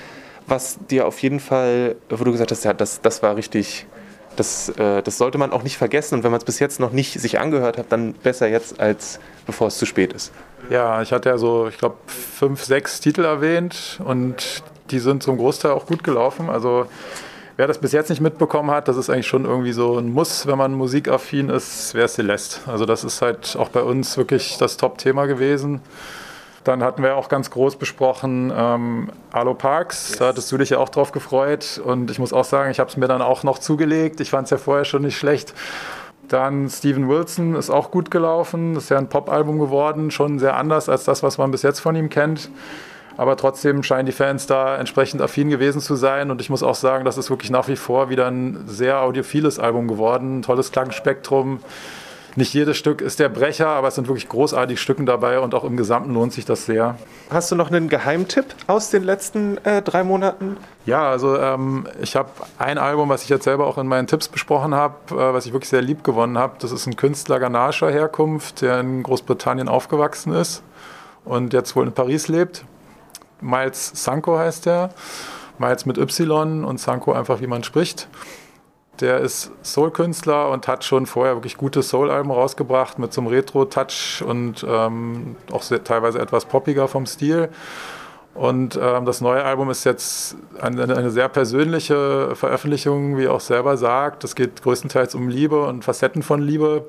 was 0.46 0.78
dir 0.90 1.07
auf 1.07 1.20
jeden 1.20 1.40
Fall, 1.40 1.96
wo 2.09 2.22
du 2.24 2.33
gesagt 2.33 2.50
hast, 2.50 2.64
ja, 2.64 2.72
das, 2.72 3.00
das 3.00 3.22
war 3.22 3.37
richtig, 3.37 3.87
das, 4.37 4.68
äh, 4.70 5.02
das 5.02 5.18
sollte 5.18 5.38
man 5.38 5.52
auch 5.52 5.62
nicht 5.62 5.78
vergessen. 5.78 6.16
Und 6.16 6.24
wenn 6.24 6.30
man 6.30 6.38
es 6.38 6.44
bis 6.44 6.59
jetzt 6.59 6.80
noch 6.80 6.92
nicht 6.92 7.18
sich 7.20 7.40
angehört 7.40 7.78
hat, 7.78 7.87
dann 7.90 8.12
besser 8.12 8.48
jetzt, 8.48 8.80
als 8.80 9.20
bevor 9.46 9.68
es 9.68 9.78
zu 9.78 9.87
spät 9.87 10.12
ist. 10.12 10.33
Ja, 10.70 11.02
ich 11.02 11.12
hatte 11.12 11.28
ja 11.28 11.38
so, 11.38 11.68
ich 11.68 11.78
glaube, 11.78 11.96
fünf, 12.07 12.64
sechs 12.64 13.00
Titel 13.00 13.24
erwähnt 13.24 14.00
und 14.04 14.62
die 14.90 14.98
sind 14.98 15.22
zum 15.22 15.38
Großteil 15.38 15.72
auch 15.72 15.87
gut 15.87 16.04
gelaufen. 16.04 16.50
Also 16.50 16.87
wer 17.56 17.66
das 17.66 17.78
bis 17.78 17.92
jetzt 17.92 18.10
nicht 18.10 18.20
mitbekommen 18.20 18.70
hat, 18.70 18.88
das 18.88 18.96
ist 18.96 19.10
eigentlich 19.10 19.26
schon 19.26 19.44
irgendwie 19.44 19.72
so 19.72 19.98
ein 19.98 20.12
Muss, 20.12 20.46
wenn 20.46 20.58
man 20.58 20.74
musikaffin 20.74 21.48
ist, 21.48 21.94
wäre 21.94 22.08
Celeste. 22.08 22.68
Also 22.70 22.86
das 22.86 23.04
ist 23.04 23.22
halt 23.22 23.56
auch 23.58 23.68
bei 23.68 23.82
uns 23.82 24.16
wirklich 24.16 24.56
das 24.58 24.76
Top-Thema 24.76 25.26
gewesen. 25.26 25.80
Dann 26.64 26.82
hatten 26.82 27.02
wir 27.02 27.16
auch 27.16 27.28
ganz 27.28 27.50
groß 27.50 27.76
besprochen 27.76 28.50
ähm, 28.56 29.10
Arlo 29.32 29.52
Parks, 29.52 30.10
yes. 30.10 30.18
da 30.18 30.28
hattest 30.28 30.50
du 30.50 30.56
dich 30.56 30.70
ja 30.70 30.78
auch 30.78 30.88
drauf 30.88 31.12
gefreut 31.12 31.80
und 31.84 32.10
ich 32.10 32.18
muss 32.18 32.32
auch 32.32 32.44
sagen, 32.44 32.70
ich 32.70 32.80
habe 32.80 32.88
es 32.88 32.96
mir 32.96 33.06
dann 33.06 33.20
auch 33.20 33.42
noch 33.42 33.58
zugelegt. 33.58 34.20
Ich 34.20 34.30
fand 34.30 34.46
es 34.46 34.50
ja 34.50 34.56
vorher 34.56 34.86
schon 34.86 35.02
nicht 35.02 35.16
schlecht. 35.16 35.52
Dann 36.28 36.70
Steven 36.70 37.06
Wilson 37.06 37.54
ist 37.54 37.68
auch 37.68 37.90
gut 37.90 38.10
gelaufen, 38.10 38.74
das 38.74 38.84
ist 38.84 38.88
ja 38.88 38.96
ein 38.96 39.10
Pop-Album 39.10 39.58
geworden, 39.58 40.10
schon 40.10 40.38
sehr 40.38 40.56
anders 40.56 40.88
als 40.88 41.04
das, 41.04 41.22
was 41.22 41.36
man 41.36 41.50
bis 41.50 41.60
jetzt 41.60 41.80
von 41.80 41.94
ihm 41.96 42.08
kennt. 42.08 42.48
Aber 43.16 43.37
trotzdem 43.37 43.83
scheinen 43.83 44.07
die 44.07 44.12
Fans 44.12 44.46
da 44.46 44.77
entsprechend 44.77 45.22
affin 45.22 45.48
gewesen 45.48 45.81
zu 45.81 45.94
sein. 45.94 46.31
Und 46.31 46.40
ich 46.40 46.50
muss 46.50 46.62
auch 46.62 46.74
sagen, 46.74 47.05
das 47.05 47.18
ist 47.18 47.31
wirklich 47.31 47.50
nach 47.50 47.68
wie 47.68 47.77
vor 47.77 48.11
wieder 48.11 48.27
ein 48.27 48.64
sehr 48.66 49.00
audiophiles 49.00 49.59
Album 49.59 49.88
geworden. 49.88 50.38
Ein 50.38 50.42
tolles 50.42 50.72
Klangspektrum. 50.72 51.61
Nicht 52.37 52.53
jedes 52.53 52.77
Stück 52.77 53.00
ist 53.00 53.20
der 53.20 53.29
Brecher, 53.29 53.68
aber 53.68 53.88
es 53.88 53.94
sind 53.94 54.09
wirklich 54.09 54.29
großartige 54.29 54.79
Stücken 54.79 55.07
dabei 55.07 55.38
und 55.38 55.55
auch 55.55 55.62
im 55.62 55.77
Gesamten 55.77 56.12
lohnt 56.14 56.33
sich 56.33 56.44
das 56.44 56.66
sehr. 56.66 56.96
Hast 57.31 57.53
du 57.53 57.55
noch 57.55 57.70
einen 57.70 57.88
Geheimtipp 57.88 58.46
aus 58.66 58.90
den 58.90 59.05
letzten 59.05 59.59
äh, 59.64 59.83
drei 59.83 60.03
Monaten? 60.03 60.57
Ja, 60.85 61.09
also 61.09 61.38
ähm, 61.38 61.87
ich 62.03 62.16
habe 62.16 62.31
ein 62.59 62.79
Album, 62.79 63.09
was 63.09 63.22
ich 63.22 63.29
jetzt 63.29 63.44
selber 63.44 63.68
auch 63.68 63.79
in 63.79 63.87
meinen 63.87 64.09
Tipps 64.09 64.27
besprochen 64.27 64.74
habe, 64.74 64.94
äh, 65.12 65.33
was 65.33 65.46
ich 65.46 65.53
wirklich 65.53 65.70
sehr 65.70 65.83
lieb 65.83 66.03
gewonnen 66.03 66.37
habe. 66.37 66.55
Das 66.59 66.72
ist 66.72 66.87
ein 66.87 66.96
Künstler 66.96 67.38
ghanaischer 67.38 67.90
Herkunft, 67.92 68.62
der 68.62 68.81
in 68.81 69.05
Großbritannien 69.05 69.68
aufgewachsen 69.68 70.33
ist 70.33 70.64
und 71.24 71.53
jetzt 71.53 71.77
wohl 71.77 71.87
in 71.87 71.92
Paris 71.92 72.27
lebt. 72.27 72.64
Miles 73.44 73.92
Sanko 73.94 74.38
heißt 74.38 74.66
der. 74.66 74.90
Miles 75.59 75.87
mit 75.87 75.98
Y 75.98 76.64
und 76.64 76.80
Sanko 76.80 77.12
einfach, 77.12 77.40
wie 77.40 77.46
man 77.46 77.62
spricht. 77.62 78.09
Der 79.00 79.18
ist 79.18 79.50
Soul-Künstler 79.62 80.50
und 80.50 80.68
hat 80.68 80.85
schon 80.85 81.07
vorher 81.07 81.35
wirklich 81.35 81.57
gute 81.57 81.83
Soul-Alben 81.83 82.30
rausgebracht 82.30 82.98
mit 82.98 83.12
so 83.12 83.20
einem 83.20 83.28
Retro-Touch 83.28 84.22
und 84.26 84.64
ähm, 84.68 85.37
auch 85.52 85.62
sehr, 85.62 85.83
teilweise 85.83 86.20
etwas 86.20 86.44
poppiger 86.44 86.87
vom 86.87 87.07
Stil. 87.07 87.48
Und 88.35 88.78
ähm, 88.80 89.04
das 89.04 89.20
neue 89.20 89.44
Album 89.44 89.70
ist 89.70 89.85
jetzt 89.85 90.37
eine, 90.61 90.83
eine, 90.83 91.11
sehr 91.11 91.28
persönliche 91.28 92.35
Veröffentlichung, 92.35 93.16
wie 93.16 93.24
er 93.24 93.33
auch 93.33 93.40
selber 93.40 93.76
sagt. 93.76 94.24
Es 94.24 94.35
geht 94.35 94.62
größtenteils 94.62 95.14
um 95.14 95.28
Liebe 95.28 95.64
und 95.66 95.85
Facetten 95.85 96.22
von 96.22 96.42
Liebe 96.42 96.88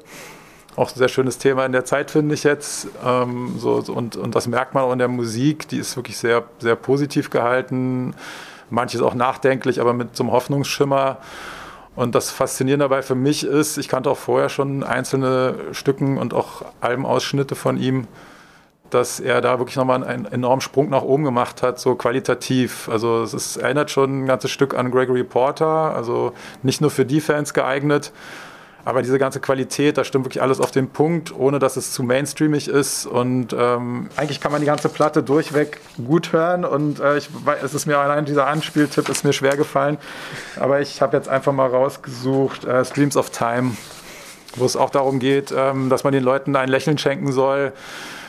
auch 0.75 0.91
ein 0.91 0.97
sehr 0.97 1.07
schönes 1.07 1.37
Thema 1.37 1.65
in 1.65 1.71
der 1.71 1.85
Zeit, 1.85 2.11
finde 2.11 2.35
ich 2.35 2.43
jetzt. 2.43 2.87
Ähm, 3.05 3.55
so, 3.57 3.83
und, 3.87 4.17
und 4.17 4.35
das 4.35 4.47
merkt 4.47 4.73
man 4.73 4.83
auch 4.83 4.91
in 4.91 4.99
der 4.99 5.07
Musik, 5.07 5.67
die 5.67 5.77
ist 5.77 5.95
wirklich 5.95 6.17
sehr, 6.17 6.43
sehr 6.59 6.75
positiv 6.75 7.29
gehalten. 7.29 8.13
Manches 8.69 9.01
auch 9.01 9.13
nachdenklich, 9.13 9.79
aber 9.79 9.93
mit 9.93 10.15
so 10.15 10.23
einem 10.23 10.31
Hoffnungsschimmer. 10.31 11.17
Und 11.95 12.13
das 12.13 12.29
Faszinierende 12.29 12.85
dabei 12.85 13.01
für 13.01 13.15
mich 13.15 13.45
ist, 13.45 13.77
ich 13.77 13.87
kannte 13.87 14.09
auch 14.09 14.17
vorher 14.17 14.49
schon 14.49 14.83
einzelne 14.83 15.55
Stücken 15.71 16.17
und 16.17 16.33
auch 16.33 16.63
Albenausschnitte 16.81 17.55
von 17.55 17.77
ihm, 17.77 18.07
dass 18.89 19.19
er 19.19 19.39
da 19.41 19.59
wirklich 19.59 19.77
nochmal 19.77 20.03
einen 20.03 20.25
enormen 20.25 20.61
Sprung 20.61 20.89
nach 20.89 21.03
oben 21.03 21.23
gemacht 21.23 21.63
hat, 21.63 21.79
so 21.79 21.95
qualitativ. 21.95 22.89
Also 22.89 23.23
es 23.23 23.33
ist, 23.33 23.57
erinnert 23.57 23.91
schon 23.91 24.23
ein 24.23 24.25
ganzes 24.25 24.51
Stück 24.51 24.73
an 24.73 24.91
Gregory 24.91 25.23
Porter, 25.23 25.95
also 25.95 26.33
nicht 26.63 26.81
nur 26.81 26.91
für 26.91 27.05
die 27.05 27.21
Fans 27.21 27.53
geeignet, 27.53 28.11
aber 28.85 29.01
diese 29.01 29.17
ganze 29.17 29.39
Qualität, 29.39 29.97
da 29.97 30.03
stimmt 30.03 30.25
wirklich 30.25 30.43
alles 30.43 30.59
auf 30.59 30.69
den 30.69 30.89
Punkt, 30.89 31.33
ohne 31.35 31.57
dass 31.57 31.75
es 31.75 31.91
zu 31.91 32.03
mainstreamig 32.03 32.67
ist. 32.67 33.07
Und 33.07 33.47
ähm, 33.57 34.09
eigentlich 34.15 34.39
kann 34.39 34.51
man 34.51 34.61
die 34.61 34.67
ganze 34.67 34.89
Platte 34.89 35.23
durchweg 35.23 35.81
gut 36.05 36.33
hören. 36.33 36.63
Und 36.63 36.99
äh, 36.99 37.17
ich, 37.17 37.29
es 37.63 37.73
ist 37.73 37.87
mir 37.87 37.97
allein 37.97 38.25
dieser 38.25 38.45
Anspieltipp 38.45 39.09
ist 39.09 39.25
mir 39.25 39.33
schwer 39.33 39.57
gefallen. 39.57 39.97
Aber 40.59 40.81
ich 40.81 41.01
habe 41.01 41.17
jetzt 41.17 41.27
einfach 41.27 41.51
mal 41.51 41.67
rausgesucht 41.67 42.63
äh, 42.65 42.85
Streams 42.85 43.17
of 43.17 43.31
Time, 43.31 43.71
wo 44.55 44.65
es 44.65 44.75
auch 44.75 44.91
darum 44.91 45.17
geht, 45.17 45.51
ähm, 45.57 45.89
dass 45.89 46.03
man 46.03 46.13
den 46.13 46.23
Leuten 46.23 46.55
ein 46.55 46.69
Lächeln 46.69 46.99
schenken 46.99 47.31
soll. 47.31 47.73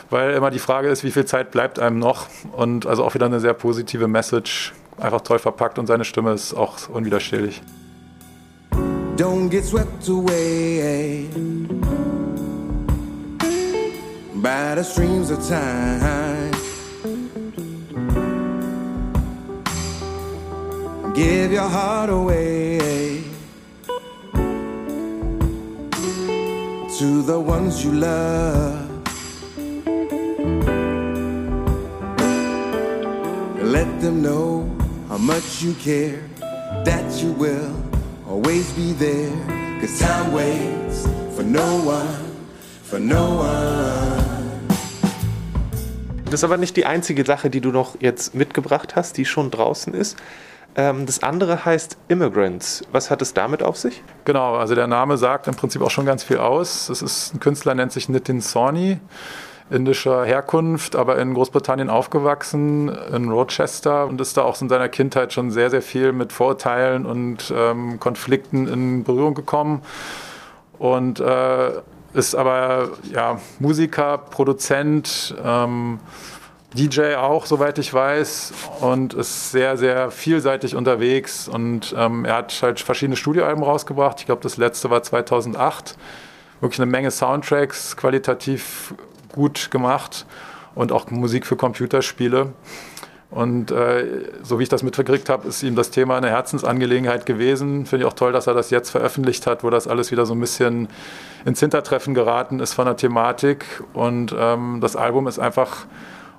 Weil 0.08 0.30
immer 0.30 0.50
die 0.50 0.58
Frage 0.58 0.88
ist, 0.88 1.04
wie 1.04 1.10
viel 1.10 1.26
Zeit 1.26 1.50
bleibt 1.50 1.78
einem 1.78 1.98
noch? 1.98 2.28
Und 2.52 2.86
also 2.86 3.04
auch 3.04 3.12
wieder 3.12 3.26
eine 3.26 3.40
sehr 3.40 3.54
positive 3.54 4.08
Message, 4.08 4.72
einfach 4.96 5.20
toll 5.20 5.38
verpackt 5.38 5.78
und 5.78 5.86
seine 5.86 6.06
Stimme 6.06 6.32
ist 6.32 6.54
auch 6.54 6.88
unwiderstehlich. 6.88 7.60
Don't 9.16 9.48
get 9.48 9.64
swept 9.64 10.08
away 10.08 11.26
by 14.34 14.74
the 14.74 14.82
streams 14.82 15.30
of 15.30 15.42
time. 15.48 16.52
Give 21.14 21.50
your 21.50 21.62
heart 21.62 22.10
away 22.10 23.22
to 26.98 27.22
the 27.22 27.40
ones 27.40 27.82
you 27.82 27.92
love. 27.92 28.90
Let 33.62 34.00
them 34.02 34.20
know 34.20 34.70
how 35.08 35.16
much 35.16 35.62
you 35.62 35.72
care, 35.74 36.20
that 36.84 37.22
you 37.22 37.32
will 37.32 37.85
always 38.28 38.72
be 38.72 38.92
there. 38.98 39.30
Cause 39.80 39.98
time 39.98 40.32
waits 40.32 41.06
for 41.34 41.44
no 41.44 41.82
one, 41.84 42.08
for 42.82 42.98
no 42.98 43.40
one. 43.40 44.26
Das 46.24 46.40
ist 46.40 46.44
aber 46.44 46.56
nicht 46.56 46.76
die 46.76 46.86
einzige 46.86 47.24
Sache, 47.24 47.50
die 47.50 47.60
du 47.60 47.70
noch 47.70 48.00
jetzt 48.00 48.34
mitgebracht 48.34 48.96
hast, 48.96 49.16
die 49.16 49.24
schon 49.24 49.50
draußen 49.50 49.94
ist. 49.94 50.16
Ähm, 50.74 51.06
das 51.06 51.22
andere 51.22 51.64
heißt 51.64 51.96
Immigrants. 52.08 52.82
Was 52.90 53.10
hat 53.10 53.22
es 53.22 53.32
damit 53.32 53.62
auf 53.62 53.76
sich? 53.76 54.02
Genau, 54.24 54.56
also 54.56 54.74
der 54.74 54.88
Name 54.88 55.16
sagt 55.16 55.46
im 55.46 55.54
Prinzip 55.54 55.82
auch 55.82 55.90
schon 55.90 56.04
ganz 56.04 56.24
viel 56.24 56.38
aus. 56.38 56.88
Es 56.88 57.00
ist 57.00 57.34
ein 57.34 57.40
Künstler, 57.40 57.74
nennt 57.74 57.92
sich 57.92 58.08
Nitin 58.08 58.40
Sawhney 58.40 58.98
indischer 59.70 60.24
Herkunft, 60.24 60.94
aber 60.94 61.18
in 61.18 61.34
Großbritannien 61.34 61.90
aufgewachsen, 61.90 62.88
in 63.12 63.30
Rochester 63.30 64.06
und 64.06 64.20
ist 64.20 64.36
da 64.36 64.42
auch 64.42 64.60
in 64.60 64.68
seiner 64.68 64.88
Kindheit 64.88 65.32
schon 65.32 65.50
sehr, 65.50 65.70
sehr 65.70 65.82
viel 65.82 66.12
mit 66.12 66.32
Vorurteilen 66.32 67.04
und 67.04 67.52
ähm, 67.56 67.98
Konflikten 67.98 68.68
in 68.68 69.04
Berührung 69.04 69.34
gekommen. 69.34 69.82
Und 70.78 71.20
äh, 71.20 71.70
ist 72.14 72.34
aber 72.34 72.90
ja, 73.12 73.40
Musiker, 73.58 74.18
Produzent, 74.18 75.34
ähm, 75.44 75.98
DJ 76.74 77.14
auch, 77.14 77.46
soweit 77.46 77.78
ich 77.78 77.92
weiß, 77.92 78.52
und 78.80 79.14
ist 79.14 79.50
sehr, 79.50 79.76
sehr 79.76 80.10
vielseitig 80.10 80.74
unterwegs. 80.74 81.48
Und 81.48 81.94
ähm, 81.96 82.24
er 82.24 82.36
hat 82.36 82.58
halt 82.62 82.80
verschiedene 82.80 83.16
Studioalben 83.16 83.62
rausgebracht. 83.62 84.20
Ich 84.20 84.26
glaube, 84.26 84.42
das 84.42 84.56
letzte 84.56 84.90
war 84.90 85.02
2008. 85.02 85.96
Wirklich 86.60 86.80
eine 86.80 86.90
Menge 86.90 87.10
Soundtracks, 87.10 87.96
qualitativ 87.96 88.94
gut 89.36 89.70
gemacht 89.70 90.26
und 90.74 90.90
auch 90.90 91.08
Musik 91.10 91.46
für 91.46 91.54
Computerspiele. 91.54 92.52
Und 93.30 93.70
äh, 93.70 94.30
so 94.42 94.58
wie 94.58 94.62
ich 94.62 94.68
das 94.68 94.82
mitgekriegt 94.82 95.28
habe, 95.28 95.48
ist 95.48 95.62
ihm 95.62 95.74
das 95.74 95.90
Thema 95.90 96.16
eine 96.16 96.28
Herzensangelegenheit 96.28 97.26
gewesen. 97.26 97.84
Finde 97.86 98.04
ich 98.04 98.10
auch 98.10 98.14
toll, 98.14 98.32
dass 98.32 98.46
er 98.46 98.54
das 98.54 98.70
jetzt 98.70 98.90
veröffentlicht 98.90 99.46
hat, 99.46 99.64
wo 99.64 99.70
das 99.70 99.88
alles 99.88 100.10
wieder 100.10 100.26
so 100.26 100.34
ein 100.34 100.40
bisschen 100.40 100.88
ins 101.44 101.60
Hintertreffen 101.60 102.14
geraten 102.14 102.60
ist 102.60 102.74
von 102.74 102.86
der 102.86 102.96
Thematik. 102.96 103.82
Und 103.92 104.34
ähm, 104.38 104.78
das 104.80 104.96
Album 104.96 105.26
ist 105.26 105.38
einfach 105.38 105.86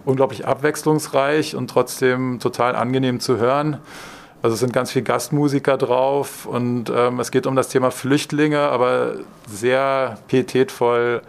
unglaublich 0.06 0.48
abwechslungsreich 0.48 1.56
und 1.56 1.70
trotzdem 1.70 2.40
total 2.40 2.76
angenehm 2.76 3.20
zu 3.20 3.38
hören. 3.38 3.80
Also 4.42 4.54
es 4.54 4.60
sind 4.62 4.72
ganz 4.72 4.92
viele 4.92 5.04
Gastmusiker 5.04 5.78
drauf 5.78 6.46
und 6.46 6.90
ähm, 6.90 7.20
es 7.20 7.32
geht 7.32 7.48
um 7.48 7.56
das 7.56 7.70
Thema 7.70 7.92
Flüchtlinge, 7.92 8.60
aber 8.60 9.16
sehr 9.48 10.20
pietätvoll 10.28 11.22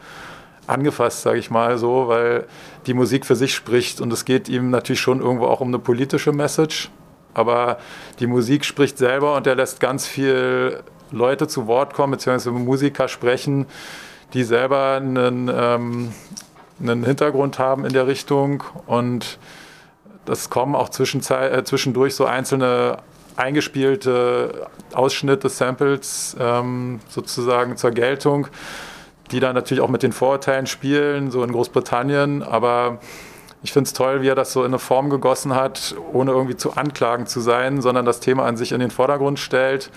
angefasst, 0.69 1.23
sage 1.23 1.39
ich 1.39 1.51
mal 1.51 1.79
so, 1.79 2.09
weil 2.09 2.47
die 2.87 2.95
Musik 2.95 3.27
für 3.27 3.37
sich 3.37 3.55
spricht 3.55 4.01
und 4.01 4.13
es 4.13 4.25
geht 4.25 4.49
ihm 4.49 4.71
natürlich 4.71 5.01
schon 5.01 5.21
irgendwo 5.21 5.47
auch 5.47 5.61
um 5.61 5.69
eine 5.69 5.79
politische 5.79 6.33
Message, 6.33 6.91
aber 7.35 7.79
die 8.21 8.27
Musik 8.27 8.65
spricht 8.65 8.99
selber 8.99 9.37
und 9.37 9.47
er 9.47 9.55
lässt 9.55 9.81
ganz 9.81 10.07
viel 10.07 10.83
Leute 11.11 11.49
zu 11.49 11.67
Wort 11.67 11.95
kommen, 11.95 12.13
beziehungsweise 12.13 12.51
Musiker 12.51 13.09
sprechen, 13.09 13.67
die 14.35 14.43
selber 14.43 14.95
einen, 14.97 15.51
ähm, 15.53 16.13
einen 16.81 17.05
Hintergrund 17.05 17.59
haben 17.59 17.85
in 17.85 17.93
der 17.93 18.07
Richtung. 18.07 18.63
Und 18.87 19.39
das 20.25 20.51
kommen 20.51 20.75
auch 20.75 20.91
äh, 20.91 21.65
zwischendurch 21.65 22.15
so 22.15 22.27
einzelne 22.27 22.99
eingespielte 23.37 24.67
Ausschnitte, 24.93 25.49
Samples 25.49 26.37
ähm, 26.39 27.01
sozusagen 27.09 27.77
zur 27.77 27.93
Geltung 27.93 28.49
die 29.31 29.41
dann 29.41 29.55
natürlich 29.55 29.83
auch 29.83 29.89
mit 29.89 30.03
den 30.03 30.13
Vorurteilen 30.13 30.67
spielen, 30.67 31.31
so 31.31 31.43
in 31.43 31.53
Großbritannien. 31.53 32.43
Aber 32.43 32.99
ich 33.63 33.73
finde 33.73 33.89
es 33.89 33.93
toll, 33.93 34.23
wie 34.23 34.29
er 34.29 34.35
das 34.35 34.53
so 34.53 34.61
in 34.61 34.69
eine 34.69 34.79
Form 34.79 35.11
gegossen 35.11 35.55
hat, 35.55 35.95
ohne 36.13 36.33
irgendwie 36.33 36.57
zu 36.57 36.73
anklagend 36.73 37.29
zu 37.29 37.41
sein, 37.41 37.81
sondern 37.81 38.05
das 38.05 38.21
Thema 38.21 38.45
an 38.45 38.57
sich 38.57 38.73
in 38.73 38.81
den 38.81 38.91
Vordergrund 38.91 39.39
stellt. 39.39 39.91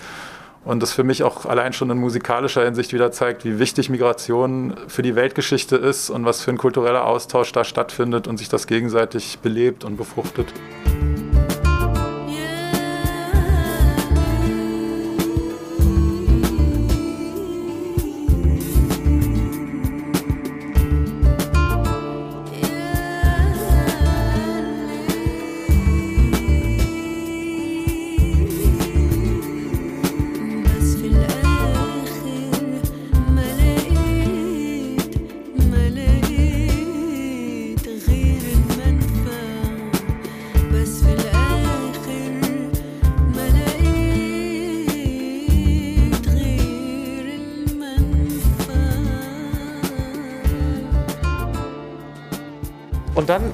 Und 0.64 0.80
das 0.80 0.92
für 0.92 1.02
mich 1.02 1.24
auch 1.24 1.44
allein 1.44 1.72
schon 1.72 1.90
in 1.90 1.98
musikalischer 1.98 2.64
Hinsicht 2.64 2.92
wieder 2.92 3.10
zeigt, 3.10 3.44
wie 3.44 3.58
wichtig 3.58 3.90
Migration 3.90 4.74
für 4.86 5.02
die 5.02 5.16
Weltgeschichte 5.16 5.76
ist 5.76 6.08
und 6.08 6.24
was 6.24 6.42
für 6.42 6.52
ein 6.52 6.58
kultureller 6.58 7.04
Austausch 7.04 7.50
da 7.50 7.64
stattfindet 7.64 8.28
und 8.28 8.38
sich 8.38 8.48
das 8.48 8.68
gegenseitig 8.68 9.40
belebt 9.40 9.82
und 9.82 9.96
befruchtet. 9.96 10.52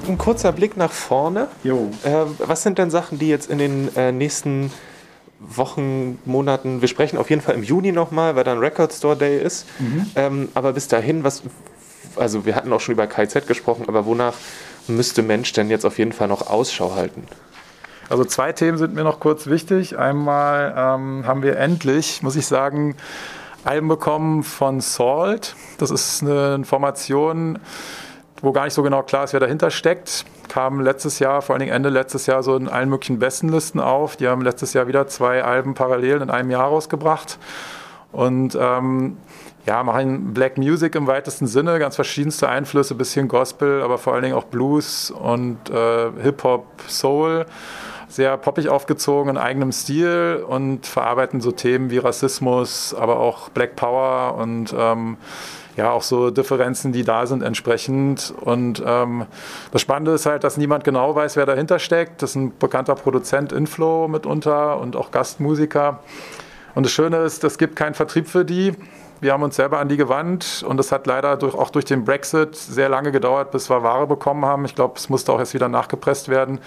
Ein 0.07 0.17
kurzer 0.17 0.51
Blick 0.51 0.77
nach 0.77 0.91
vorne. 0.91 1.47
Jo. 1.63 1.89
Äh, 2.03 2.25
was 2.39 2.63
sind 2.63 2.77
denn 2.77 2.91
Sachen, 2.91 3.19
die 3.19 3.29
jetzt 3.29 3.49
in 3.49 3.57
den 3.57 3.95
äh, 3.95 4.11
nächsten 4.11 4.71
Wochen, 5.39 6.19
Monaten, 6.25 6.81
wir 6.81 6.87
sprechen 6.87 7.17
auf 7.17 7.29
jeden 7.29 7.41
Fall 7.41 7.55
im 7.55 7.63
Juni 7.63 7.91
nochmal, 7.91 8.35
weil 8.35 8.43
dann 8.43 8.59
Record 8.59 8.91
Store 8.91 9.15
Day 9.15 9.41
ist. 9.41 9.65
Ähm, 10.15 10.49
aber 10.53 10.73
bis 10.73 10.87
dahin, 10.89 11.23
was, 11.23 11.43
also 12.17 12.45
wir 12.45 12.55
hatten 12.55 12.73
auch 12.73 12.81
schon 12.81 12.93
über 12.93 13.07
KZ 13.07 13.47
gesprochen, 13.47 13.85
aber 13.87 14.05
wonach 14.05 14.33
müsste 14.87 15.21
Mensch 15.21 15.53
denn 15.53 15.69
jetzt 15.69 15.85
auf 15.85 15.97
jeden 15.97 16.11
Fall 16.11 16.27
noch 16.27 16.47
Ausschau 16.47 16.95
halten? 16.95 17.23
Also 18.09 18.25
zwei 18.25 18.51
Themen 18.51 18.77
sind 18.77 18.95
mir 18.95 19.03
noch 19.03 19.19
kurz 19.19 19.47
wichtig. 19.47 19.97
Einmal 19.97 20.73
ähm, 20.75 21.27
haben 21.27 21.43
wir 21.43 21.57
endlich, 21.57 22.23
muss 22.23 22.35
ich 22.35 22.47
sagen, 22.47 22.95
Alben 23.63 23.87
bekommen 23.87 24.43
von 24.43 24.81
Salt. 24.81 25.55
Das 25.77 25.91
ist 25.91 26.23
eine 26.23 26.65
Formation, 26.65 27.59
wo 28.41 28.51
gar 28.51 28.65
nicht 28.65 28.73
so 28.73 28.83
genau 28.83 29.03
klar 29.03 29.23
ist, 29.23 29.33
wer 29.33 29.39
dahinter 29.39 29.71
steckt. 29.71 30.25
Kam 30.47 30.81
letztes 30.81 31.19
Jahr, 31.19 31.41
vor 31.41 31.55
allen 31.55 31.61
Dingen 31.61 31.73
Ende 31.73 31.89
letztes 31.89 32.25
Jahr, 32.25 32.43
so 32.43 32.55
in 32.55 32.67
allen 32.67 32.89
möglichen 32.89 33.19
Bestenlisten 33.19 33.79
auf. 33.79 34.15
Die 34.15 34.27
haben 34.27 34.41
letztes 34.41 34.73
Jahr 34.73 34.87
wieder 34.87 35.07
zwei 35.07 35.43
Alben 35.43 35.73
parallel 35.73 36.21
in 36.21 36.29
einem 36.29 36.49
Jahr 36.49 36.65
rausgebracht. 36.65 37.37
Und 38.11 38.57
ähm, 38.59 39.17
ja, 39.65 39.83
machen 39.83 40.33
Black 40.33 40.57
Music 40.57 40.95
im 40.95 41.05
weitesten 41.05 41.45
Sinne, 41.45 41.77
ganz 41.77 41.95
verschiedenste 41.95 42.49
Einflüsse, 42.49 42.95
bisschen 42.95 43.27
Gospel, 43.27 43.83
aber 43.83 43.97
vor 43.97 44.13
allen 44.13 44.23
Dingen 44.23 44.35
auch 44.35 44.45
Blues 44.45 45.11
und 45.11 45.69
äh, 45.69 46.11
Hip-Hop, 46.21 46.65
Soul. 46.87 47.45
Sehr 48.07 48.35
poppig 48.37 48.69
aufgezogen 48.69 49.29
in 49.29 49.37
eigenem 49.37 49.71
Stil 49.71 50.43
und 50.47 50.87
verarbeiten 50.87 51.41
so 51.41 51.51
Themen 51.51 51.91
wie 51.91 51.99
Rassismus, 51.99 52.95
aber 52.95 53.19
auch 53.19 53.49
Black 53.49 53.75
Power 53.75 54.35
und 54.35 54.73
ähm, 54.75 55.17
ja, 55.77 55.91
auch 55.91 56.01
so 56.01 56.29
Differenzen, 56.29 56.91
die 56.91 57.03
da 57.03 57.25
sind 57.25 57.41
entsprechend. 57.41 58.33
Und 58.41 58.83
ähm, 58.85 59.25
das 59.71 59.81
Spannende 59.81 60.11
ist 60.11 60.25
halt, 60.25 60.43
dass 60.43 60.57
niemand 60.57 60.83
genau 60.83 61.15
weiß, 61.15 61.35
wer 61.35 61.45
dahinter 61.45 61.79
steckt. 61.79 62.21
Das 62.21 62.31
ist 62.31 62.35
ein 62.35 62.57
bekannter 62.57 62.95
Produzent 62.95 63.51
Inflow 63.51 64.07
mitunter 64.07 64.79
und 64.79 64.95
auch 64.95 65.11
Gastmusiker. 65.11 65.99
Und 66.75 66.85
das 66.85 66.91
Schöne 66.91 67.17
ist, 67.17 67.43
es 67.43 67.57
gibt 67.57 67.75
keinen 67.75 67.93
Vertrieb 67.93 68.27
für 68.27 68.45
die. 68.45 68.73
Wir 69.21 69.33
haben 69.33 69.43
uns 69.43 69.57
selber 69.57 69.79
an 69.79 69.89
die 69.89 69.97
gewandt 69.97 70.63
und 70.65 70.79
es 70.79 70.93
hat 70.93 71.05
leider 71.05 71.35
durch, 71.35 71.53
auch 71.53 71.71
durch 71.71 71.83
den 71.83 72.05
Brexit 72.05 72.55
sehr 72.55 72.87
lange 72.87 73.11
gedauert, 73.11 73.51
bis 73.51 73.69
wir 73.69 73.83
Ware 73.83 74.07
bekommen 74.07 74.45
haben. 74.45 74.63
Ich 74.63 74.75
glaube, 74.75 74.93
es 74.95 75.09
musste 75.09 75.33
auch 75.33 75.39
erst 75.39 75.53
wieder 75.53 75.67
nachgepresst 75.67 76.29
werden. 76.29 76.59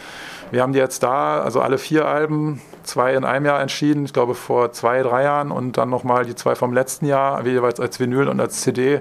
Wir 0.50 0.60
haben 0.60 0.74
die 0.74 0.78
jetzt 0.78 1.02
da, 1.02 1.40
also 1.40 1.62
alle 1.62 1.78
vier 1.78 2.06
Alben, 2.06 2.60
zwei 2.82 3.14
in 3.14 3.24
einem 3.24 3.46
Jahr 3.46 3.60
entschieden, 3.60 4.04
ich 4.04 4.12
glaube 4.12 4.34
vor 4.34 4.72
zwei, 4.72 5.02
drei 5.02 5.24
Jahren 5.24 5.50
und 5.50 5.76
dann 5.76 5.90
nochmal 5.90 6.24
die 6.24 6.34
zwei 6.34 6.54
vom 6.54 6.72
letzten 6.72 7.06
Jahr, 7.06 7.44
jeweils 7.46 7.80
als 7.80 8.00
Vinyl 8.00 8.28
und 8.28 8.40
als 8.40 8.60
CD. 8.60 9.00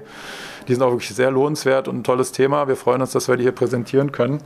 Die 0.68 0.74
sind 0.74 0.84
auch 0.84 0.92
wirklich 0.92 1.14
sehr 1.16 1.32
lohnenswert 1.32 1.88
und 1.88 1.98
ein 1.98 2.04
tolles 2.04 2.32
Thema. 2.32 2.68
Wir 2.68 2.76
freuen 2.76 3.02
uns, 3.02 3.12
dass 3.12 3.28
wir 3.28 3.38
die 3.38 3.44
hier 3.44 3.52
präsentieren 3.52 4.12
können. 4.12 4.42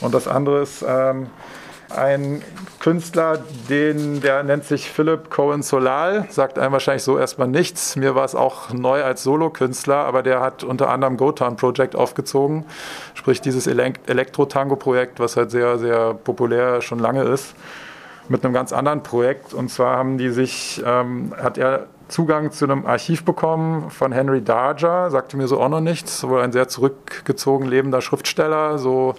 Und 0.00 0.14
das 0.14 0.28
andere 0.28 0.62
ist 0.62 0.84
ähm, 0.86 1.28
ein 1.90 2.42
Künstler, 2.80 3.42
den, 3.68 4.20
der 4.20 4.42
nennt 4.42 4.64
sich 4.64 4.90
Philip 4.90 5.30
Cohen 5.30 5.62
Solal, 5.62 6.26
sagt 6.28 6.58
einem 6.58 6.72
wahrscheinlich 6.72 7.02
so 7.02 7.18
erstmal 7.18 7.48
nichts. 7.48 7.96
Mir 7.96 8.14
war 8.14 8.24
es 8.24 8.34
auch 8.34 8.72
neu 8.72 9.02
als 9.02 9.22
Solokünstler, 9.22 9.96
aber 9.96 10.22
der 10.22 10.40
hat 10.40 10.64
unter 10.64 10.90
anderem 10.90 11.16
Gotan 11.16 11.56
Project 11.56 11.96
aufgezogen, 11.96 12.64
sprich 13.14 13.40
dieses 13.40 13.66
Elek 13.66 14.00
Elektro-Tango-Projekt, 14.06 15.18
was 15.18 15.36
halt 15.36 15.50
sehr, 15.50 15.78
sehr 15.78 16.14
populär 16.14 16.82
schon 16.82 16.98
lange 16.98 17.22
ist, 17.22 17.54
mit 18.28 18.44
einem 18.44 18.54
ganz 18.54 18.72
anderen 18.72 19.02
Projekt. 19.02 19.54
Und 19.54 19.70
zwar 19.70 19.96
haben 19.96 20.18
die 20.18 20.30
sich, 20.30 20.82
ähm, 20.84 21.32
hat 21.36 21.58
er 21.58 21.86
Zugang 22.08 22.52
zu 22.52 22.64
einem 22.64 22.86
Archiv 22.86 23.24
bekommen 23.24 23.90
von 23.90 24.12
Henry 24.12 24.42
Darger, 24.42 25.10
sagte 25.10 25.36
mir 25.36 25.46
so 25.46 25.60
auch 25.60 25.68
noch 25.68 25.80
nichts, 25.80 26.26
wohl 26.26 26.40
ein 26.40 26.52
sehr 26.52 26.68
zurückgezogen 26.68 27.66
lebender 27.66 28.00
Schriftsteller, 28.00 28.78
so 28.78 29.14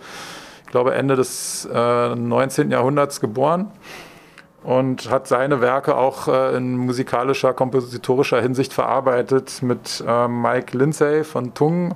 ich 0.65 0.71
glaube 0.71 0.95
Ende 0.95 1.15
des 1.15 1.69
äh, 1.71 2.15
19. 2.15 2.71
Jahrhunderts 2.71 3.21
geboren 3.21 3.71
und 4.63 5.09
hat 5.09 5.27
seine 5.27 5.61
Werke 5.61 5.95
auch 5.95 6.27
äh, 6.27 6.57
in 6.57 6.75
musikalischer, 6.77 7.53
kompositorischer 7.53 8.41
Hinsicht 8.41 8.73
verarbeitet 8.73 9.61
mit 9.61 10.03
äh, 10.05 10.27
Mike 10.27 10.77
Lindsay 10.77 11.23
von 11.23 11.53
Tung, 11.53 11.95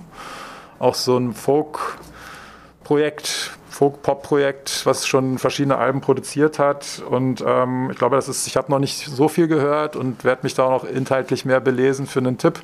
auch 0.80 0.96
so 0.96 1.18
ein 1.18 1.34
Folk-Projekt, 1.34 3.58
Folk-Pop-Projekt, 3.74 4.86
was 4.86 5.08
schon 5.08 5.40
verschiedene 5.40 5.80
Alben 5.80 6.00
produziert 6.00 6.60
hat. 6.60 7.02
Und 7.10 7.44
ähm, 7.46 7.90
ich 7.92 7.98
glaube, 7.98 8.16
das 8.16 8.30
ist, 8.30 8.46
ich 8.46 8.56
habe 8.56 8.72
noch 8.72 8.78
nicht 8.78 9.08
so 9.08 9.28
viel 9.28 9.48
gehört 9.48 9.96
und 9.96 10.24
werde 10.24 10.42
mich 10.44 10.54
da 10.54 10.66
auch 10.66 10.84
noch 10.84 10.90
inhaltlich 10.90 11.44
mehr 11.44 11.60
belesen 11.60 12.06
für 12.06 12.20
einen 12.20 12.38
Tipp. 12.38 12.62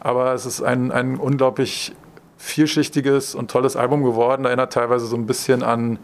Aber 0.00 0.32
es 0.32 0.46
ist 0.46 0.62
ein, 0.62 0.92
ein 0.92 1.16
unglaublich 1.16 1.92
vielschichtiges 2.38 3.34
und 3.34 3.50
tolles 3.50 3.76
Album 3.76 4.02
geworden. 4.02 4.46
Erinnert 4.46 4.72
teilweise 4.72 5.04
so 5.04 5.16
ein 5.16 5.26
bisschen 5.26 5.62
an 5.62 5.98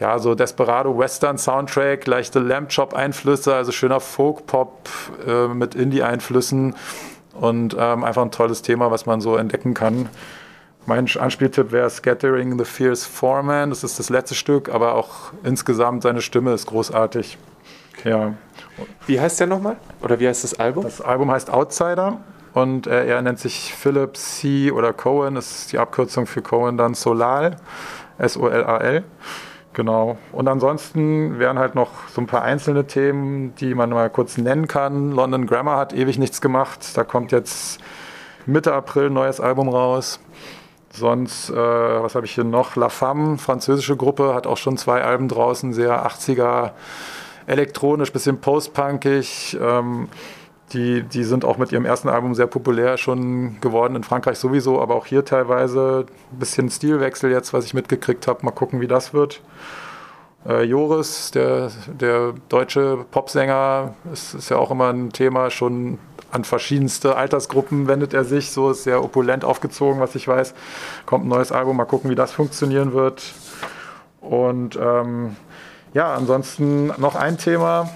ja, 0.00 0.18
so 0.18 0.34
Desperado 0.34 0.98
Western 0.98 1.38
Soundtrack, 1.38 2.06
leichte 2.06 2.40
Lamp 2.40 2.70
Chop 2.74 2.94
Einflüsse, 2.94 3.54
also 3.54 3.70
schöner 3.70 4.00
Folk 4.00 4.46
Pop 4.46 4.88
äh, 5.24 5.46
mit 5.46 5.76
Indie 5.76 6.02
Einflüssen 6.02 6.74
und 7.32 7.76
ähm, 7.78 8.02
einfach 8.02 8.22
ein 8.22 8.32
tolles 8.32 8.62
Thema, 8.62 8.90
was 8.90 9.06
man 9.06 9.20
so 9.20 9.36
entdecken 9.36 9.72
kann. 9.72 10.08
Mein 10.86 11.08
Anspieltipp 11.18 11.72
wäre 11.72 11.90
Scattering 11.90 12.56
the 12.56 12.64
Fierce 12.64 13.04
Foreman. 13.04 13.70
Das 13.70 13.82
ist 13.82 13.98
das 13.98 14.08
letzte 14.08 14.36
Stück, 14.36 14.68
aber 14.72 14.94
auch 14.94 15.32
insgesamt 15.42 16.04
seine 16.04 16.22
Stimme 16.22 16.52
ist 16.52 16.66
großartig. 16.66 17.38
Ja. 18.04 18.34
Wie 19.06 19.20
heißt 19.20 19.40
der 19.40 19.48
nochmal? 19.48 19.76
Oder 20.00 20.20
wie 20.20 20.28
heißt 20.28 20.44
das 20.44 20.60
Album? 20.60 20.84
Das 20.84 21.00
Album 21.00 21.32
heißt 21.32 21.50
Outsider 21.50 22.20
und 22.54 22.86
äh, 22.86 23.04
er 23.06 23.20
nennt 23.20 23.40
sich 23.40 23.74
Philip 23.74 24.16
C. 24.16 24.70
oder 24.70 24.92
Cohen, 24.92 25.34
das 25.34 25.50
ist 25.50 25.72
die 25.72 25.78
Abkürzung 25.78 26.26
für 26.26 26.40
Cohen 26.40 26.76
dann 26.76 26.94
Solal, 26.94 27.56
S-O-L-A-L. 28.18 29.02
Genau. 29.72 30.16
Und 30.30 30.46
ansonsten 30.46 31.40
wären 31.40 31.58
halt 31.58 31.74
noch 31.74 32.08
so 32.08 32.20
ein 32.20 32.26
paar 32.26 32.42
einzelne 32.42 32.86
Themen, 32.86 33.54
die 33.56 33.74
man 33.74 33.90
mal 33.90 34.08
kurz 34.08 34.38
nennen 34.38 34.68
kann. 34.68 35.10
London 35.10 35.46
Grammar 35.46 35.78
hat 35.78 35.92
ewig 35.92 36.16
nichts 36.16 36.40
gemacht. 36.40 36.96
Da 36.96 37.02
kommt 37.02 37.32
jetzt 37.32 37.80
Mitte 38.46 38.72
April 38.72 39.06
ein 39.06 39.12
neues 39.12 39.40
Album 39.40 39.68
raus. 39.68 40.20
Sonst, 40.96 41.50
äh, 41.50 41.54
was 41.54 42.14
habe 42.14 42.26
ich 42.26 42.32
hier 42.32 42.44
noch? 42.44 42.74
La 42.76 42.88
Femme, 42.88 43.38
französische 43.38 43.96
Gruppe, 43.96 44.34
hat 44.34 44.46
auch 44.46 44.56
schon 44.56 44.76
zwei 44.78 45.02
Alben 45.02 45.28
draußen, 45.28 45.72
sehr 45.72 46.06
80er, 46.06 46.72
elektronisch, 47.46 48.12
bisschen 48.12 48.40
postpunkig. 48.40 49.58
Ähm, 49.60 50.08
die, 50.72 51.02
die 51.02 51.22
sind 51.22 51.44
auch 51.44 51.58
mit 51.58 51.70
ihrem 51.70 51.84
ersten 51.84 52.08
Album 52.08 52.34
sehr 52.34 52.46
populär 52.46 52.96
schon 52.96 53.60
geworden, 53.60 53.94
in 53.94 54.02
Frankreich 54.02 54.38
sowieso, 54.38 54.80
aber 54.80 54.96
auch 54.96 55.06
hier 55.06 55.24
teilweise 55.24 56.06
ein 56.32 56.38
bisschen 56.38 56.70
Stilwechsel 56.70 57.30
jetzt, 57.30 57.52
was 57.52 57.64
ich 57.64 57.74
mitgekriegt 57.74 58.26
habe. 58.26 58.44
Mal 58.44 58.50
gucken, 58.50 58.80
wie 58.80 58.88
das 58.88 59.14
wird. 59.14 59.42
Äh, 60.48 60.62
Joris, 60.62 61.30
der, 61.30 61.70
der 61.86 62.32
deutsche 62.48 63.04
Popsänger, 63.10 63.94
ist, 64.12 64.34
ist 64.34 64.48
ja 64.48 64.56
auch 64.56 64.70
immer 64.70 64.92
ein 64.92 65.10
Thema, 65.10 65.50
schon 65.50 65.98
an 66.36 66.44
verschiedenste 66.44 67.16
Altersgruppen 67.16 67.88
wendet 67.88 68.12
er 68.12 68.24
sich, 68.24 68.50
so 68.50 68.70
ist 68.70 68.84
sehr 68.84 69.02
opulent 69.02 69.42
aufgezogen, 69.42 70.00
was 70.00 70.14
ich 70.14 70.28
weiß. 70.28 70.54
Kommt 71.06 71.24
ein 71.24 71.28
neues 71.28 71.50
Album, 71.50 71.78
mal 71.78 71.86
gucken, 71.86 72.10
wie 72.10 72.14
das 72.14 72.30
funktionieren 72.30 72.92
wird. 72.92 73.22
Und 74.20 74.78
ähm, 74.80 75.36
ja, 75.94 76.14
ansonsten 76.14 76.88
noch 76.98 77.14
ein 77.14 77.38
Thema, 77.38 77.88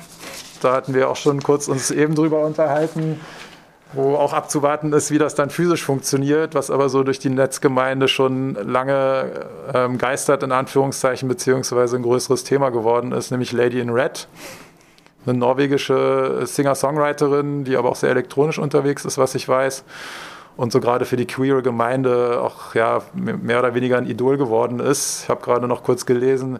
da 0.62 0.72
hatten 0.72 0.94
wir 0.94 1.10
auch 1.10 1.16
schon 1.16 1.42
kurz 1.42 1.68
uns 1.68 1.90
eben 1.90 2.14
drüber 2.14 2.40
unterhalten, 2.40 3.20
wo 3.92 4.14
auch 4.14 4.32
abzuwarten 4.32 4.92
ist, 4.94 5.10
wie 5.10 5.18
das 5.18 5.34
dann 5.34 5.50
physisch 5.50 5.84
funktioniert, 5.84 6.54
was 6.54 6.70
aber 6.70 6.88
so 6.88 7.02
durch 7.02 7.18
die 7.18 7.28
Netzgemeinde 7.28 8.08
schon 8.08 8.54
lange 8.54 9.48
ähm, 9.74 9.98
geistert, 9.98 10.42
in 10.42 10.52
Anführungszeichen, 10.52 11.28
beziehungsweise 11.28 11.96
ein 11.96 12.02
größeres 12.02 12.44
Thema 12.44 12.70
geworden 12.70 13.12
ist, 13.12 13.32
nämlich 13.32 13.52
Lady 13.52 13.80
in 13.80 13.90
Red. 13.90 14.28
Eine 15.26 15.38
norwegische 15.38 16.42
Singer-Songwriterin, 16.44 17.64
die 17.64 17.76
aber 17.76 17.90
auch 17.90 17.96
sehr 17.96 18.10
elektronisch 18.10 18.58
unterwegs 18.58 19.04
ist, 19.04 19.18
was 19.18 19.34
ich 19.34 19.48
weiß. 19.48 19.84
Und 20.56 20.72
so 20.72 20.80
gerade 20.80 21.04
für 21.04 21.16
die 21.16 21.26
queere 21.26 21.62
Gemeinde 21.62 22.40
auch 22.42 22.74
ja, 22.74 23.02
mehr 23.14 23.58
oder 23.58 23.74
weniger 23.74 23.98
ein 23.98 24.06
Idol 24.06 24.36
geworden 24.36 24.80
ist. 24.80 25.24
Ich 25.24 25.28
habe 25.28 25.42
gerade 25.42 25.68
noch 25.68 25.82
kurz 25.82 26.06
gelesen, 26.06 26.58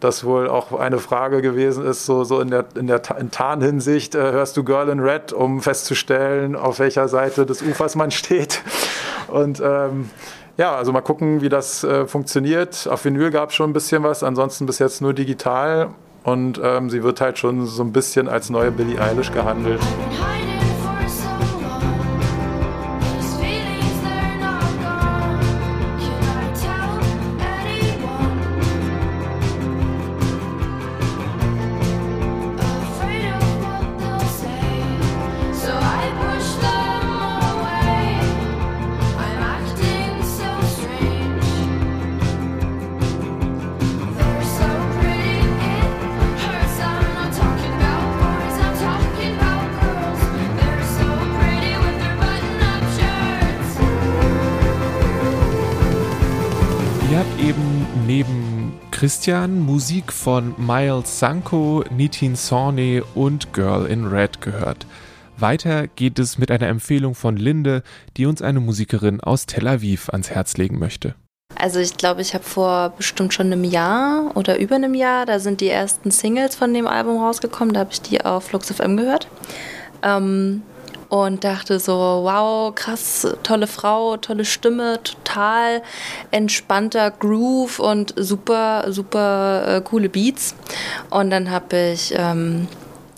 das 0.00 0.24
wohl 0.24 0.48
auch 0.48 0.78
eine 0.78 0.98
Frage 0.98 1.42
gewesen 1.42 1.84
ist, 1.84 2.06
so, 2.06 2.24
so 2.24 2.40
in 2.40 2.50
der, 2.50 2.66
in 2.76 2.86
der 2.86 3.02
in 3.18 3.30
Tarnhinsicht, 3.30 4.14
äh, 4.14 4.32
hörst 4.32 4.56
du 4.56 4.64
Girl 4.64 4.88
in 4.88 5.00
Red, 5.00 5.32
um 5.32 5.60
festzustellen, 5.60 6.56
auf 6.56 6.78
welcher 6.78 7.08
Seite 7.08 7.46
des 7.46 7.62
Ufers 7.62 7.96
man 7.96 8.10
steht. 8.10 8.62
Und 9.28 9.60
ähm, 9.60 10.10
ja, 10.56 10.74
also 10.74 10.92
mal 10.92 11.02
gucken, 11.02 11.40
wie 11.40 11.48
das 11.48 11.84
äh, 11.84 12.06
funktioniert. 12.06 12.88
Auf 12.90 13.04
Vinyl 13.04 13.30
gab 13.30 13.50
es 13.50 13.54
schon 13.54 13.70
ein 13.70 13.72
bisschen 13.72 14.02
was, 14.02 14.22
ansonsten 14.22 14.66
bis 14.66 14.78
jetzt 14.78 15.00
nur 15.00 15.14
digital. 15.14 15.90
Und 16.28 16.60
ähm, 16.62 16.90
sie 16.90 17.02
wird 17.02 17.22
halt 17.22 17.38
schon 17.38 17.64
so 17.64 17.82
ein 17.82 17.92
bisschen 17.92 18.28
als 18.28 18.50
neue 18.50 18.70
Billie 18.70 19.00
Eilish 19.00 19.32
gehandelt. 19.32 19.80
Christian 59.28 59.60
Musik 59.60 60.10
von 60.10 60.54
Miles 60.56 61.18
Sanko, 61.18 61.84
Nitin 61.94 62.34
Sorney 62.34 63.02
und 63.14 63.52
Girl 63.52 63.84
in 63.84 64.06
Red 64.06 64.40
gehört. 64.40 64.86
Weiter 65.36 65.86
geht 65.86 66.18
es 66.18 66.38
mit 66.38 66.50
einer 66.50 66.68
Empfehlung 66.68 67.14
von 67.14 67.36
Linde, 67.36 67.82
die 68.16 68.24
uns 68.24 68.40
eine 68.40 68.60
Musikerin 68.60 69.20
aus 69.20 69.44
Tel 69.44 69.68
Aviv 69.68 70.08
ans 70.08 70.30
Herz 70.30 70.56
legen 70.56 70.78
möchte. 70.78 71.14
Also 71.56 71.78
ich 71.78 71.98
glaube, 71.98 72.22
ich 72.22 72.32
habe 72.32 72.42
vor 72.42 72.94
bestimmt 72.96 73.34
schon 73.34 73.52
einem 73.52 73.64
Jahr 73.64 74.34
oder 74.34 74.58
über 74.58 74.76
einem 74.76 74.94
Jahr, 74.94 75.26
da 75.26 75.40
sind 75.40 75.60
die 75.60 75.68
ersten 75.68 76.10
Singles 76.10 76.56
von 76.56 76.72
dem 76.72 76.86
Album 76.86 77.22
rausgekommen, 77.22 77.74
da 77.74 77.80
habe 77.80 77.92
ich 77.92 78.00
die 78.00 78.24
auf 78.24 78.44
Flux 78.44 78.72
FM 78.72 78.96
gehört. 78.96 79.28
Ähm, 80.02 80.62
und 81.08 81.44
dachte 81.44 81.78
so, 81.78 81.92
wow, 81.92 82.74
krass, 82.74 83.26
tolle 83.42 83.66
Frau, 83.66 84.16
tolle 84.16 84.44
Stimme, 84.44 85.00
total 85.02 85.82
entspannter 86.30 87.10
Groove 87.10 87.78
und 87.78 88.14
super, 88.16 88.86
super 88.88 89.76
äh, 89.76 89.80
coole 89.80 90.08
Beats. 90.08 90.54
Und 91.10 91.30
dann 91.30 91.50
habe 91.50 91.92
ich 91.94 92.14
ähm, 92.16 92.68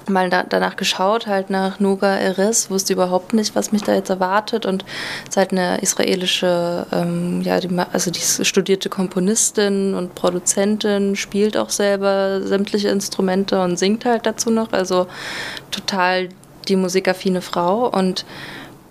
mal 0.09 0.31
da, 0.31 0.43
danach 0.43 0.77
geschaut, 0.77 1.27
halt 1.27 1.51
nach 1.51 1.81
Noga 1.81 2.17
Eres, 2.17 2.71
wusste 2.71 2.93
überhaupt 2.93 3.33
nicht, 3.33 3.55
was 3.55 3.73
mich 3.73 3.83
da 3.83 3.95
jetzt 3.95 4.11
erwartet 4.11 4.67
und 4.67 4.85
ist 5.29 5.37
halt 5.37 5.53
eine 5.53 5.81
israelische, 5.81 6.87
ähm, 6.93 7.43
ja, 7.43 7.61
die, 7.61 7.69
also 7.93 8.11
die 8.11 8.21
studierte 8.21 8.89
Komponistin 8.89 9.95
und 9.95 10.15
Produzentin, 10.15 11.17
spielt 11.17 11.57
auch 11.57 11.71
selber 11.71 12.41
sämtliche 12.43 12.89
Instrumente 12.89 13.61
und 13.63 13.79
singt 13.79 14.05
halt 14.05 14.27
dazu 14.27 14.51
noch, 14.51 14.73
also 14.73 15.07
total 15.71 16.29
die 16.71 16.77
musikaffine 16.77 17.43
Frau 17.43 17.89
und 17.89 18.25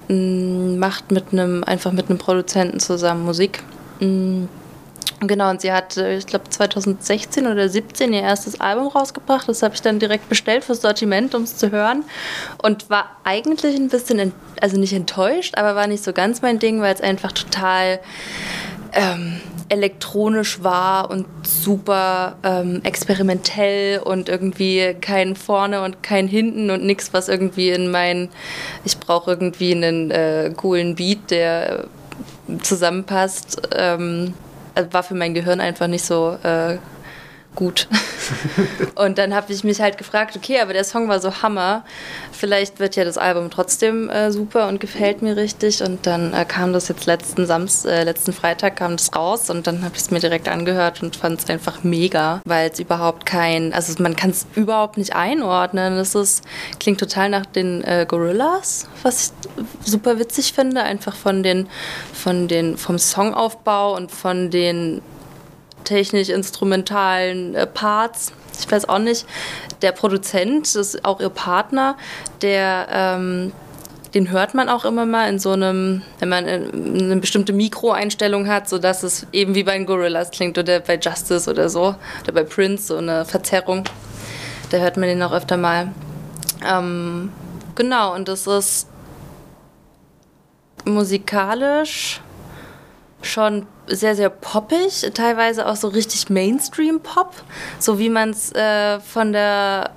mm, 0.07 0.77
macht 0.77 1.11
mit 1.11 1.31
einem, 1.31 1.63
einfach 1.63 1.91
mit 1.91 2.09
einem 2.09 2.19
Produzenten 2.19 2.79
zusammen 2.79 3.25
Musik. 3.25 3.63
Mm, 3.99 4.45
Genau, 5.21 5.49
und 5.49 5.59
sie 5.59 5.71
hat, 5.73 5.97
äh, 5.97 6.17
ich 6.17 6.27
glaube, 6.27 6.49
2016 6.49 7.45
oder 7.45 7.67
2017 7.67 8.13
ihr 8.13 8.21
erstes 8.21 8.61
Album 8.61 8.87
rausgebracht. 8.87 9.49
Das 9.49 9.61
habe 9.63 9.75
ich 9.75 9.81
dann 9.81 9.99
direkt 9.99 10.29
bestellt 10.29 10.63
fürs 10.63 10.81
Sortiment, 10.81 11.35
um 11.35 11.43
es 11.43 11.57
zu 11.57 11.71
hören. 11.71 12.05
Und 12.61 12.89
war 12.89 13.17
eigentlich 13.25 13.75
ein 13.75 13.89
bisschen, 13.89 14.31
also 14.61 14.77
nicht 14.77 14.93
enttäuscht, 14.93 15.57
aber 15.57 15.75
war 15.75 15.87
nicht 15.87 16.03
so 16.03 16.13
ganz 16.13 16.41
mein 16.41 16.59
Ding, 16.59 16.79
weil 16.81 16.93
es 16.93 17.01
einfach 17.01 17.33
total 17.33 17.99
ähm, 18.93 19.39
elektronisch 19.69 20.63
war 20.63 21.09
und 21.09 21.27
super 21.43 22.35
ähm, 22.43 22.81
experimentell 22.83 23.99
und 23.99 24.29
irgendwie 24.29 24.95
kein 24.99 25.35
vorne 25.35 25.81
und 25.83 26.01
kein 26.03 26.27
hinten 26.27 26.71
und 26.71 26.83
nichts, 26.83 27.13
was 27.13 27.29
irgendwie 27.29 27.69
in 27.69 27.91
mein, 27.91 28.29
ich 28.83 28.99
brauche 28.99 29.31
irgendwie 29.31 29.71
einen 29.71 30.11
äh, 30.11 30.51
coolen 30.55 30.95
Beat, 30.95 31.31
der 31.31 31.85
zusammenpasst. 32.63 33.61
Ähm, 33.75 34.33
also 34.75 34.93
war 34.93 35.03
für 35.03 35.15
mein 35.15 35.33
Gehirn 35.33 35.59
einfach 35.59 35.87
nicht 35.87 36.05
so 36.05 36.37
äh, 36.43 36.77
gut. 37.59 37.89
und 38.95 39.17
dann 39.17 39.35
habe 39.35 39.51
ich 39.51 39.65
mich 39.65 39.81
halt 39.81 39.97
gefragt, 39.97 40.37
okay, 40.37 40.61
aber 40.61 40.71
der 40.71 40.85
Song 40.85 41.09
war 41.09 41.19
so 41.19 41.41
Hammer. 41.41 41.83
Vielleicht 42.31 42.79
wird 42.79 42.95
ja 42.95 43.03
das 43.03 43.17
Album 43.17 43.51
trotzdem 43.51 44.09
äh, 44.09 44.31
super 44.31 44.69
und 44.69 44.79
gefällt 44.79 45.21
mir 45.21 45.35
richtig. 45.35 45.83
Und 45.83 46.07
dann 46.07 46.33
äh, 46.33 46.45
kam 46.45 46.71
das 46.71 46.87
jetzt 46.87 47.05
letzten 47.05 47.45
Samst, 47.45 47.85
äh, 47.85 48.05
letzten 48.05 48.31
Freitag 48.31 48.77
kam 48.77 48.95
das 48.95 49.13
raus 49.13 49.49
und 49.49 49.67
dann 49.67 49.83
habe 49.83 49.95
ich 49.95 50.03
es 50.03 50.09
mir 50.09 50.19
direkt 50.19 50.47
angehört 50.47 51.03
und 51.03 51.17
fand 51.17 51.41
es 51.41 51.49
einfach 51.49 51.83
mega, 51.83 52.41
weil 52.45 52.69
es 52.69 52.79
überhaupt 52.79 53.25
kein, 53.25 53.73
also 53.73 53.93
man 54.01 54.15
kann 54.15 54.29
es 54.29 54.47
überhaupt 54.55 54.97
nicht 54.97 55.13
einordnen. 55.13 55.97
Es 55.97 56.15
ist, 56.15 56.45
klingt 56.79 57.01
total 57.01 57.29
nach 57.29 57.45
den 57.45 57.83
äh, 57.83 58.05
Gorillas, 58.07 58.87
was 59.03 59.33
ich 59.83 59.91
super 59.91 60.17
witzig 60.17 60.53
finde, 60.53 60.83
einfach 60.83 61.15
von 61.15 61.43
den, 61.43 61.67
von 62.13 62.47
den, 62.47 62.77
vom 62.77 62.97
Songaufbau 62.97 63.97
und 63.97 64.11
von 64.11 64.49
den 64.49 65.01
technisch-instrumentalen 65.83 67.55
äh, 67.55 67.67
Parts. 67.67 68.31
Ich 68.59 68.69
weiß 68.71 68.89
auch 68.89 68.99
nicht. 68.99 69.25
Der 69.81 69.91
Produzent, 69.91 70.75
ist 70.75 71.05
auch 71.05 71.19
ihr 71.19 71.29
Partner, 71.29 71.95
der 72.41 72.87
ähm, 72.91 73.51
den 74.13 74.31
hört 74.31 74.53
man 74.55 74.69
auch 74.69 74.85
immer 74.85 75.05
mal 75.05 75.29
in 75.29 75.39
so 75.39 75.51
einem, 75.51 76.01
wenn 76.19 76.29
man 76.29 76.45
eine 76.47 77.17
bestimmte 77.17 77.53
Mikroeinstellung 77.53 78.47
hat, 78.47 78.67
sodass 78.67 79.03
es 79.03 79.27
eben 79.31 79.55
wie 79.55 79.63
bei 79.63 79.77
den 79.77 79.85
Gorillas 79.85 80.31
klingt 80.31 80.57
oder 80.57 80.79
bei 80.79 80.97
Justice 80.97 81.49
oder 81.49 81.69
so 81.69 81.95
oder 82.23 82.33
bei 82.33 82.43
Prince, 82.43 82.87
so 82.87 82.97
eine 82.97 83.25
Verzerrung. 83.25 83.83
Da 84.71 84.77
hört 84.77 84.97
man 84.97 85.09
den 85.09 85.21
auch 85.21 85.31
öfter 85.31 85.57
mal. 85.57 85.91
Ähm, 86.67 87.31
genau, 87.75 88.15
und 88.15 88.27
das 88.27 88.47
ist 88.47 88.87
musikalisch 90.85 92.21
schon 93.21 93.67
sehr, 93.89 94.15
sehr 94.15 94.29
poppig, 94.29 95.11
teilweise 95.13 95.67
auch 95.67 95.75
so 95.75 95.87
richtig 95.89 96.29
Mainstream-Pop, 96.29 97.33
so 97.79 97.99
wie 97.99 98.09
man 98.09 98.31
es 98.31 98.51
äh, 98.53 98.99
von 98.99 99.33
der 99.33 99.91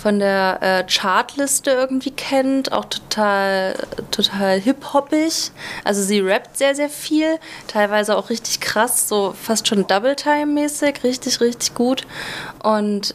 von 0.00 0.18
der 0.18 0.58
äh, 0.62 0.84
Chartliste 0.90 1.72
irgendwie 1.72 2.10
kennt, 2.10 2.72
auch 2.72 2.86
total, 2.86 3.74
total 4.10 4.58
hip-hoppig. 4.58 5.50
Also 5.84 6.02
sie 6.02 6.20
rappt 6.20 6.56
sehr, 6.56 6.74
sehr 6.74 6.88
viel, 6.88 7.38
teilweise 7.66 8.16
auch 8.16 8.30
richtig 8.30 8.60
krass, 8.60 9.08
so 9.08 9.34
fast 9.40 9.68
schon 9.68 9.86
Double-Time-mäßig, 9.86 11.04
richtig, 11.04 11.40
richtig 11.42 11.74
gut. 11.74 12.06
Und 12.62 13.14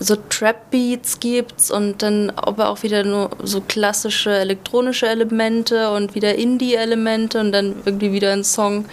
so 0.00 0.16
Trap-Beats 0.16 1.20
gibt's 1.20 1.70
und 1.70 2.02
dann 2.02 2.30
aber 2.30 2.68
auch 2.68 2.82
wieder 2.82 3.04
nur 3.04 3.30
so 3.42 3.60
klassische 3.60 4.30
elektronische 4.30 5.08
Elemente 5.08 5.90
und 5.90 6.14
wieder 6.14 6.34
Indie-Elemente 6.36 7.40
und 7.40 7.52
dann 7.52 7.76
irgendwie 7.84 8.12
wieder 8.12 8.32
ein 8.32 8.44
Song, 8.44 8.84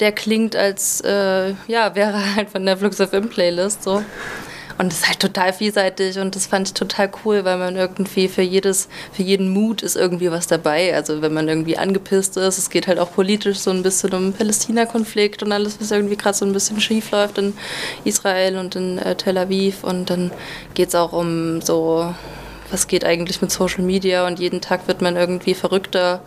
der 0.00 0.12
klingt 0.12 0.56
als, 0.56 1.00
äh, 1.02 1.54
ja, 1.66 1.94
wäre 1.94 2.34
halt 2.34 2.50
von 2.50 2.66
der 2.66 2.76
Flux 2.76 2.96
FM 2.96 3.28
Playlist 3.28 3.82
so. 3.82 4.02
Und 4.78 4.92
es 4.92 5.00
ist 5.00 5.08
halt 5.08 5.18
total 5.18 5.52
vielseitig 5.52 6.20
und 6.20 6.36
das 6.36 6.46
fand 6.46 6.68
ich 6.68 6.74
total 6.74 7.10
cool, 7.24 7.44
weil 7.44 7.58
man 7.58 7.74
irgendwie 7.74 8.28
für 8.28 8.42
jedes, 8.42 8.88
für 9.12 9.24
jeden 9.24 9.48
Mut 9.48 9.82
ist 9.82 9.96
irgendwie 9.96 10.30
was 10.30 10.46
dabei. 10.46 10.94
Also 10.94 11.20
wenn 11.20 11.34
man 11.34 11.48
irgendwie 11.48 11.76
angepisst 11.76 12.36
ist, 12.36 12.58
es 12.58 12.70
geht 12.70 12.86
halt 12.86 13.00
auch 13.00 13.12
politisch 13.12 13.58
so 13.58 13.72
ein 13.72 13.82
bisschen 13.82 14.14
um 14.14 14.32
Palästina-Konflikt 14.32 15.42
und 15.42 15.50
alles, 15.50 15.80
was 15.80 15.90
irgendwie 15.90 16.16
gerade 16.16 16.38
so 16.38 16.44
ein 16.44 16.52
bisschen 16.52 16.80
schief 16.80 17.10
läuft 17.10 17.38
in 17.38 17.54
Israel 18.04 18.56
und 18.56 18.76
in 18.76 18.98
äh, 18.98 19.16
Tel 19.16 19.36
Aviv. 19.36 19.82
Und 19.82 20.10
dann 20.10 20.30
geht 20.74 20.90
es 20.90 20.94
auch 20.94 21.12
um 21.12 21.60
so, 21.60 22.14
was 22.70 22.86
geht 22.86 23.04
eigentlich 23.04 23.42
mit 23.42 23.50
Social 23.50 23.82
Media 23.82 24.28
und 24.28 24.38
jeden 24.38 24.60
Tag 24.60 24.86
wird 24.86 25.02
man 25.02 25.16
irgendwie 25.16 25.54
verrückter. 25.54 26.22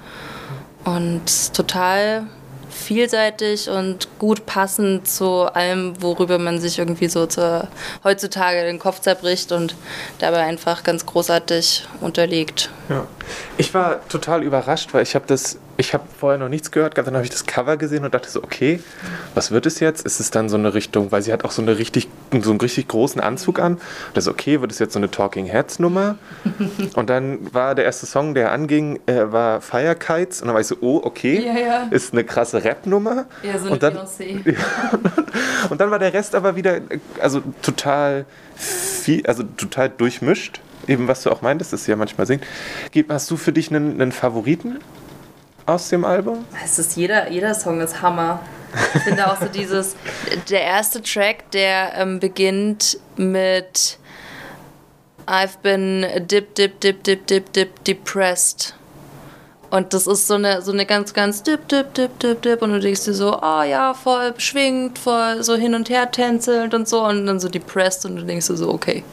Und 0.83 1.53
total 1.53 2.27
vielseitig 2.72 3.69
und 3.69 4.07
gut 4.19 4.45
passend 4.45 5.07
zu 5.07 5.43
allem, 5.53 6.01
worüber 6.01 6.39
man 6.39 6.59
sich 6.59 6.80
irgendwie 6.80 7.07
so 7.07 7.26
zur, 7.26 7.67
heutzutage 8.03 8.63
den 8.63 8.80
Kopf 8.80 9.01
zerbricht 9.01 9.51
und 9.51 9.76
dabei 10.19 10.43
einfach 10.43 10.84
ganz 10.84 11.05
großartig 11.05 11.86
unterlegt. 11.99 12.69
Ja. 12.89 13.05
Ich 13.57 13.74
war 13.74 14.07
total 14.07 14.43
überrascht, 14.43 14.93
weil 14.93 15.03
ich 15.03 15.15
habe 15.15 15.26
das 15.28 15.57
ich 15.82 15.93
habe 15.93 16.03
vorher 16.17 16.39
noch 16.39 16.47
nichts 16.47 16.71
gehört, 16.71 16.97
dann 16.97 17.13
habe 17.13 17.23
ich 17.23 17.32
das 17.32 17.45
Cover 17.45 17.75
gesehen 17.75 18.05
und 18.05 18.13
dachte 18.13 18.29
so, 18.29 18.43
okay, 18.43 18.79
was 19.34 19.51
wird 19.51 19.65
es 19.65 19.79
jetzt? 19.79 20.05
Ist 20.05 20.19
es 20.19 20.29
dann 20.29 20.47
so 20.47 20.55
eine 20.55 20.73
Richtung, 20.73 21.11
weil 21.11 21.21
sie 21.23 21.34
hat 21.34 21.43
auch 21.43 21.51
so, 21.51 21.61
eine 21.61 21.77
richtig, 21.77 22.07
so 22.39 22.51
einen 22.51 22.61
richtig 22.61 22.88
großen 22.88 23.19
Anzug 23.19 23.59
an. 23.59 23.79
Das 24.13 24.25
ist 24.25 24.32
okay, 24.32 24.61
wird 24.61 24.71
es 24.71 24.79
jetzt 24.79 24.93
so 24.93 24.99
eine 24.99 25.09
Talking 25.09 25.47
Heads 25.47 25.79
Nummer? 25.79 26.17
und 26.95 27.09
dann 27.09 27.53
war 27.53 27.75
der 27.75 27.86
erste 27.86 28.05
Song, 28.05 28.36
der 28.36 28.51
anging, 28.51 28.99
äh, 29.07 29.32
war 29.32 29.59
Fire 29.59 29.95
Kites 29.95 30.41
und 30.41 30.47
dann 30.47 30.53
war 30.53 30.61
ich 30.61 30.67
so, 30.67 30.77
oh, 30.82 31.01
okay, 31.03 31.43
ja, 31.43 31.59
ja. 31.59 31.88
ist 31.89 32.13
eine 32.13 32.23
krasse 32.23 32.63
Rap-Nummer. 32.63 33.25
Ja, 33.41 33.57
so 33.57 33.65
eine 33.65 33.73
und 33.73 33.84
dann, 33.84 33.95
ja, 34.45 35.69
und 35.69 35.82
dann 35.82 35.89
war 35.89 35.99
der 35.99 36.13
Rest 36.13 36.36
aber 36.36 36.55
wieder, 36.55 36.79
also 37.19 37.41
total 37.63 38.25
viel, 38.55 39.25
also 39.25 39.43
total 39.57 39.89
durchmischt 39.89 40.61
eben 40.88 41.07
was 41.07 41.21
du 41.21 41.29
auch 41.29 41.41
meintest, 41.43 41.73
dass 41.73 41.86
sie 41.86 41.91
ja 41.91 41.95
manchmal 41.97 42.25
singt. 42.25 42.43
Hast 43.07 43.29
du 43.29 43.38
für 43.38 43.51
dich 43.51 43.69
einen, 43.69 44.01
einen 44.01 44.11
Favoriten? 44.11 44.79
Aus 45.66 45.89
dem 45.89 46.05
Album? 46.05 46.45
Es 46.64 46.80
ist 46.80 46.95
jeder, 46.97 47.30
jeder 47.30 47.53
Song 47.53 47.82
ist 47.82 48.01
Hammer. 48.01 48.39
Ich 48.95 49.01
finde 49.01 49.30
auch 49.30 49.39
so 49.39 49.47
dieses, 49.47 49.95
der 50.49 50.62
erste 50.62 51.01
Track, 51.01 51.51
der 51.51 51.93
ähm, 51.95 52.20
beginnt 52.20 52.97
mit 53.18 53.97
I've 55.28 55.59
been 55.62 56.05
dip, 56.28 56.55
dip, 56.55 56.80
dip, 56.80 57.03
dip, 57.03 57.28
dip, 57.28 57.53
dip, 57.53 57.84
depressed. 57.84 58.76
Und 59.70 59.93
das 59.93 60.05
ist 60.05 60.28
so 60.28 60.34
eine, 60.34 60.62
so 60.62 60.74
eine 60.74 60.86
ganz, 60.86 61.14
ganz 61.14 61.43
dip, 61.43 61.68
dip, 61.70 61.93
dip, 61.93 62.20
dip, 62.20 62.41
dip. 62.41 62.62
Und 62.62 62.74
du 62.74 62.80
denkst 62.80 63.05
dir 63.05 63.14
so, 63.14 63.39
oh 63.41 63.64
ja, 63.64 63.93
voll 63.93 64.34
beschwingt, 64.34 64.99
voll 64.99 65.43
so 65.43 65.55
hin 65.55 65.76
und 65.76 65.89
her 65.89 66.12
tänzelnd 66.12 66.74
und 66.74 66.89
so. 66.89 67.05
Und 67.05 67.26
dann 67.26 67.39
so 67.39 67.47
depressed 67.47 68.05
und 68.05 68.18
du 68.18 68.24
denkst 68.24 68.47
dir 68.47 68.57
so, 68.57 68.70
okay, 68.70 69.05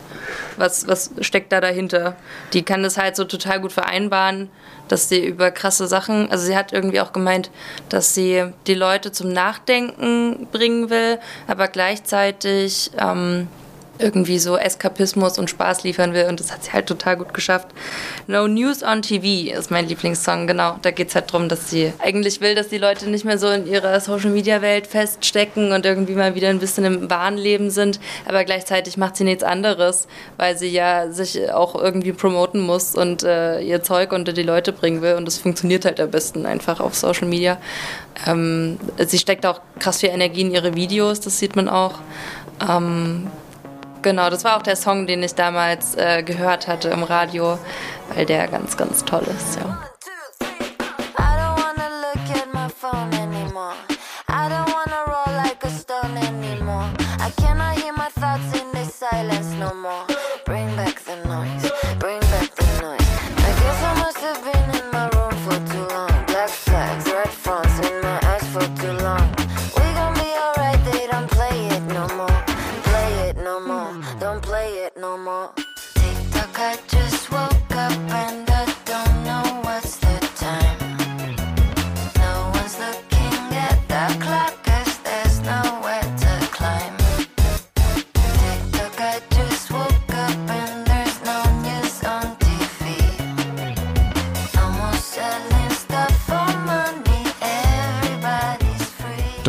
was, 0.56 0.88
was 0.88 1.12
steckt 1.20 1.52
da 1.52 1.60
dahinter? 1.60 2.16
Die 2.52 2.62
kann 2.62 2.82
das 2.82 2.98
halt 2.98 3.14
so 3.14 3.24
total 3.24 3.60
gut 3.60 3.72
vereinbaren 3.72 4.50
dass 4.88 5.08
sie 5.08 5.24
über 5.24 5.50
krasse 5.50 5.86
Sachen, 5.86 6.30
also 6.30 6.46
sie 6.46 6.56
hat 6.56 6.72
irgendwie 6.72 7.00
auch 7.00 7.12
gemeint, 7.12 7.50
dass 7.88 8.14
sie 8.14 8.44
die 8.66 8.74
Leute 8.74 9.12
zum 9.12 9.32
Nachdenken 9.32 10.48
bringen 10.50 10.90
will, 10.90 11.18
aber 11.46 11.68
gleichzeitig 11.68 12.90
ähm, 12.98 13.48
irgendwie 13.98 14.38
so 14.38 14.56
Eskapismus 14.56 15.38
und 15.38 15.50
Spaß 15.50 15.82
liefern 15.84 16.14
will 16.14 16.26
und 16.28 16.40
das 16.40 16.52
hat 16.52 16.64
sie 16.64 16.72
halt 16.72 16.86
total 16.86 17.16
gut 17.16 17.34
geschafft. 17.34 17.68
No 18.26 18.46
News 18.46 18.82
on 18.82 19.02
TV 19.02 19.56
ist 19.56 19.70
mein 19.70 19.88
Lieblingssong, 19.88 20.46
genau. 20.46 20.78
Da 20.82 20.90
geht 20.90 21.08
es 21.08 21.14
halt 21.14 21.32
darum, 21.32 21.48
dass 21.48 21.70
sie 21.70 21.92
eigentlich 21.98 22.40
will, 22.40 22.54
dass 22.54 22.68
die 22.68 22.78
Leute 22.78 23.08
nicht 23.08 23.24
mehr 23.24 23.38
so 23.38 23.48
in 23.48 23.66
ihrer 23.66 23.98
Social-Media-Welt 24.00 24.86
feststecken 24.86 25.72
und 25.72 25.84
irgendwie 25.84 26.14
mal 26.14 26.34
wieder 26.34 26.48
ein 26.48 26.58
bisschen 26.58 26.84
im 26.84 27.10
wahren 27.10 27.36
Leben 27.36 27.70
sind, 27.70 28.00
aber 28.26 28.44
gleichzeitig 28.44 28.96
macht 28.96 29.16
sie 29.16 29.24
nichts 29.24 29.42
anderes, 29.42 30.06
weil 30.36 30.56
sie 30.56 30.68
ja 30.68 31.10
sich 31.10 31.50
auch 31.52 31.74
irgendwie 31.74 32.12
promoten 32.12 32.60
muss 32.60 32.94
und 32.94 33.22
äh, 33.22 33.60
ihr 33.60 33.82
Zeug 33.82 34.12
unter 34.12 34.32
die 34.32 34.42
Leute 34.42 34.72
bringen 34.72 35.02
will 35.02 35.14
und 35.14 35.24
das 35.24 35.38
funktioniert 35.38 35.84
halt 35.84 36.00
am 36.00 36.10
besten 36.10 36.46
einfach 36.46 36.80
auf 36.80 36.94
Social 36.94 37.28
Media. 37.28 37.58
Ähm, 38.26 38.78
sie 38.98 39.18
steckt 39.18 39.46
auch 39.46 39.60
krass 39.78 40.00
viel 40.00 40.10
Energie 40.10 40.42
in 40.42 40.50
ihre 40.50 40.74
Videos, 40.74 41.20
das 41.20 41.38
sieht 41.38 41.56
man 41.56 41.68
auch. 41.68 41.94
Ähm, 42.68 43.28
Genau, 44.02 44.30
das 44.30 44.44
war 44.44 44.56
auch 44.56 44.62
der 44.62 44.76
Song, 44.76 45.06
den 45.06 45.22
ich 45.22 45.34
damals 45.34 45.96
äh, 45.96 46.22
gehört 46.22 46.68
hatte 46.68 46.88
im 46.90 47.02
Radio, 47.02 47.58
weil 48.14 48.26
der 48.26 48.46
ganz, 48.48 48.76
ganz 48.76 49.04
toll 49.04 49.24
ist. 49.36 49.56
Ja. 49.56 49.78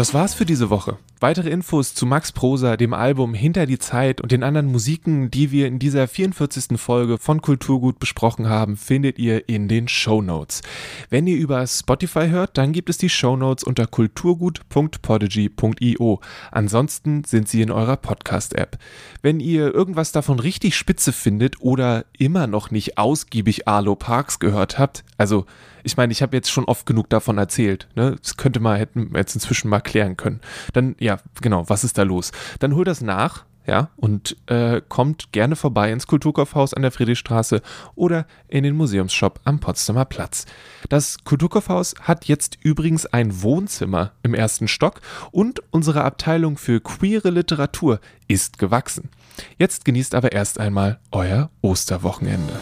Das 0.10 0.16
war's 0.16 0.34
für 0.34 0.48
diese 0.48 0.72
Woche. 0.72 0.98
Weitere 1.20 1.52
Infos 1.52 1.94
zu 1.94 2.08
Max 2.08 2.32
Prosa, 2.32 2.78
dem 2.78 2.96
Album 2.96 3.36
Hinter 3.36 3.68
die 3.68 3.78
Zeit 3.78 4.22
und 4.22 4.32
den 4.32 4.42
anderen 4.42 4.72
Musiken, 4.72 5.30
die 5.30 5.52
wir 5.52 5.68
in 5.68 5.78
dieser 5.78 6.08
44. 6.08 6.80
Folge 6.80 7.20
von 7.20 7.44
Kulturgut 7.44 8.00
besprochen 8.00 8.50
haben, 8.50 8.76
findet 8.76 9.20
ihr 9.20 9.48
in 9.48 9.68
den 9.68 9.88
Show 9.88 10.24
Notes. 10.24 10.64
Wenn 11.12 11.28
ihr 11.28 11.38
über 11.38 11.68
Spotify 11.68 12.30
hört, 12.30 12.58
dann 12.58 12.72
gibt 12.72 12.90
es 12.90 12.98
die 12.98 13.10
Show 13.10 13.36
Notes 13.36 13.64
unter 13.64 13.86
kulturgut.podigy.io. 13.86 16.22
Ansonsten 16.50 17.24
sind 17.26 17.48
sie 17.48 17.62
in 17.62 17.70
eurer 17.70 17.98
Podcast-App. 17.98 18.80
Wenn 19.22 19.40
ihr 19.40 19.76
irgendwas 19.76 20.12
davon 20.12 20.40
richtig 20.40 20.76
spitze 20.76 21.14
findet 21.14 21.62
oder 21.62 22.06
immer 22.18 22.48
noch 22.48 22.72
nicht 22.72 22.98
ausgiebig 22.98 23.68
Arlo 23.68 23.96
Parks 23.96 24.40
gehört 24.40 24.80
habt, 24.80 25.04
also 25.20 25.46
ich 25.90 25.98
meine, 25.98 26.12
ich 26.12 26.22
habe 26.22 26.38
jetzt 26.38 26.52
schon 26.52 26.66
oft 26.66 26.86
genug 26.86 27.10
davon 27.10 27.40
erzählt. 27.40 27.88
Ne? 27.96 28.16
Das 28.22 28.38
könnte 28.38 28.60
man 28.60 28.78
hätten 28.78 29.12
jetzt 29.16 29.34
inzwischen 29.34 29.70
mal 29.70 29.82
klären 29.82 30.18
können. 30.18 30.40
Dann, 30.74 30.96
ja, 31.00 31.18
genau, 31.42 31.68
was 31.68 31.84
ist 31.84 31.98
da 31.98 32.04
los? 32.04 32.32
Dann 32.60 32.76
holt 32.76 32.88
das 32.88 33.02
nach, 33.02 33.46
ja, 33.66 33.90
und 33.96 34.38
äh, 34.48 34.82
kommt 34.88 35.32
gerne 35.32 35.56
vorbei 35.56 35.92
ins 35.92 36.06
Kulturkaufhaus 36.06 36.76
an 36.76 36.84
der 36.84 36.92
Friedrichstraße 36.92 37.62
oder 37.96 38.28
in 38.48 38.64
den 38.64 38.76
Museumsshop 38.76 39.40
am 39.46 39.60
Potsdamer 39.60 40.06
Platz. 40.06 40.46
Das 40.90 41.18
Kulturkaufhaus 41.24 41.96
hat 42.02 42.26
jetzt 42.26 42.60
übrigens 42.62 43.08
ein 43.08 43.42
Wohnzimmer 43.42 44.12
im 44.22 44.36
ersten 44.36 44.68
Stock 44.68 45.02
und 45.32 45.62
unsere 45.72 46.04
Abteilung 46.04 46.58
für 46.58 46.82
queere 46.82 47.32
Literatur 47.32 48.00
ist 48.28 48.60
gewachsen. 48.60 49.10
Jetzt 49.58 49.86
genießt 49.86 50.14
aber 50.14 50.34
erst 50.34 50.60
einmal 50.60 51.00
euer 51.12 51.50
Osterwochenende. 51.62 52.62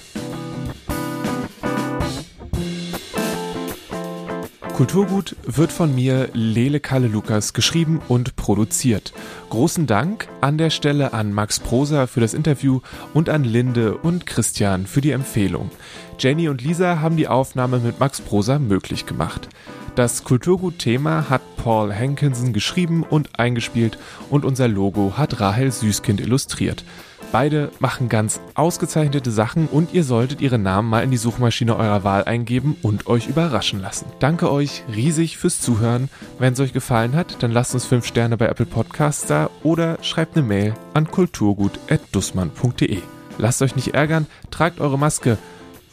Kulturgut 4.77 5.35
wird 5.43 5.71
von 5.71 5.95
mir, 5.95 6.29
Lele 6.33 6.79
Kalle 6.79 7.07
Lukas, 7.07 7.53
geschrieben 7.53 7.99
und 8.07 8.35
produziert. 8.35 9.11
Großen 9.49 9.87
Dank 9.87 10.27
an 10.39 10.59
der 10.59 10.69
Stelle 10.69 11.13
an 11.13 11.33
Max 11.33 11.59
Prosa 11.59 12.05
für 12.05 12.19
das 12.19 12.35
Interview 12.35 12.81
und 13.15 13.27
an 13.27 13.43
Linde 13.43 13.97
und 13.97 14.27
Christian 14.27 14.85
für 14.85 15.01
die 15.01 15.09
Empfehlung. 15.09 15.71
Jenny 16.19 16.47
und 16.47 16.61
Lisa 16.61 16.99
haben 16.99 17.17
die 17.17 17.27
Aufnahme 17.27 17.79
mit 17.79 17.99
Max 17.99 18.21
Prosa 18.21 18.59
möglich 18.59 19.07
gemacht. 19.07 19.49
Das 19.97 20.23
Kulturgut-Thema 20.23 21.27
hat 21.27 21.41
Paul 21.57 21.91
Hankinson 21.91 22.53
geschrieben 22.53 23.01
und 23.01 23.39
eingespielt 23.39 23.97
und 24.29 24.45
unser 24.45 24.67
Logo 24.67 25.13
hat 25.17 25.39
Rahel 25.39 25.71
Süßkind 25.71 26.21
illustriert. 26.21 26.83
Beide 27.31 27.71
machen 27.79 28.07
ganz 28.07 28.39
ausgezeichnete 28.53 29.31
Sachen 29.31 29.65
und 29.65 29.95
ihr 29.95 30.03
solltet 30.03 30.39
ihre 30.39 30.59
Namen 30.59 30.87
mal 30.87 31.03
in 31.03 31.09
die 31.09 31.17
Suchmaschine 31.17 31.75
eurer 31.75 32.03
Wahl 32.03 32.25
eingeben 32.25 32.77
und 32.83 33.07
euch 33.07 33.27
überraschen 33.27 33.81
lassen. 33.81 34.05
Danke 34.19 34.51
euch 34.51 34.83
riesig 34.95 35.39
fürs 35.39 35.61
Zuhören. 35.61 36.09
Wenn 36.37 36.53
es 36.53 36.59
euch 36.59 36.73
gefallen 36.73 37.15
hat, 37.15 37.41
dann 37.41 37.51
lasst 37.51 37.73
uns 37.73 37.87
5 37.87 38.05
Sterne 38.05 38.37
bei 38.37 38.45
Apple 38.45 38.67
Podcasts 38.67 39.25
da 39.25 39.49
oder 39.63 39.97
schreibt 40.03 40.37
eine 40.37 40.45
Mail 40.45 40.75
an 40.93 41.07
kulturgut.dussmann.de. 41.07 42.99
Lasst 43.39 43.63
euch 43.63 43.75
nicht 43.75 43.95
ärgern, 43.95 44.27
tragt 44.51 44.79
eure 44.79 44.99
Maske. 44.99 45.39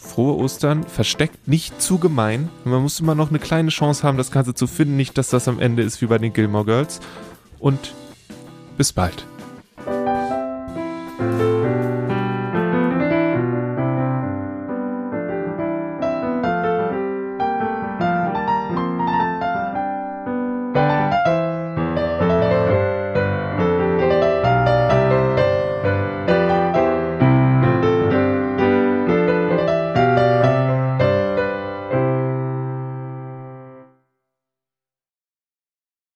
Frohe 0.05 0.37
Ostern, 0.37 0.85
versteckt 0.85 1.49
nicht 1.49 1.81
zu 1.81 1.99
gemein. 1.99 2.49
Man 2.65 2.83
muss 2.83 3.01
immer 3.01 3.15
noch 3.15 3.31
eine 3.31 3.39
kleine 3.39 3.71
Chance 3.71 4.03
haben, 4.03 4.19
das 4.19 4.31
Ganze 4.31 4.55
zu 4.55 4.67
finden. 4.67 4.97
Nicht, 4.97 5.19
dass 5.19 5.31
das 5.31 5.49
am 5.49 5.59
Ende 5.59 5.83
ist 5.83 6.01
wie 6.03 6.07
bei 6.07 6.19
den 6.19 6.33
Gilmore 6.33 6.65
Girls. 6.65 7.01
Und 7.59 7.95
bis 8.77 8.93
bald. 8.93 9.27